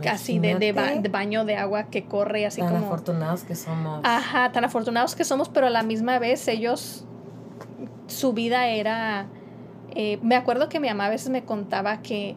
casi 0.03 0.39
de, 0.39 0.55
de, 0.57 0.73
baño 0.73 1.45
de 1.45 1.57
agua 1.57 1.85
que 1.85 2.05
corre, 2.05 2.47
así 2.47 2.61
como... 2.61 2.73
Tan 2.73 2.85
afortunados 2.85 3.45
que 3.45 3.55
somos. 3.55 4.01
Ajá, 4.03 4.51
tan 4.53 4.65
afortunados 4.65 5.15
que 5.15 5.25
somos, 5.25 5.49
pero 5.49 5.67
a 5.67 5.71
la 5.71 5.83
misma 5.83 6.19
vez 6.19 6.49
ellos 6.49 7.05
su 8.07 8.33
vida 8.33 8.69
era... 8.69 9.27
Eh, 9.97 10.19
me 10.23 10.37
acuerdo 10.37 10.69
que 10.69 10.81
mi 10.81 10.89
mamá 10.89 11.07
a 11.07 11.11
veces 11.11 11.29
me 11.29 11.45
contaba 11.45 12.03
que 12.03 12.37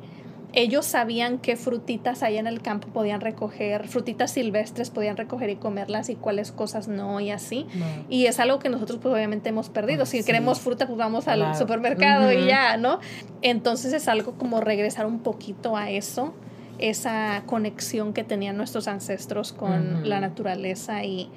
ellos 0.58 0.88
sabían 0.88 1.38
qué 1.38 1.55
frutitas 1.55 2.24
hay 2.24 2.38
en 2.38 2.47
el 2.47 2.64
campo 2.64 2.88
podían 2.88 3.22
recoger, 3.22 3.88
frutitas 3.88 4.32
silvestres 4.32 4.89
podían 4.89 5.16
recoger 5.16 5.51
y 5.51 5.55
comerlas 5.55 6.10
y 6.10 6.16
cuáles 6.16 6.51
cosas 6.51 6.88
no 6.88 7.20
y 7.20 7.30
así. 7.30 7.68
Y 8.10 8.26
es 8.26 8.39
algo 8.39 8.58
que 8.58 8.68
nosotros 8.70 8.97
pues 8.99 9.14
obviamente 9.14 9.49
hemos 9.49 9.70
perdido. 9.70 10.08
Si 10.08 10.24
queremos 10.24 10.60
fruta 10.60 10.88
pues 10.88 10.97
vamos 10.97 11.28
al 11.28 11.55
supermercado 11.55 12.32
y 12.32 12.47
ya, 12.47 12.76
¿no? 12.78 12.99
Entonces 13.43 13.93
es 13.93 14.08
algo 14.08 14.34
como 14.34 14.60
regresar 14.60 15.05
un 15.05 15.20
poquito 15.20 15.78
a 15.78 15.91
eso, 15.91 16.34
esa 16.80 17.43
conexión 17.45 18.14
que 18.14 18.24
tenían 18.24 18.58
nuestros 18.58 18.88
ancestros 18.88 19.53
con 19.53 20.10
la 20.10 20.20
naturaleza 20.20 21.03
y, 21.03 21.30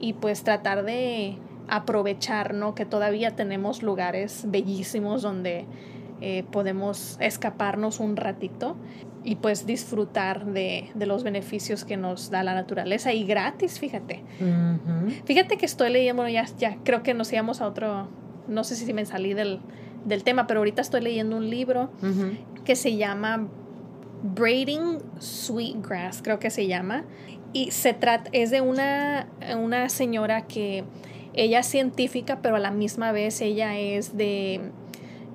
y 0.00 0.12
pues 0.12 0.44
tratar 0.44 0.84
de 0.84 1.38
aprovechar, 1.66 2.52
¿no? 2.52 2.74
Que 2.74 2.84
todavía 2.84 3.36
tenemos 3.36 3.82
lugares 3.82 4.44
bellísimos 4.48 5.22
donde 5.22 5.64
eh, 6.20 6.44
podemos 6.50 7.18
escaparnos 7.20 8.00
un 8.00 8.16
ratito 8.16 8.76
y 9.22 9.36
pues 9.36 9.66
disfrutar 9.66 10.46
de, 10.46 10.90
los 10.94 11.24
beneficios 11.24 11.84
que 11.84 11.96
nos 11.96 12.30
da 12.30 12.42
la 12.42 12.54
naturaleza 12.54 13.12
y 13.12 13.24
gratis, 13.24 13.80
fíjate. 13.80 14.22
Fíjate 15.24 15.56
que 15.56 15.66
estoy 15.66 15.90
leyendo, 15.90 16.26
ya, 16.28 16.46
ya 16.58 16.78
creo 16.84 17.02
que 17.02 17.12
nos 17.12 17.32
íbamos 17.32 17.60
a 17.60 17.66
otro, 17.66 18.08
no 18.46 18.64
sé 18.64 18.76
si 18.76 18.92
me 18.92 19.04
salí 19.04 19.34
del, 19.34 19.60
tema, 20.24 20.46
pero 20.46 20.60
ahorita 20.60 20.80
estoy 20.80 21.00
leyendo 21.00 21.36
un 21.36 21.50
libro 21.50 21.90
que 22.64 22.76
se 22.76 22.96
llama 22.96 23.48
Braiding 24.22 24.98
Sweetgrass, 25.18 26.22
creo 26.22 26.38
que 26.38 26.50
se 26.50 26.66
llama. 26.66 27.04
Y 27.52 27.72
se 27.72 27.94
trata, 27.94 28.30
es 28.32 28.50
de 28.50 28.60
una, 28.60 29.28
una 29.58 29.88
señora 29.88 30.46
que 30.46 30.84
ella 31.34 31.60
es 31.60 31.66
científica, 31.66 32.40
pero 32.42 32.56
a 32.56 32.58
la 32.58 32.70
misma 32.70 33.12
vez 33.12 33.40
ella 33.40 33.78
es 33.78 34.16
de, 34.16 34.70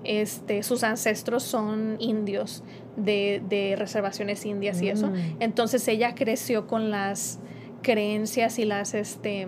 este, 0.03 0.63
sus 0.63 0.83
ancestros 0.83 1.43
son 1.43 1.97
indios 1.99 2.63
de, 2.97 3.75
reservaciones 3.77 4.45
indias 4.45 4.81
y 4.81 4.89
eso. 4.89 5.07
Mm. 5.07 5.37
Entonces 5.39 5.87
ella 5.87 6.15
creció 6.15 6.67
con 6.67 6.91
las 6.91 7.39
creencias 7.81 8.59
y 8.59 8.65
las, 8.65 8.93
este, 8.93 9.47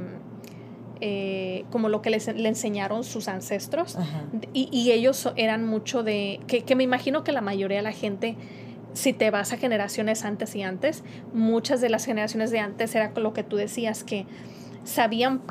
eh, 1.01 1.65
como 1.71 1.89
lo 1.89 2.01
que 2.01 2.09
les, 2.09 2.27
le 2.33 2.47
enseñaron 2.49 3.03
sus 3.03 3.27
ancestros. 3.27 3.97
Y, 4.53 4.69
y, 4.71 4.91
ellos 4.91 5.31
eran 5.35 5.65
mucho 5.65 6.03
de, 6.03 6.39
que, 6.47 6.63
que 6.63 6.75
me 6.75 6.83
imagino 6.83 7.23
que 7.23 7.31
la 7.31 7.41
mayoría 7.41 7.77
de 7.77 7.83
la 7.83 7.91
gente 7.91 8.37
si 8.93 9.11
te 9.11 9.31
vas 9.31 9.51
a 9.53 9.57
generaciones 9.57 10.23
antes 10.23 10.55
y 10.55 10.61
antes, 10.61 11.03
muchas 11.33 11.81
de 11.81 11.89
las 11.89 12.05
generaciones 12.05 12.51
de 12.51 12.59
antes 12.59 12.93
era 12.95 13.11
lo 13.15 13.33
que 13.33 13.43
tú 13.43 13.57
decías, 13.57 14.03
que 14.03 14.25
sabían 14.83 15.41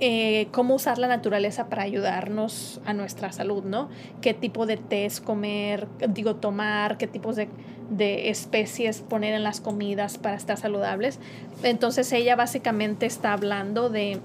eh, 0.00 0.48
cómo 0.52 0.74
usar 0.74 0.98
la 0.98 1.08
naturaleza 1.08 1.68
para 1.68 1.82
ayudarnos 1.82 2.80
a 2.84 2.94
nuestra 2.94 3.32
salud, 3.32 3.64
¿no? 3.64 3.88
Qué 4.20 4.34
tipo 4.34 4.66
de 4.66 4.76
tés 4.76 5.20
comer, 5.20 5.88
digo, 6.08 6.36
tomar, 6.36 6.98
qué 6.98 7.06
tipos 7.06 7.36
de, 7.36 7.48
de 7.90 8.30
especies 8.30 9.00
poner 9.00 9.34
en 9.34 9.42
las 9.42 9.60
comidas 9.60 10.18
para 10.18 10.36
estar 10.36 10.56
saludables. 10.56 11.18
Entonces 11.62 12.12
ella 12.12 12.36
básicamente 12.36 13.06
está 13.06 13.32
hablando 13.32 13.90
de 13.90 14.20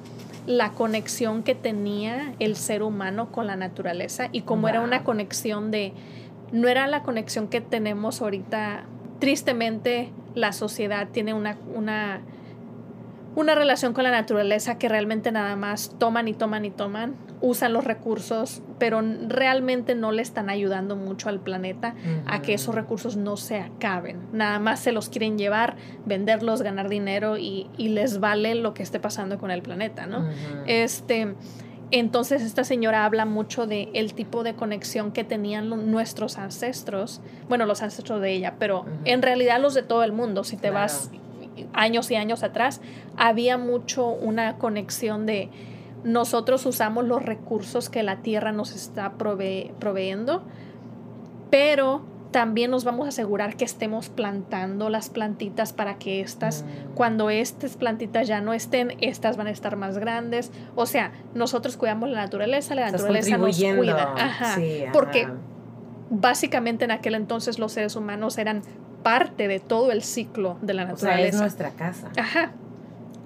la 0.45 0.71
conexión 0.71 1.43
que 1.43 1.55
tenía 1.55 2.34
el 2.39 2.55
ser 2.55 2.84
humano 2.84 3.32
con 3.32 3.47
la 3.47 3.55
naturaleza 3.55 4.30
y 4.32 4.41
cómo 4.41 4.67
era 4.67 4.82
una 4.82 5.03
conexión 5.03 5.71
de, 5.71 5.93
no 6.51 6.67
era 6.67 6.86
la 6.88 7.03
conexión 7.03 7.47
que 7.47 7.61
tenemos 7.61 8.21
ahorita. 8.21 8.84
Tristemente, 9.19 10.11
la 10.36 10.51
sociedad 10.51 11.07
tiene 11.11 11.34
una, 11.34 11.57
una 11.74 12.21
una 13.36 13.55
relación 13.55 13.93
con 13.93 14.03
la 14.03 14.11
naturaleza 14.11 14.77
que 14.77 14.89
realmente 14.89 15.31
nada 15.31 15.55
más 15.55 15.95
toman 15.97 16.27
y 16.27 16.34
toman 16.34 16.65
y 16.65 16.71
toman, 16.71 17.15
usan 17.41 17.73
los 17.73 17.84
recursos, 17.84 18.61
pero 18.77 19.01
realmente 19.27 19.95
no 19.95 20.11
le 20.11 20.21
están 20.21 20.49
ayudando 20.49 20.95
mucho 20.95 21.29
al 21.29 21.39
planeta 21.39 21.95
a 22.27 22.41
que 22.41 22.53
esos 22.53 22.75
recursos 22.75 23.17
no 23.17 23.38
se 23.38 23.59
acaben. 23.59 24.19
Nada 24.31 24.59
más 24.59 24.79
se 24.79 24.91
los 24.91 25.09
quieren 25.09 25.38
llevar, 25.38 25.75
venderlos, 26.05 26.61
ganar 26.61 26.89
dinero 26.89 27.38
y, 27.38 27.69
les 27.77 28.19
vale 28.19 28.55
lo 28.55 28.73
que 28.73 28.81
esté 28.81 28.99
pasando 28.99 29.38
con 29.38 29.51
el 29.51 29.61
planeta, 29.61 30.07
¿no? 30.07 30.27
Este. 30.65 31.36
Entonces 31.91 32.41
esta 32.41 32.63
señora 32.63 33.05
habla 33.05 33.25
mucho 33.25 33.67
de 33.67 33.89
el 33.93 34.15
tipo 34.15 34.43
de 34.43 34.55
conexión 34.55 35.11
que 35.11 35.23
tenían 35.23 35.69
nuestros 35.91 36.39
ancestros, 36.39 37.21
bueno, 37.49 37.67
los 37.67 37.84
ancestros 37.84 38.19
de 38.19 38.31
ella, 38.31 38.55
pero 38.57 38.86
en 39.05 39.21
realidad 39.21 39.61
los 39.61 39.75
de 39.75 39.84
todo 39.84 40.03
el 40.03 40.11
mundo, 40.11 40.43
si 40.43 40.57
te 40.57 40.71
vas 40.71 41.11
años 41.73 42.09
y 42.11 42.15
años 42.15 42.43
atrás, 42.43 42.81
había 43.17 43.57
mucho 43.57 44.07
una 44.07 44.57
conexión 44.57 45.25
de 45.25 45.49
nosotros 46.03 46.65
usamos 46.65 47.05
los 47.05 47.23
recursos 47.23 47.89
que 47.89 48.03
la 48.03 48.17
tierra 48.17 48.51
nos 48.51 48.75
está 48.75 49.13
proveyendo, 49.13 50.43
pero 51.49 52.01
también 52.31 52.71
nos 52.71 52.83
vamos 52.83 53.05
a 53.05 53.09
asegurar 53.09 53.55
que 53.55 53.63
estemos 53.63 54.09
plantando 54.09 54.89
las 54.89 55.09
plantitas 55.09 55.71
para 55.71 55.97
que 55.97 56.19
estas, 56.19 56.63
mm. 56.63 56.95
cuando 56.95 57.29
estas 57.29 57.77
plantitas 57.77 58.27
ya 58.27 58.41
no 58.41 58.53
estén, 58.53 58.97
estas 58.99 59.37
van 59.37 59.47
a 59.47 59.51
estar 59.51 59.77
más 59.77 59.97
grandes. 59.97 60.51
O 60.75 60.85
sea, 60.85 61.13
nosotros 61.33 61.77
cuidamos 61.77 62.09
la 62.09 62.17
naturaleza, 62.17 62.75
la 62.75 62.91
naturaleza 62.91 63.37
nos 63.37 63.55
cuida. 63.57 64.13
Ajá, 64.17 64.57
Porque 64.91 65.29
básicamente 66.09 66.83
en 66.85 66.91
aquel 66.91 67.15
entonces 67.15 67.59
los 67.59 67.71
seres 67.71 67.95
humanos 67.95 68.37
eran 68.37 68.63
parte 69.03 69.47
de 69.47 69.59
todo 69.59 69.91
el 69.91 70.01
ciclo 70.01 70.57
de 70.61 70.73
la 70.73 70.85
naturaleza. 70.85 71.13
O 71.13 71.17
sea, 71.17 71.27
es 71.27 71.39
nuestra 71.39 71.69
casa. 71.71 72.09
Ajá. 72.17 72.53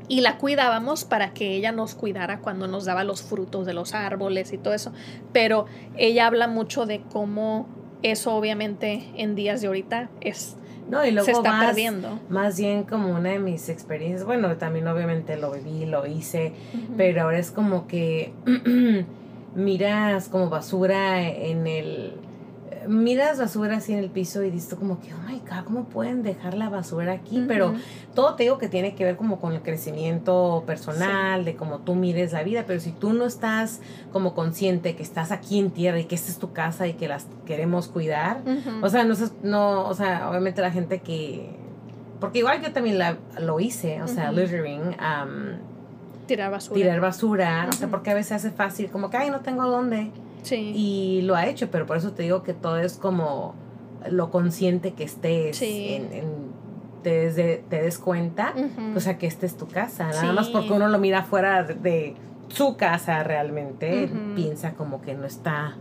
Y 0.09 0.21
la 0.21 0.37
cuidábamos 0.37 1.03
para 1.03 1.33
que 1.33 1.53
ella 1.53 1.71
nos 1.71 1.93
cuidara 1.93 2.39
cuando 2.39 2.67
nos 2.67 2.85
daba 2.85 3.03
los 3.03 3.21
frutos 3.21 3.65
de 3.65 3.73
los 3.73 3.93
árboles 3.93 4.53
y 4.53 4.57
todo 4.57 4.73
eso. 4.73 4.93
Pero 5.33 5.65
ella 5.97 6.27
habla 6.27 6.47
mucho 6.47 6.85
de 6.85 7.01
cómo 7.11 7.67
eso 8.03 8.33
obviamente 8.35 9.03
en 9.15 9.35
días 9.35 9.61
de 9.61 9.67
ahorita 9.67 10.09
es... 10.21 10.55
No, 10.89 11.05
y 11.05 11.11
luego 11.11 11.25
se 11.25 11.31
está 11.33 11.59
perdiendo. 11.59 12.19
Más 12.29 12.57
bien 12.57 12.83
como 12.83 13.09
una 13.09 13.31
de 13.31 13.39
mis 13.39 13.67
experiencias, 13.67 14.23
bueno, 14.23 14.55
también 14.55 14.87
obviamente 14.87 15.35
lo 15.35 15.51
viví, 15.51 15.85
lo 15.85 16.07
hice, 16.07 16.53
pero 16.95 17.23
ahora 17.23 17.39
es 17.39 17.51
como 17.51 17.87
que 17.87 18.31
miras 19.55 20.29
como 20.29 20.49
basura 20.49 21.27
en 21.27 21.67
el 21.67 22.13
miras 22.87 23.39
basura 23.39 23.77
así 23.77 23.93
en 23.93 23.99
el 23.99 24.09
piso 24.09 24.43
y 24.43 24.49
dices 24.49 24.75
como 24.75 24.99
que, 24.99 25.13
oh 25.13 25.17
my 25.27 25.39
God, 25.39 25.63
¿cómo 25.65 25.85
pueden 25.85 26.23
dejar 26.23 26.53
la 26.55 26.69
basura 26.69 27.13
aquí? 27.13 27.45
Pero 27.47 27.73
todo 28.15 28.35
te 28.35 28.43
digo 28.43 28.57
que 28.57 28.67
tiene 28.67 28.95
que 28.95 29.03
ver 29.03 29.15
como 29.15 29.39
con 29.39 29.53
el 29.53 29.61
crecimiento 29.61 30.63
personal, 30.65 31.45
de 31.45 31.55
cómo 31.55 31.79
tú 31.79 31.95
mires 31.95 32.33
la 32.33 32.43
vida, 32.43 32.63
pero 32.65 32.79
si 32.79 32.91
tú 32.91 33.13
no 33.13 33.25
estás 33.25 33.81
como 34.11 34.33
consciente 34.33 34.95
que 34.95 35.03
estás 35.03 35.31
aquí 35.31 35.59
en 35.59 35.71
tierra 35.71 35.99
y 35.99 36.05
que 36.05 36.15
esta 36.15 36.31
es 36.31 36.39
tu 36.39 36.53
casa 36.53 36.87
y 36.87 36.93
que 36.93 37.07
las 37.07 37.27
queremos 37.45 37.87
cuidar, 37.87 38.41
o 38.81 38.89
sea, 38.89 39.03
no, 39.03 39.15
no, 39.43 39.87
o 39.87 39.93
sea, 39.93 40.29
obviamente 40.29 40.61
la 40.61 40.71
gente 40.71 40.99
que, 40.99 41.55
porque 42.19 42.39
igual 42.39 42.61
yo 42.61 42.71
también 42.73 42.97
la, 42.97 43.17
lo 43.39 43.59
hice, 43.59 44.01
o 44.01 44.07
sea, 44.07 44.31
littering, 44.31 44.95
tirar 46.27 46.51
basura. 46.51 46.75
Tirar 46.75 46.99
basura, 46.99 47.67
o 47.69 47.73
sea, 47.73 47.87
porque 47.87 48.11
a 48.11 48.13
veces 48.13 48.33
hace 48.33 48.51
fácil, 48.51 48.89
como 48.89 49.09
que, 49.09 49.17
ay, 49.17 49.29
no 49.29 49.39
tengo 49.39 49.65
dónde. 49.65 50.11
Y 50.51 51.21
lo 51.23 51.35
ha 51.35 51.47
hecho, 51.47 51.69
pero 51.69 51.85
por 51.85 51.97
eso 51.97 52.11
te 52.11 52.23
digo 52.23 52.43
que 52.43 52.53
todo 52.53 52.77
es 52.77 52.97
como 52.97 53.55
lo 54.09 54.31
consciente 54.31 54.93
que 54.93 55.03
estés 55.03 55.61
en, 55.61 56.51
te, 57.03 57.31
des, 57.31 57.67
te 57.67 57.81
des 57.81 57.97
cuenta, 57.99 58.53
o 58.95 58.99
sea, 58.99 59.17
que 59.17 59.27
esta 59.27 59.45
es 59.45 59.57
tu 59.57 59.67
casa. 59.67 60.07
Nada 60.07 60.33
más 60.33 60.49
porque 60.49 60.71
uno 60.71 60.87
lo 60.87 60.99
mira 60.99 61.23
fuera 61.23 61.63
de, 61.63 62.15
su 62.49 62.77
casa 62.77 63.23
realmente, 63.23 64.09
piensa 64.35 64.73
como 64.73 65.01
que 65.01 65.13
no 65.13 65.25
está 65.25 65.75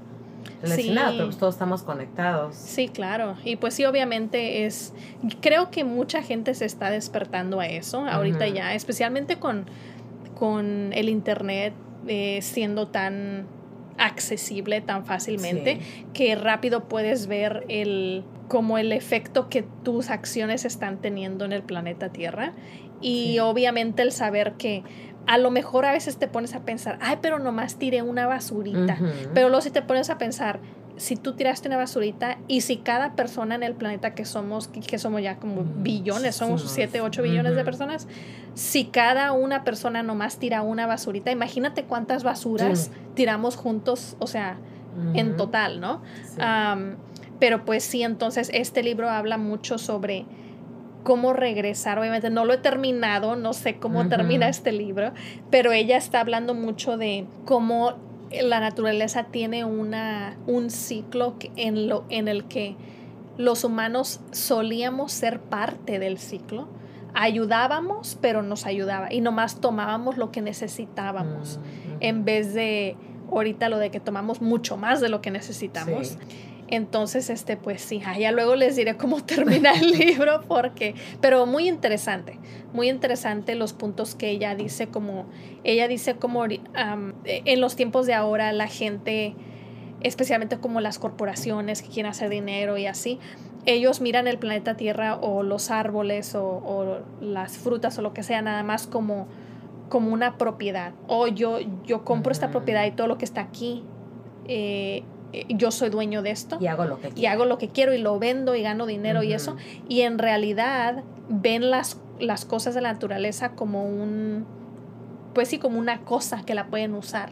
relacionado, 0.63 1.13
pero 1.13 1.27
pues 1.27 1.39
todos 1.39 1.55
estamos 1.55 1.83
conectados. 1.83 2.55
Sí, 2.57 2.89
claro. 2.89 3.37
Y 3.45 3.57
pues 3.57 3.75
sí, 3.75 3.85
obviamente 3.85 4.65
es, 4.65 4.93
creo 5.41 5.71
que 5.71 5.85
mucha 5.85 6.23
gente 6.23 6.55
se 6.55 6.65
está 6.65 6.91
despertando 6.91 7.61
a 7.61 7.67
eso 7.67 8.05
ahorita 8.07 8.49
ya, 8.49 8.75
especialmente 8.75 9.39
con, 9.39 9.67
con 10.39 10.93
el 10.93 11.09
Internet 11.09 11.75
eh, 12.07 12.41
siendo 12.43 12.89
tan 12.89 13.47
accesible 13.99 14.80
tan 14.80 15.05
fácilmente 15.05 15.80
que 16.12 16.34
rápido 16.34 16.84
puedes 16.88 17.26
ver 17.26 17.64
el 17.68 18.24
como 18.49 18.78
el 18.78 18.92
efecto 18.92 19.49
que 19.49 19.64
tus 19.82 20.11
acciones 20.11 20.64
están 20.64 20.99
teniendo 20.99 21.44
en 21.44 21.53
el 21.53 21.62
planeta 21.62 22.11
Tierra. 22.11 22.53
Y 23.01 23.40
obviamente 23.40 24.03
el 24.03 24.12
saber 24.12 24.53
que 24.53 24.82
a 25.26 25.38
lo 25.38 25.51
mejor 25.51 25.84
a 25.84 25.92
veces 25.92 26.16
te 26.18 26.28
pones 26.28 26.55
a 26.55 26.61
pensar, 26.61 26.99
ay, 27.01 27.18
pero 27.20 27.38
nomás 27.38 27.76
tiré 27.76 28.03
una 28.03 28.26
basurita. 28.26 28.99
Pero 29.34 29.49
luego 29.49 29.61
si 29.61 29.70
te 29.70 29.82
pones 29.82 30.09
a 30.09 30.18
pensar, 30.18 30.61
si 30.97 31.16
tú 31.16 31.34
tiraste 31.34 31.68
una 31.68 31.76
basurita 31.76 32.38
y 32.49 32.62
si 32.62 32.78
cada 32.78 33.14
persona 33.14 33.55
en 33.55 33.62
el 33.62 33.74
planeta 33.74 34.14
que 34.14 34.24
somos, 34.24 34.68
que 34.68 34.99
somos 34.99 35.22
ya 35.22 35.36
como 35.36 35.62
mm, 35.62 35.82
billones, 35.82 36.36
somos 36.36 36.62
7, 36.70 37.01
8 37.01 37.22
billones 37.22 37.55
de 37.55 37.64
personas, 37.64 38.09
si 38.55 38.86
cada 38.86 39.32
una 39.32 39.64
persona 39.64 40.03
nomás 40.03 40.38
tira 40.38 40.62
una 40.62 40.86
basurita, 40.86 41.30
imagínate 41.30 41.84
cuántas 41.84 42.24
basuras 42.24 42.90
tiramos 43.14 43.57
juntos, 43.57 44.16
o 44.18 44.26
sea, 44.26 44.59
en 45.14 45.36
total, 45.36 45.80
¿no? 45.80 46.01
pero 47.38 47.66
pues 47.66 47.84
sí, 47.84 48.03
entonces 48.03 48.51
este 48.55 48.82
libro 48.82 49.11
habla 49.11 49.36
mucho 49.36 49.76
sobre 49.76 50.24
cómo 51.03 51.34
regresar. 51.34 51.99
Obviamente 51.99 52.30
no 52.30 52.44
lo 52.44 52.55
he 52.55 52.59
terminado, 52.59 53.36
no 53.36 53.53
sé 53.53 53.76
cómo 53.76 54.09
termina 54.09 54.49
este 54.49 54.72
libro, 54.72 55.12
pero 55.51 55.72
ella 55.72 55.99
está 55.99 56.20
hablando 56.20 56.55
mucho 56.55 56.97
de 56.97 57.26
cómo 57.44 57.94
la 58.31 58.61
naturaleza 58.61 59.24
tiene 59.24 59.64
una, 59.64 60.37
un 60.47 60.70
ciclo 60.70 61.37
en, 61.57 61.89
lo, 61.89 62.05
en 62.09 62.29
el 62.29 62.45
que 62.45 62.77
los 63.37 63.64
humanos 63.64 64.20
solíamos 64.33 65.12
ser 65.12 65.41
parte 65.41 65.99
del 65.99 66.18
ciclo. 66.18 66.68
Ayudábamos, 67.14 68.18
pero 68.20 68.43
nos 68.43 68.66
ayudaba 68.66 69.12
y 69.12 69.20
nomás 69.20 69.61
tomábamos 69.61 70.18
lo 70.18 70.33
que 70.33 70.43
necesitábamos 70.43 71.59
mm, 71.59 71.97
en 72.01 72.24
vez 72.24 72.53
de 72.53 72.97
ahorita 73.31 73.68
lo 73.68 73.79
de 73.79 73.91
que 73.91 74.01
tomamos 74.01 74.43
mucho 74.43 74.77
más 74.77 75.01
de 75.01 75.09
lo 75.09 75.20
que 75.20 75.31
necesitamos. 75.31 76.18
Entonces, 76.69 77.31
este, 77.31 77.57
pues 77.57 77.81
sí, 77.81 78.03
ya 78.19 78.33
luego 78.33 78.57
les 78.57 78.75
diré 78.75 78.97
cómo 78.97 79.23
termina 79.25 79.73
el 79.73 79.93
libro, 79.93 80.43
porque, 80.49 80.95
pero 81.21 81.47
muy 81.47 81.69
interesante, 81.69 82.39
muy 82.73 82.89
interesante 82.89 83.55
los 83.55 83.73
puntos 83.73 84.14
que 84.14 84.31
ella 84.31 84.55
dice, 84.55 84.89
como, 84.89 85.27
ella 85.62 85.87
dice 85.87 86.17
como 86.17 86.45
en 86.45 87.61
los 87.61 87.77
tiempos 87.77 88.07
de 88.07 88.14
ahora 88.14 88.53
la 88.53 88.67
gente, 88.67 89.35
especialmente 90.01 90.59
como 90.59 90.81
las 90.81 90.99
corporaciones 90.99 91.83
que 91.83 91.89
quieren 91.89 92.11
hacer 92.11 92.31
dinero 92.31 92.77
y 92.79 92.87
así, 92.87 93.21
ellos 93.67 94.01
miran 94.01 94.27
el 94.29 94.39
planeta 94.39 94.77
Tierra 94.77 95.17
o 95.17 95.43
los 95.43 95.71
árboles 95.71 96.35
o, 96.35 97.01
las 97.21 97.59
frutas 97.59 97.99
o 97.99 98.03
lo 98.03 98.12
que 98.12 98.23
sea, 98.23 98.41
nada 98.41 98.62
más 98.62 98.87
como, 98.87 99.27
como 99.89 100.12
una 100.12 100.39
propiedad. 100.39 100.95
O 101.09 101.27
yo, 101.27 101.59
yo 101.85 102.05
compro 102.05 102.33
esta 102.33 102.51
propiedad 102.51 102.87
y 102.87 102.93
todo 102.93 103.09
lo 103.09 103.19
que 103.19 103.25
está 103.25 103.41
aquí. 103.41 103.85
Eh, 104.47 105.03
yo 105.49 105.70
soy 105.70 105.91
dueño 105.91 106.22
de 106.22 106.31
esto. 106.31 106.59
Y 106.61 106.66
hago 106.66 106.85
lo 106.85 106.97
que 106.97 107.09
quiero. 107.09 107.20
Y 107.20 107.27
hago 107.27 107.45
lo 107.45 107.59
que 107.59 107.68
quiero 107.68 107.95
y 107.95 107.99
lo 107.99 108.18
vendo 108.18 108.55
y 108.55 108.62
gano 108.62 108.87
dinero 108.87 109.22
y 109.22 109.33
eso. 109.33 109.57
Y 109.89 110.03
en 110.03 110.18
realidad 110.18 111.03
ven 111.29 111.70
las, 111.70 112.01
las 112.18 112.45
cosas 112.45 112.74
de 112.74 112.81
la 112.81 112.93
naturaleza 112.93 113.51
como 113.51 113.85
un, 113.85 114.47
pues 115.35 115.49
sí, 115.49 115.59
como 115.59 115.79
una 115.79 116.01
cosa 116.01 116.43
que 116.45 116.55
la 116.55 116.66
pueden 116.66 116.95
usar. 116.95 117.31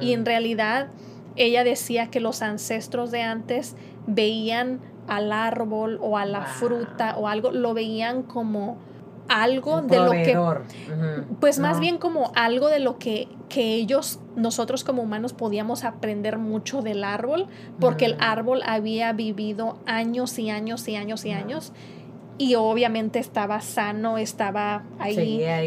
Y 0.00 0.12
en 0.12 0.24
realidad 0.24 0.88
ella 1.36 1.64
decía 1.64 2.08
que 2.10 2.20
los 2.20 2.42
ancestros 2.42 3.10
de 3.10 3.22
antes 3.22 3.76
veían 4.06 4.80
al 5.08 5.32
árbol 5.32 5.98
o 6.00 6.18
a 6.18 6.24
la 6.24 6.42
fruta 6.42 7.16
o 7.16 7.26
algo, 7.26 7.50
lo 7.50 7.74
veían 7.74 8.22
como 8.22 8.78
algo 9.30 9.80
de 9.80 9.96
lo 9.96 10.10
que 10.10 10.36
pues 11.38 11.60
más 11.60 11.78
bien 11.78 11.98
como 11.98 12.32
algo 12.34 12.68
de 12.68 12.80
lo 12.80 12.98
que, 12.98 13.28
que 13.48 13.74
ellos 13.74 14.18
nosotros 14.34 14.82
como 14.82 15.02
humanos 15.02 15.32
podíamos 15.32 15.84
aprender 15.84 16.36
mucho 16.38 16.82
del 16.82 17.04
árbol 17.04 17.46
porque 17.78 18.06
el 18.06 18.16
árbol 18.18 18.60
había 18.66 19.12
vivido 19.12 19.78
años 19.86 20.36
y 20.40 20.50
años 20.50 20.88
y 20.88 20.96
años 20.96 21.24
y 21.24 21.30
años 21.30 21.72
y 22.38 22.54
obviamente 22.54 23.18
estaba 23.18 23.60
sano, 23.60 24.16
estaba 24.16 24.84
ahí, 24.98 25.16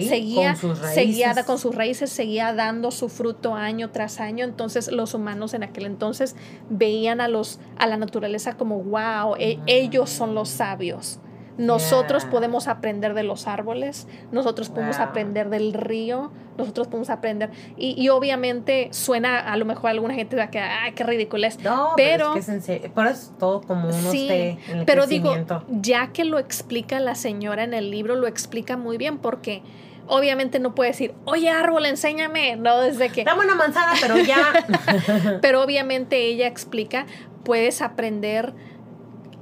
seguía, 0.10 0.56
con 0.60 0.76
sus 0.76 0.80
seguía 0.80 1.36
con 1.46 1.60
sus 1.60 1.76
raíces, 1.76 2.10
seguía 2.10 2.52
dando 2.52 2.90
su 2.90 3.10
fruto 3.10 3.54
año 3.54 3.92
tras 3.92 4.20
año. 4.20 4.44
Entonces 4.44 4.92
los 4.92 5.14
humanos 5.14 5.54
en 5.54 5.62
aquel 5.62 5.86
entonces 5.86 6.36
veían 6.72 7.22
a 7.22 7.28
los 7.28 7.60
a 7.78 7.86
la 7.86 7.98
naturaleza 7.98 8.58
como 8.58 8.80
wow, 8.80 9.36
e, 9.38 9.60
ellos 9.68 10.10
son 10.10 10.34
los 10.34 10.50
sabios. 10.50 11.20
Nosotros 11.58 12.26
podemos 12.26 12.68
aprender 12.68 13.14
de 13.14 13.24
los 13.24 13.48
árboles, 13.48 14.08
nosotros 14.32 14.70
podemos 14.70 14.98
aprender 14.98 15.50
del 15.50 15.74
río, 15.74 16.32
nosotros 16.58 16.88
podemos 16.88 17.10
aprender. 17.10 17.52
Y, 17.78 18.10
obviamente 18.10 18.90
suena, 18.92 19.40
a 19.40 19.58
lo 19.58 19.66
mejor 19.66 19.92
alguna 19.92 20.14
gente 20.14 20.36
va 20.36 20.44
a 20.44 20.52
quedar, 20.52 20.70
¡ay, 20.84 20.94
qué 20.94 21.04
ridículo 21.04 21.46
es! 21.46 21.60
No, 21.60 21.94
pero, 21.96 22.36
es, 22.36 22.46
que 22.48 22.56
es 22.58 22.70
es 22.70 23.32
todo 23.38 23.62
como 23.62 23.90
uno 23.90 24.12
sí, 24.12 24.58
Pero 24.86 25.06
digo, 25.08 25.36
ya 25.70 26.12
que 26.12 26.26
lo 26.26 26.40
explica 26.40 27.00
la 27.00 27.16
señora 27.16 27.64
en 27.64 27.74
el 27.74 27.92
libro, 27.92 28.16
lo 28.16 28.28
explica 28.28 28.78
muy 28.78 28.98
bien 28.98 29.20
porque 29.20 29.62
obviamente 30.08 30.60
no 30.60 30.76
puede 30.76 30.92
decir, 30.92 31.14
oye 31.26 31.50
árbol, 31.50 31.86
enséñame, 31.86 32.56
no 32.56 32.80
desde 32.82 33.10
que... 33.10 33.24
Dame 33.24 33.46
una 33.46 33.56
manzana, 33.56 33.94
pero 34.02 34.18
ya... 34.18 34.54
pero 35.42 35.62
obviamente 35.62 36.18
ella 36.26 36.48
explica, 36.48 37.06
puedes 37.44 37.82
aprender 37.82 38.54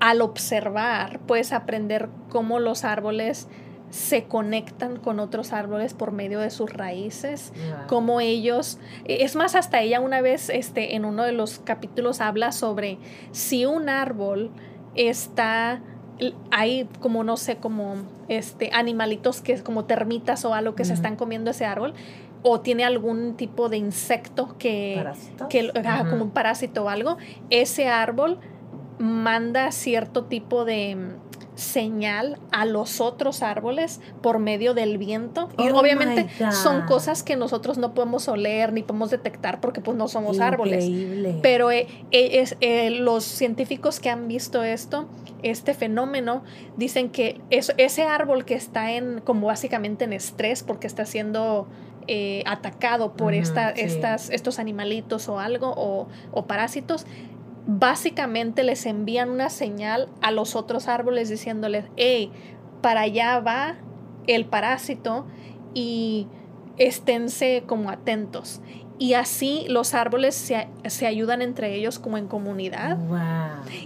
al 0.01 0.21
observar 0.21 1.19
puedes 1.27 1.53
aprender 1.53 2.09
cómo 2.29 2.59
los 2.59 2.83
árboles 2.83 3.47
se 3.91 4.23
conectan 4.23 4.97
con 4.97 5.19
otros 5.19 5.53
árboles 5.53 5.93
por 5.93 6.11
medio 6.11 6.39
de 6.39 6.49
sus 6.49 6.73
raíces, 6.73 7.53
cómo 7.87 8.19
ellos, 8.19 8.79
e, 9.05 9.23
es 9.23 9.35
más, 9.35 9.53
hasta 9.53 9.81
ella 9.81 9.99
una 9.99 10.21
vez 10.21 10.49
este, 10.49 10.95
en 10.95 11.05
uno 11.05 11.23
de 11.23 11.33
los 11.33 11.59
capítulos 11.59 12.19
habla 12.19 12.51
sobre 12.51 12.97
si 13.31 13.65
un 13.65 13.89
árbol 13.89 14.49
está, 14.95 15.81
hay 16.49 16.89
como 16.99 17.23
no 17.23 17.37
sé, 17.37 17.57
como 17.57 17.95
este, 18.27 18.71
animalitos 18.73 19.41
que 19.41 19.61
como 19.61 19.85
termitas 19.85 20.45
o 20.45 20.55
algo 20.55 20.73
que 20.73 20.85
se 20.85 20.93
están 20.93 21.15
comiendo 21.15 21.51
ese 21.51 21.65
árbol, 21.65 21.93
o 22.43 22.61
tiene 22.61 22.85
algún 22.85 23.35
tipo 23.35 23.69
de 23.69 23.77
insecto 23.77 24.57
que, 24.57 25.05
que 25.49 25.71
como 26.09 26.23
un 26.23 26.31
parásito 26.31 26.85
o 26.85 26.89
algo, 26.89 27.17
ese 27.51 27.87
árbol 27.87 28.39
manda 29.01 29.71
cierto 29.71 30.25
tipo 30.25 30.65
de 30.65 30.95
mm, 30.95 31.31
señal 31.55 32.39
a 32.51 32.65
los 32.65 33.01
otros 33.01 33.43
árboles 33.43 33.99
por 34.21 34.39
medio 34.39 34.73
del 34.73 34.97
viento. 34.97 35.49
y 35.57 35.69
oh 35.69 35.79
obviamente 35.79 36.27
son 36.51 36.83
cosas 36.83 37.23
que 37.23 37.35
nosotros 37.35 37.77
no 37.77 37.93
podemos 37.93 38.27
oler 38.27 38.73
ni 38.73 38.83
podemos 38.83 39.11
detectar 39.11 39.59
porque 39.59 39.81
pues 39.81 39.97
no 39.97 40.07
somos 40.07 40.39
árboles. 40.39 40.89
Pero 41.41 41.71
eh, 41.71 41.87
eh, 42.11 42.41
es, 42.41 42.57
eh, 42.61 42.89
los 42.89 43.23
científicos 43.23 43.99
que 43.99 44.09
han 44.09 44.27
visto 44.27 44.63
esto, 44.63 45.07
este 45.43 45.73
fenómeno, 45.73 46.43
dicen 46.77 47.09
que 47.09 47.39
ese 47.49 48.03
árbol 48.03 48.45
que 48.45 48.55
está 48.55 48.91
en 48.93 49.21
como 49.21 49.47
básicamente 49.47 50.05
en 50.05 50.13
estrés 50.13 50.63
porque 50.63 50.87
está 50.87 51.05
siendo 51.05 51.67
atacado 52.45 53.13
por 53.13 53.33
esta, 53.33 53.69
estas, 53.69 54.31
estos 54.31 54.59
animalitos 54.59 55.29
o 55.29 55.39
algo 55.39 55.73
o, 55.77 56.09
o 56.33 56.45
parásitos, 56.45 57.05
básicamente 57.67 58.63
les 58.63 58.85
envían 58.85 59.29
una 59.29 59.49
señal 59.49 60.09
a 60.21 60.31
los 60.31 60.55
otros 60.55 60.87
árboles 60.87 61.29
diciéndoles, 61.29 61.85
hey, 61.95 62.31
para 62.81 63.01
allá 63.01 63.39
va 63.39 63.75
el 64.27 64.45
parásito 64.45 65.25
y 65.73 66.27
esténse 66.77 67.63
como 67.67 67.89
atentos. 67.89 68.61
Y 69.01 69.15
así 69.15 69.65
los 69.67 69.95
árboles 69.95 70.35
se, 70.35 71.07
ayudan 71.07 71.41
entre 71.41 71.73
ellos 71.73 71.97
como 71.97 72.19
en 72.19 72.27
comunidad. 72.27 72.97
Wow. 72.97 73.17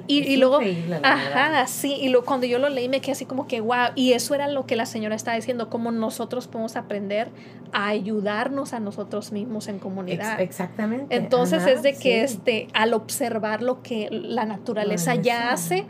Y, 0.07 0.35
luego, 0.35 0.59
ajá, 1.03 1.65
sí, 1.67 1.95
y 2.01 2.09
lo, 2.09 2.25
cuando 2.25 2.47
yo 2.47 2.59
lo 2.59 2.67
leí 2.67 2.89
me 2.89 2.99
quedé 2.99 3.13
así 3.13 3.23
como 3.23 3.47
que, 3.47 3.61
wow, 3.61 3.91
y 3.95 4.11
eso 4.11 4.35
era 4.35 4.49
lo 4.49 4.65
que 4.65 4.75
la 4.75 4.85
señora 4.85 5.15
estaba 5.15 5.37
diciendo, 5.37 5.69
cómo 5.69 5.93
nosotros 5.93 6.47
podemos 6.47 6.75
aprender 6.75 7.29
a 7.71 7.87
ayudarnos 7.87 8.73
a 8.73 8.81
nosotros 8.81 9.31
mismos 9.31 9.69
en 9.69 9.79
comunidad. 9.79 10.41
exactamente. 10.41 11.15
Entonces 11.15 11.65
es 11.65 11.81
de 11.81 11.95
que 11.95 12.23
este, 12.23 12.67
al 12.73 12.93
observar 12.93 13.61
lo 13.61 13.83
que 13.83 14.09
la 14.11 14.43
naturaleza 14.43 15.15
ya 15.15 15.53
hace, 15.53 15.85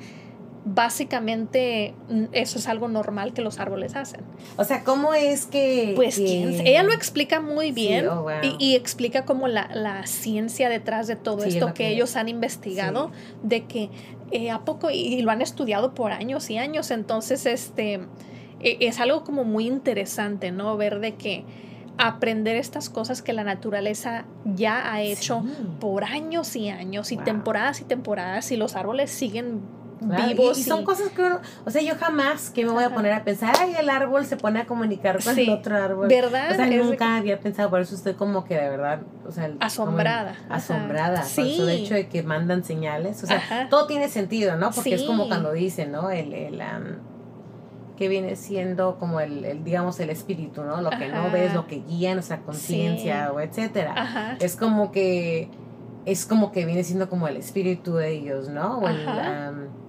básicamente 0.65 1.93
mm, 2.09 2.25
eso 2.31 2.57
es 2.57 2.67
algo 2.67 2.87
normal 2.87 3.33
que 3.33 3.41
los 3.41 3.59
árboles 3.59 3.95
hacen. 3.95 4.21
O 4.57 4.63
sea, 4.63 4.83
¿cómo 4.83 5.13
es 5.13 5.45
que...? 5.45 5.93
Pues 5.95 6.17
ella 6.17 6.83
lo 6.83 6.91
explica 6.91 7.39
muy 7.39 7.71
bien 7.71 8.07
oh, 8.07 8.27
y, 8.59 8.75
explica 8.75 9.25
como 9.25 9.47
la, 9.47 10.05
ciencia 10.07 10.67
detrás 10.67 11.07
de 11.07 11.15
todo 11.15 11.43
esto 11.43 11.73
que, 11.73 11.89
ellos 11.89 12.15
han 12.15 12.27
investigado, 12.27 13.11
de 13.43 13.65
que 13.65 13.89
eh, 14.31 14.49
a 14.49 14.65
poco, 14.65 14.89
y, 14.89 15.21
lo 15.21 15.31
han 15.31 15.41
estudiado 15.41 15.93
por 15.93 16.11
años 16.11 16.49
y 16.49 16.57
años, 16.57 16.89
entonces 16.89 17.45
este, 17.45 18.01
e, 18.59 18.77
es 18.81 18.99
algo 18.99 19.23
como 19.23 19.43
muy 19.43 19.67
interesante, 19.67 20.51
¿no? 20.51 20.75
Ver 20.77 20.99
de 20.99 21.13
que 21.13 21.45
aprender 21.97 22.57
estas 22.57 22.89
cosas 22.89 23.21
que 23.21 23.33
la 23.33 23.43
naturaleza 23.43 24.25
ya 24.43 24.91
ha 24.91 25.01
hecho 25.01 25.43
por 25.79 26.03
años 26.03 26.55
y 26.55 26.69
años 26.69 27.11
y 27.11 27.17
temporadas 27.17 27.79
y 27.79 27.85
temporadas 27.85 28.51
y 28.51 28.57
los 28.57 28.75
árboles 28.75 29.11
siguen 29.11 29.61
vivos. 30.09 30.57
Y, 30.57 30.63
son 30.63 30.83
cosas 30.83 31.09
que 31.09 31.21
uno, 31.21 31.39
o 31.65 31.69
sea, 31.69 31.81
yo 31.81 31.95
jamás 31.95 32.49
que 32.49 32.65
me 32.65 32.71
voy 32.71 32.83
a 32.83 32.89
poner 32.89 33.13
a 33.13 33.23
pensar, 33.23 33.55
ay, 33.59 33.75
el 33.77 33.89
árbol 33.89 34.25
se 34.25 34.37
pone 34.37 34.61
a 34.61 34.65
comunicar 34.65 35.23
con 35.23 35.37
el 35.37 35.49
otro 35.49 35.75
árbol. 35.75 36.07
¿Verdad? 36.07 36.51
O 36.51 36.55
sea, 36.55 36.67
nunca 36.67 37.17
había 37.17 37.39
pensado, 37.39 37.69
por 37.69 37.81
eso 37.81 37.95
estoy 37.95 38.13
como 38.13 38.45
que 38.45 38.55
de 38.55 38.69
verdad, 38.69 39.01
o 39.27 39.31
sea, 39.31 39.51
asombrada. 39.59 40.35
asombrada. 40.49 41.23
Por 41.35 41.45
eso 41.45 41.65
de 41.65 41.75
hecho 41.75 41.93
de 41.93 42.07
que 42.07 42.23
mandan 42.23 42.63
señales, 42.63 43.23
o 43.23 43.27
sea, 43.27 43.67
todo 43.69 43.87
tiene 43.87 44.09
sentido, 44.09 44.55
¿no? 44.55 44.71
Porque 44.71 44.95
es 44.95 45.03
como 45.03 45.27
cuando 45.27 45.51
dicen, 45.51 45.91
¿no? 45.91 46.09
El, 46.09 46.33
el 46.33 46.61
que 47.95 48.09
viene 48.09 48.35
siendo 48.35 48.97
como 48.99 49.19
el, 49.19 49.63
digamos, 49.63 49.99
el 49.99 50.09
espíritu, 50.09 50.63
¿no? 50.63 50.81
Lo 50.81 50.89
que 50.91 51.07
no 51.07 51.31
ves, 51.31 51.53
lo 51.53 51.65
que 51.65 51.77
guía 51.77 52.13
nuestra 52.13 52.41
conciencia, 52.41 53.31
o 53.31 53.39
etcétera. 53.39 54.37
Es 54.39 54.55
como 54.55 54.91
que, 54.91 55.49
es 56.05 56.25
como 56.25 56.51
que 56.51 56.65
viene 56.65 56.83
siendo 56.83 57.09
como 57.09 57.27
el 57.27 57.37
espíritu 57.37 57.95
de 57.95 58.11
ellos, 58.11 58.49
¿no? 58.49 58.79
O 58.79 58.87
el, 58.87 59.05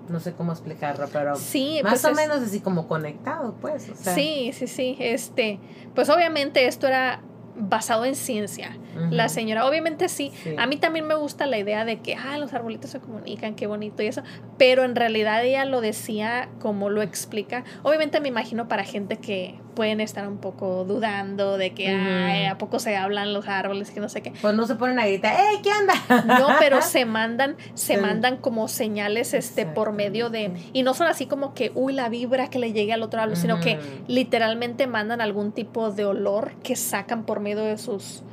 no 0.09 0.21
sé 0.21 0.33
cómo 0.33 0.53
explicarlo, 0.53 1.09
pero 1.13 1.37
sí, 1.37 1.81
más 1.83 2.03
pues 2.03 2.05
o 2.05 2.15
menos 2.15 2.39
así 2.39 2.61
como 2.61 2.89
conectado, 2.89 3.55
pues. 3.61 3.91
Sí, 3.95 4.51
sí, 4.53 4.67
sí. 4.67 4.97
Este, 5.01 5.59
pues 5.95 6.09
obviamente 6.09 6.67
esto 6.67 6.87
era 6.87 7.21
basado 7.59 8.05
en 8.05 8.15
ciencia. 8.15 8.77
La 9.11 9.29
señora, 9.29 9.67
obviamente 9.67 10.09
sí. 10.09 10.33
A 10.59 10.67
mí 10.67 10.77
también 10.77 11.07
me 11.07 11.15
gusta 11.15 11.47
la 11.47 11.59
idea 11.59 11.85
de 11.85 12.01
que, 12.01 12.15
ah, 12.15 12.39
los 12.39 12.53
arbolitos 12.53 12.91
se 12.91 13.01
comunican, 13.01 13.55
qué 13.55 13.67
bonito 13.67 14.03
y 14.03 14.07
eso. 14.07 14.23
Pero 14.59 14.85
en 14.85 14.95
realidad 14.95 15.45
ella 15.45 15.65
lo 15.65 15.81
decía 15.81 16.49
como 16.61 16.91
lo 16.91 17.03
explica. 17.03 17.65
Obviamente 17.83 18.21
me 18.21 18.29
imagino 18.29 18.69
para 18.69 18.85
gente 18.85 19.17
que 19.17 19.59
pueden 19.77 20.01
estar 20.01 20.27
un 20.27 20.39
poco 20.39 20.85
dudando 20.85 21.59
de 21.59 21.72
que, 21.72 21.89
ay, 21.89 22.47
¿a 22.47 22.59
poco 22.59 22.81
se 22.81 22.97
hablan 22.97 23.33
los 23.33 23.47
árboles? 23.47 23.93
Que 23.93 24.01
no 24.01 24.09
sé 24.09 24.22
qué. 24.22 24.33
Pues 24.43 24.55
no 24.55 24.66
se 24.66 24.74
ponen 24.74 24.99
a 24.99 25.07
gritar, 25.07 25.37
¡Ey, 25.39 25.62
qué 25.62 25.70
onda! 25.70 25.95
No, 26.41 26.49
pero 26.59 26.83
se 26.83 27.05
mandan, 27.05 27.57
se 27.74 27.99
mandan 27.99 28.39
como 28.39 28.66
señales 28.66 29.35
este 29.35 29.66
por 29.66 29.93
medio 29.93 30.31
de. 30.31 30.51
Y 30.72 30.83
no 30.83 30.95
son 30.95 31.07
así 31.07 31.27
como 31.27 31.55
que, 31.55 31.70
uy, 31.74 31.93
la 31.93 32.09
vibra 32.09 32.49
que 32.49 32.59
le 32.59 32.72
llegue 32.72 32.93
al 32.93 33.03
otro 33.03 33.20
árbol, 33.20 33.37
sino 33.37 33.61
que 33.61 33.79
literalmente 34.09 34.87
mandan 34.87 35.20
algún 35.20 35.53
tipo 35.53 35.91
de 35.93 36.07
olor 36.07 36.53
que 36.62 36.74
sacan 36.74 37.24
por 37.24 37.41
medio 37.41 37.62
de 37.62 37.79
sus 37.79 38.24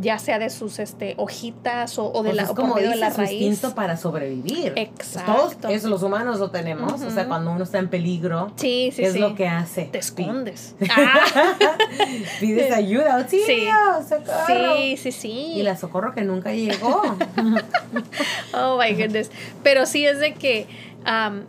ya 0.00 0.18
sea 0.18 0.38
de 0.38 0.50
sus 0.50 0.78
este, 0.78 1.14
hojitas 1.16 1.98
o, 1.98 2.10
de 2.22 2.30
pues 2.30 2.36
la, 2.36 2.46
como 2.48 2.74
de 2.76 2.94
la 2.96 3.10
raíz. 3.10 3.32
instinto 3.32 3.74
para 3.74 3.96
sobrevivir. 3.96 4.72
Exacto. 4.76 5.50
Todos 5.60 5.74
eso 5.74 5.88
los 5.88 6.02
humanos 6.02 6.38
lo 6.38 6.50
tenemos. 6.50 7.00
O 7.02 7.10
sea, 7.10 7.26
cuando 7.26 7.52
uno 7.52 7.64
está 7.64 7.78
en 7.78 7.88
peligro, 7.88 8.52
sí, 8.56 8.90
sí, 8.94 9.02
es 9.02 9.18
lo 9.18 9.34
que 9.34 9.46
hace. 9.48 9.84
Te 9.84 9.98
escondes. 9.98 10.74
Pides 12.40 12.72
ayuda. 12.72 13.16
Auxilio, 13.16 13.74
socorro. 14.08 14.76
Sí, 14.76 14.96
sí, 14.96 15.12
sí. 15.12 15.52
Y 15.56 15.62
la 15.62 15.76
socorro 15.76 16.14
que 16.14 16.22
nunca 16.22 16.52
llegó. 16.52 17.02
oh 18.54 18.78
my 18.78 18.92
goodness. 18.92 19.30
Pero 19.62 19.86
sí 19.86 20.06
es 20.06 20.20
de 20.20 20.34
que 20.34 20.66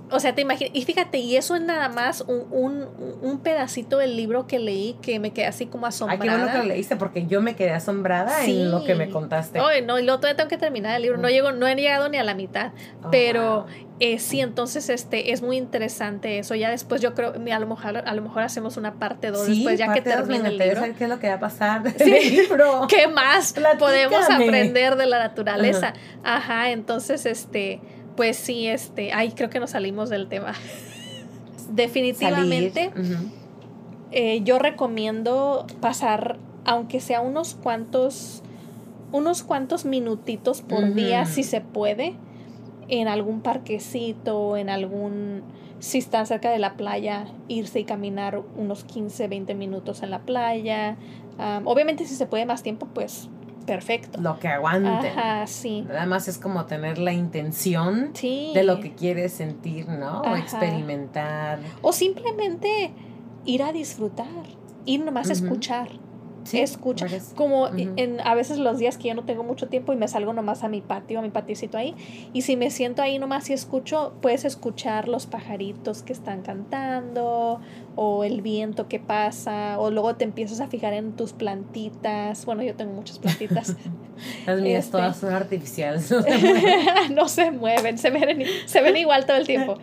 o 0.10 0.20
sea, 0.20 0.34
te 0.34 0.42
imaginas, 0.42 0.72
y 0.74 0.84
fíjate, 0.86 1.18
y 1.18 1.36
eso 1.36 1.56
es 1.56 1.62
nada 1.62 1.90
más 1.90 2.22
un, 2.22 2.46
un, 2.52 2.88
un, 3.22 3.40
pedacito 3.40 3.98
del 3.98 4.16
libro 4.16 4.48
que 4.48 4.60
leí 4.60 4.96
que 5.02 5.20
me 5.20 5.32
quedé 5.32 5.46
así 5.46 5.66
como 5.66 5.86
asombrada. 5.88 6.22
Ay, 6.24 6.30
qué 6.30 6.36
bueno 6.36 6.52
que 6.52 6.58
lo 6.68 6.74
leíste 6.74 6.96
porque 6.96 7.26
yo 7.28 7.42
me 7.42 7.56
quedé 7.56 7.72
asombrada 7.72 8.46
en 8.46 8.72
lo 8.72 8.84
que 8.84 8.96
me 8.96 9.10
contaste. 9.10 9.60
Oye, 9.60 9.82
no, 9.82 10.00
y 10.00 10.04
luego 10.04 10.20
todavía 10.20 10.38
tengo 10.38 10.50
que 10.50 10.58
terminar 10.58 10.96
el 10.96 11.02
libro, 11.02 11.18
no, 11.18 11.30
llego, 11.30 11.52
no 11.52 11.68
he 11.68 11.76
llegado 11.76 12.08
ni 12.08 12.18
a 12.18 12.24
la 12.24 12.34
mitad, 12.34 12.72
oh, 13.04 13.12
pero 13.12 13.66
eh, 14.00 14.18
sí, 14.18 14.40
entonces 14.40 14.90
este, 14.90 15.32
es 15.32 15.42
muy 15.42 15.58
interesante 15.58 16.40
eso. 16.40 16.56
Ya 16.56 16.72
después 16.72 17.02
yo 17.02 17.14
creo, 17.14 17.34
a 17.34 17.60
lo 17.60 17.68
mejor, 17.68 17.98
a 17.98 18.14
lo 18.16 18.22
mejor 18.22 18.44
hacemos 18.44 18.78
una 18.78 18.96
parte 18.96 19.32
2 19.32 19.48
después 19.48 19.78
ya 19.78 19.94
que 19.94 20.02
termine 20.02 20.50
el 20.50 20.58
libro. 20.58 20.82
qué 20.98 21.04
es 21.04 21.10
lo 21.10 21.20
que 21.20 21.28
va 21.28 21.36
a 21.36 21.40
pasar 21.40 21.84
libro. 22.06 22.88
¿Qué 22.88 23.08
más 23.08 23.54
podemos 23.78 24.28
aprender 24.30 24.96
de 24.96 25.06
la 25.06 25.20
naturaleza? 25.20 25.94
Ajá, 26.24 26.72
entonces 26.72 27.26
este 27.26 27.80
pues 28.16 28.38
sí, 28.38 28.68
este, 28.68 29.14
ay, 29.14 29.32
creo 29.32 29.50
que 29.50 29.60
nos 29.60 29.72
salimos 29.72 30.10
del 30.10 30.28
tema. 30.28 30.54
Definitivamente, 31.72 32.92
eh, 34.12 34.42
yo 34.44 34.60
recomiendo 34.60 35.66
pasar, 35.80 36.38
aunque 36.66 37.00
sea 37.00 37.22
unos 37.22 37.56
cuantos, 37.56 38.44
unos 39.12 39.44
cuantos 39.44 39.86
minutitos 39.86 40.62
por 40.62 40.94
día, 40.94 41.26
si 41.26 41.44
se 41.44 41.62
puede, 41.62 42.16
en 42.90 43.08
algún 43.08 43.42
parquecito, 43.42 44.58
en 44.58 44.70
algún, 44.70 45.44
si 45.80 46.00
están 46.00 46.28
cerca 46.28 46.52
de 46.52 46.60
la 46.60 46.76
playa, 46.76 47.28
irse 47.48 47.80
y 47.80 47.84
caminar 47.86 48.42
unos 48.58 48.84
15, 48.84 49.30
20 49.30 49.56
minutos 49.56 50.04
en 50.04 50.12
la 50.12 50.20
playa. 50.20 50.98
obviamente 51.64 52.06
si 52.06 52.16
se 52.16 52.26
puede 52.26 52.46
más 52.46 52.64
tiempo, 52.64 52.88
pues 52.94 53.30
perfecto. 53.72 54.20
Lo 54.20 54.38
que 54.38 54.50
aguante. 54.50 55.08
Ajá, 55.08 55.48
sí. 55.48 55.86
Nada 55.88 56.06
más 56.06 56.28
es 56.28 56.38
como 56.38 56.66
tener 56.66 56.98
la 56.98 57.14
intención 57.14 58.12
de 58.12 58.64
lo 58.66 58.82
que 58.82 58.94
quieres 58.94 59.32
sentir, 59.32 59.88
¿no? 59.88 60.24
O 60.24 60.36
experimentar. 60.36 61.60
O 61.82 61.94
simplemente 61.94 62.92
ir 63.46 63.64
a 63.64 63.72
disfrutar, 63.72 64.28
ir 64.86 65.06
nomás 65.06 65.30
a 65.30 65.34
escuchar. 65.34 65.88
Sí, 66.44 66.60
escucha. 66.60 67.08
Como 67.36 67.68
en, 67.68 68.20
a 68.22 68.34
veces 68.36 68.58
los 68.58 68.80
días 68.80 68.98
que 68.98 69.10
yo 69.10 69.16
no 69.16 69.24
tengo 69.24 69.44
mucho 69.44 69.68
tiempo 69.68 69.94
y 69.94 69.96
me 69.96 70.08
salgo 70.08 70.34
nomás 70.34 70.64
a 70.64 70.70
mi 70.70 70.82
patio, 70.82 71.20
a 71.20 71.22
mi 71.22 71.30
patiocito 71.30 71.78
ahí, 71.78 71.96
y 72.34 72.42
si 72.42 72.58
me 72.58 72.72
siento 72.72 73.02
ahí 73.02 73.20
nomás 73.20 73.50
y 73.50 73.54
escucho, 73.54 74.14
puedes 74.22 74.46
escuchar 74.46 75.08
los 75.08 75.28
pajaritos 75.28 76.04
que 76.04 76.14
están 76.14 76.42
cantando, 76.42 77.60
o 77.96 78.24
el 78.24 78.42
viento 78.42 78.88
que 78.88 79.00
pasa, 79.00 79.80
o 79.80 79.92
luego 79.92 80.16
te 80.16 80.24
empiezas 80.24 80.62
a 80.62 80.68
fijar 80.68 80.94
en 80.94 81.14
tus 81.14 81.34
plantitas. 81.34 82.46
Bueno, 82.46 82.64
yo 82.64 82.76
tengo 82.76 82.94
muchas 82.94 83.20
plantitas. 83.20 83.76
Las 84.46 84.62
mías 84.62 84.86
este, 84.86 84.92
todas 84.98 85.18
son 85.18 85.34
artificiales, 85.34 86.12
no 87.12 87.28
se 87.28 87.52
mueven. 87.52 87.98
se 87.98 88.10
ven, 88.10 88.46
se 88.66 88.82
ven 88.82 88.98
igual 88.98 89.26
todo 89.26 89.38
el 89.38 89.46
tiempo. 89.46 89.78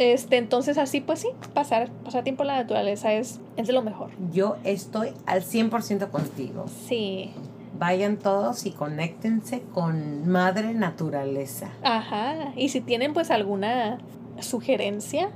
Este, 0.00 0.38
entonces 0.38 0.78
así 0.78 1.02
pues 1.02 1.18
sí, 1.18 1.28
pasar, 1.52 1.90
pasar 1.90 2.24
tiempo 2.24 2.42
en 2.42 2.46
la 2.46 2.56
naturaleza 2.56 3.12
es, 3.12 3.38
es 3.58 3.66
de 3.66 3.74
lo 3.74 3.82
mejor. 3.82 4.08
Yo 4.32 4.56
estoy 4.64 5.12
al 5.26 5.42
100% 5.42 6.08
contigo. 6.08 6.64
Sí. 6.88 7.32
Vayan 7.78 8.16
todos 8.16 8.64
y 8.64 8.70
conéctense 8.70 9.62
con 9.74 10.26
Madre 10.26 10.72
Naturaleza. 10.72 11.68
Ajá. 11.82 12.54
Y 12.56 12.70
si 12.70 12.80
tienen 12.80 13.12
pues 13.12 13.30
alguna 13.30 13.98
sugerencia, 14.40 15.28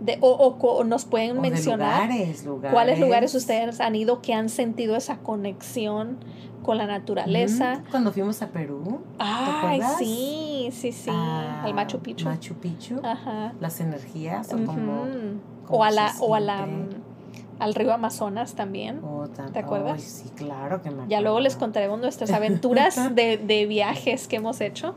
de, 0.00 0.18
o, 0.20 0.30
o, 0.30 0.84
nos 0.84 1.04
pueden 1.04 1.40
mencionar 1.40 2.08
lugares, 2.08 2.44
lugares. 2.44 2.72
cuáles 2.74 3.00
lugares 3.00 3.34
ustedes 3.34 3.80
han 3.80 3.94
ido 3.94 4.20
que 4.20 4.34
han 4.34 4.48
sentido 4.48 4.96
esa 4.96 5.18
conexión 5.18 6.18
con 6.62 6.78
la 6.78 6.86
naturaleza. 6.86 7.82
Cuando 7.90 8.12
fuimos 8.12 8.42
a 8.42 8.48
Perú. 8.48 9.00
Ay, 9.18 9.80
sí, 9.98 10.68
sí, 10.72 10.92
sí. 10.92 11.10
al 11.10 11.72
Machu 11.72 12.00
Picchu. 12.00 12.26
Machu 12.26 12.54
Picchu. 12.54 13.00
Ajá. 13.02 13.52
Las 13.60 13.80
energías 13.80 14.48
como, 14.48 15.06
O 15.68 15.84
a 15.84 15.90
la, 15.90 16.12
o 16.20 16.34
a 16.34 16.40
la 16.40 16.66
al 17.58 17.74
río 17.74 17.94
Amazonas 17.94 18.54
también. 18.54 19.00
Oh, 19.02 19.26
¿Te 19.28 19.58
acuerdas? 19.58 20.02
sí, 20.02 20.28
claro 20.34 20.82
que 20.82 20.90
me 20.90 21.08
Ya 21.08 21.22
luego 21.22 21.40
les 21.40 21.56
contaremos 21.56 21.98
nuestras 22.00 22.30
aventuras 22.32 23.14
de, 23.14 23.38
de 23.38 23.66
viajes 23.66 24.28
que 24.28 24.36
hemos 24.36 24.60
hecho. 24.60 24.94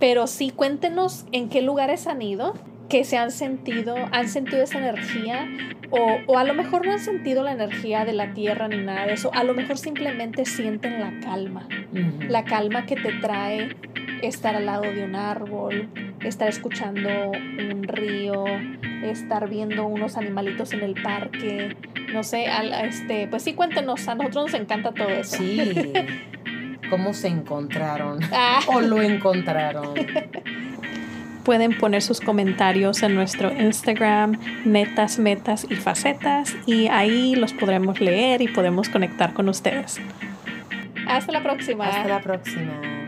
Pero 0.00 0.26
sí, 0.26 0.50
cuéntenos 0.50 1.24
en 1.32 1.48
qué 1.48 1.62
lugares 1.62 2.06
han 2.06 2.20
ido 2.20 2.54
que 2.88 3.04
se 3.04 3.16
han 3.16 3.30
sentido, 3.30 3.96
han 4.12 4.28
sentido 4.28 4.62
esa 4.62 4.78
energía 4.78 5.48
o, 5.90 6.18
o, 6.26 6.38
a 6.38 6.44
lo 6.44 6.54
mejor 6.54 6.86
no 6.86 6.92
han 6.92 7.00
sentido 7.00 7.42
la 7.42 7.52
energía 7.52 8.04
de 8.04 8.12
la 8.12 8.32
tierra 8.32 8.68
ni 8.68 8.78
nada 8.78 9.06
de 9.06 9.14
eso, 9.14 9.32
a 9.32 9.44
lo 9.44 9.54
mejor 9.54 9.78
simplemente 9.78 10.44
sienten 10.44 11.00
la 11.00 11.20
calma, 11.20 11.68
la 12.28 12.44
calma 12.44 12.86
que 12.86 12.96
te 12.96 13.12
trae 13.20 13.76
estar 14.22 14.56
al 14.56 14.66
lado 14.66 14.82
de 14.82 15.04
un 15.04 15.14
árbol, 15.14 15.88
estar 16.22 16.48
escuchando 16.48 17.08
un 17.30 17.82
río, 17.84 18.44
estar 19.02 19.48
viendo 19.48 19.86
unos 19.86 20.16
animalitos 20.16 20.72
en 20.72 20.82
el 20.82 20.94
parque, 21.02 21.76
no 22.12 22.22
sé, 22.22 22.46
este, 22.82 23.26
pues 23.28 23.42
sí 23.42 23.54
cuéntenos, 23.54 24.06
a 24.08 24.14
nosotros 24.14 24.52
nos 24.52 24.60
encanta 24.60 24.92
todo 24.92 25.08
eso. 25.08 25.36
Sí. 25.36 25.92
¿Cómo 26.90 27.14
se 27.14 27.28
encontraron? 27.28 28.20
Ah. 28.32 28.60
¿O 28.66 28.80
lo 28.80 29.02
encontraron? 29.02 29.94
Pueden 31.44 31.76
poner 31.76 32.02
sus 32.02 32.20
comentarios 32.20 33.02
en 33.02 33.14
nuestro 33.14 33.52
Instagram, 33.52 34.38
metas, 34.64 35.18
metas 35.18 35.66
y 35.68 35.76
facetas, 35.76 36.56
y 36.66 36.88
ahí 36.88 37.36
los 37.36 37.52
podremos 37.52 38.00
leer 38.00 38.40
y 38.40 38.48
podemos 38.48 38.88
conectar 38.88 39.34
con 39.34 39.48
ustedes. 39.48 40.00
Hasta 41.06 41.32
la 41.32 41.42
próxima. 41.42 41.86
Hasta 41.86 42.08
la 42.08 42.20
próxima. 42.20 43.03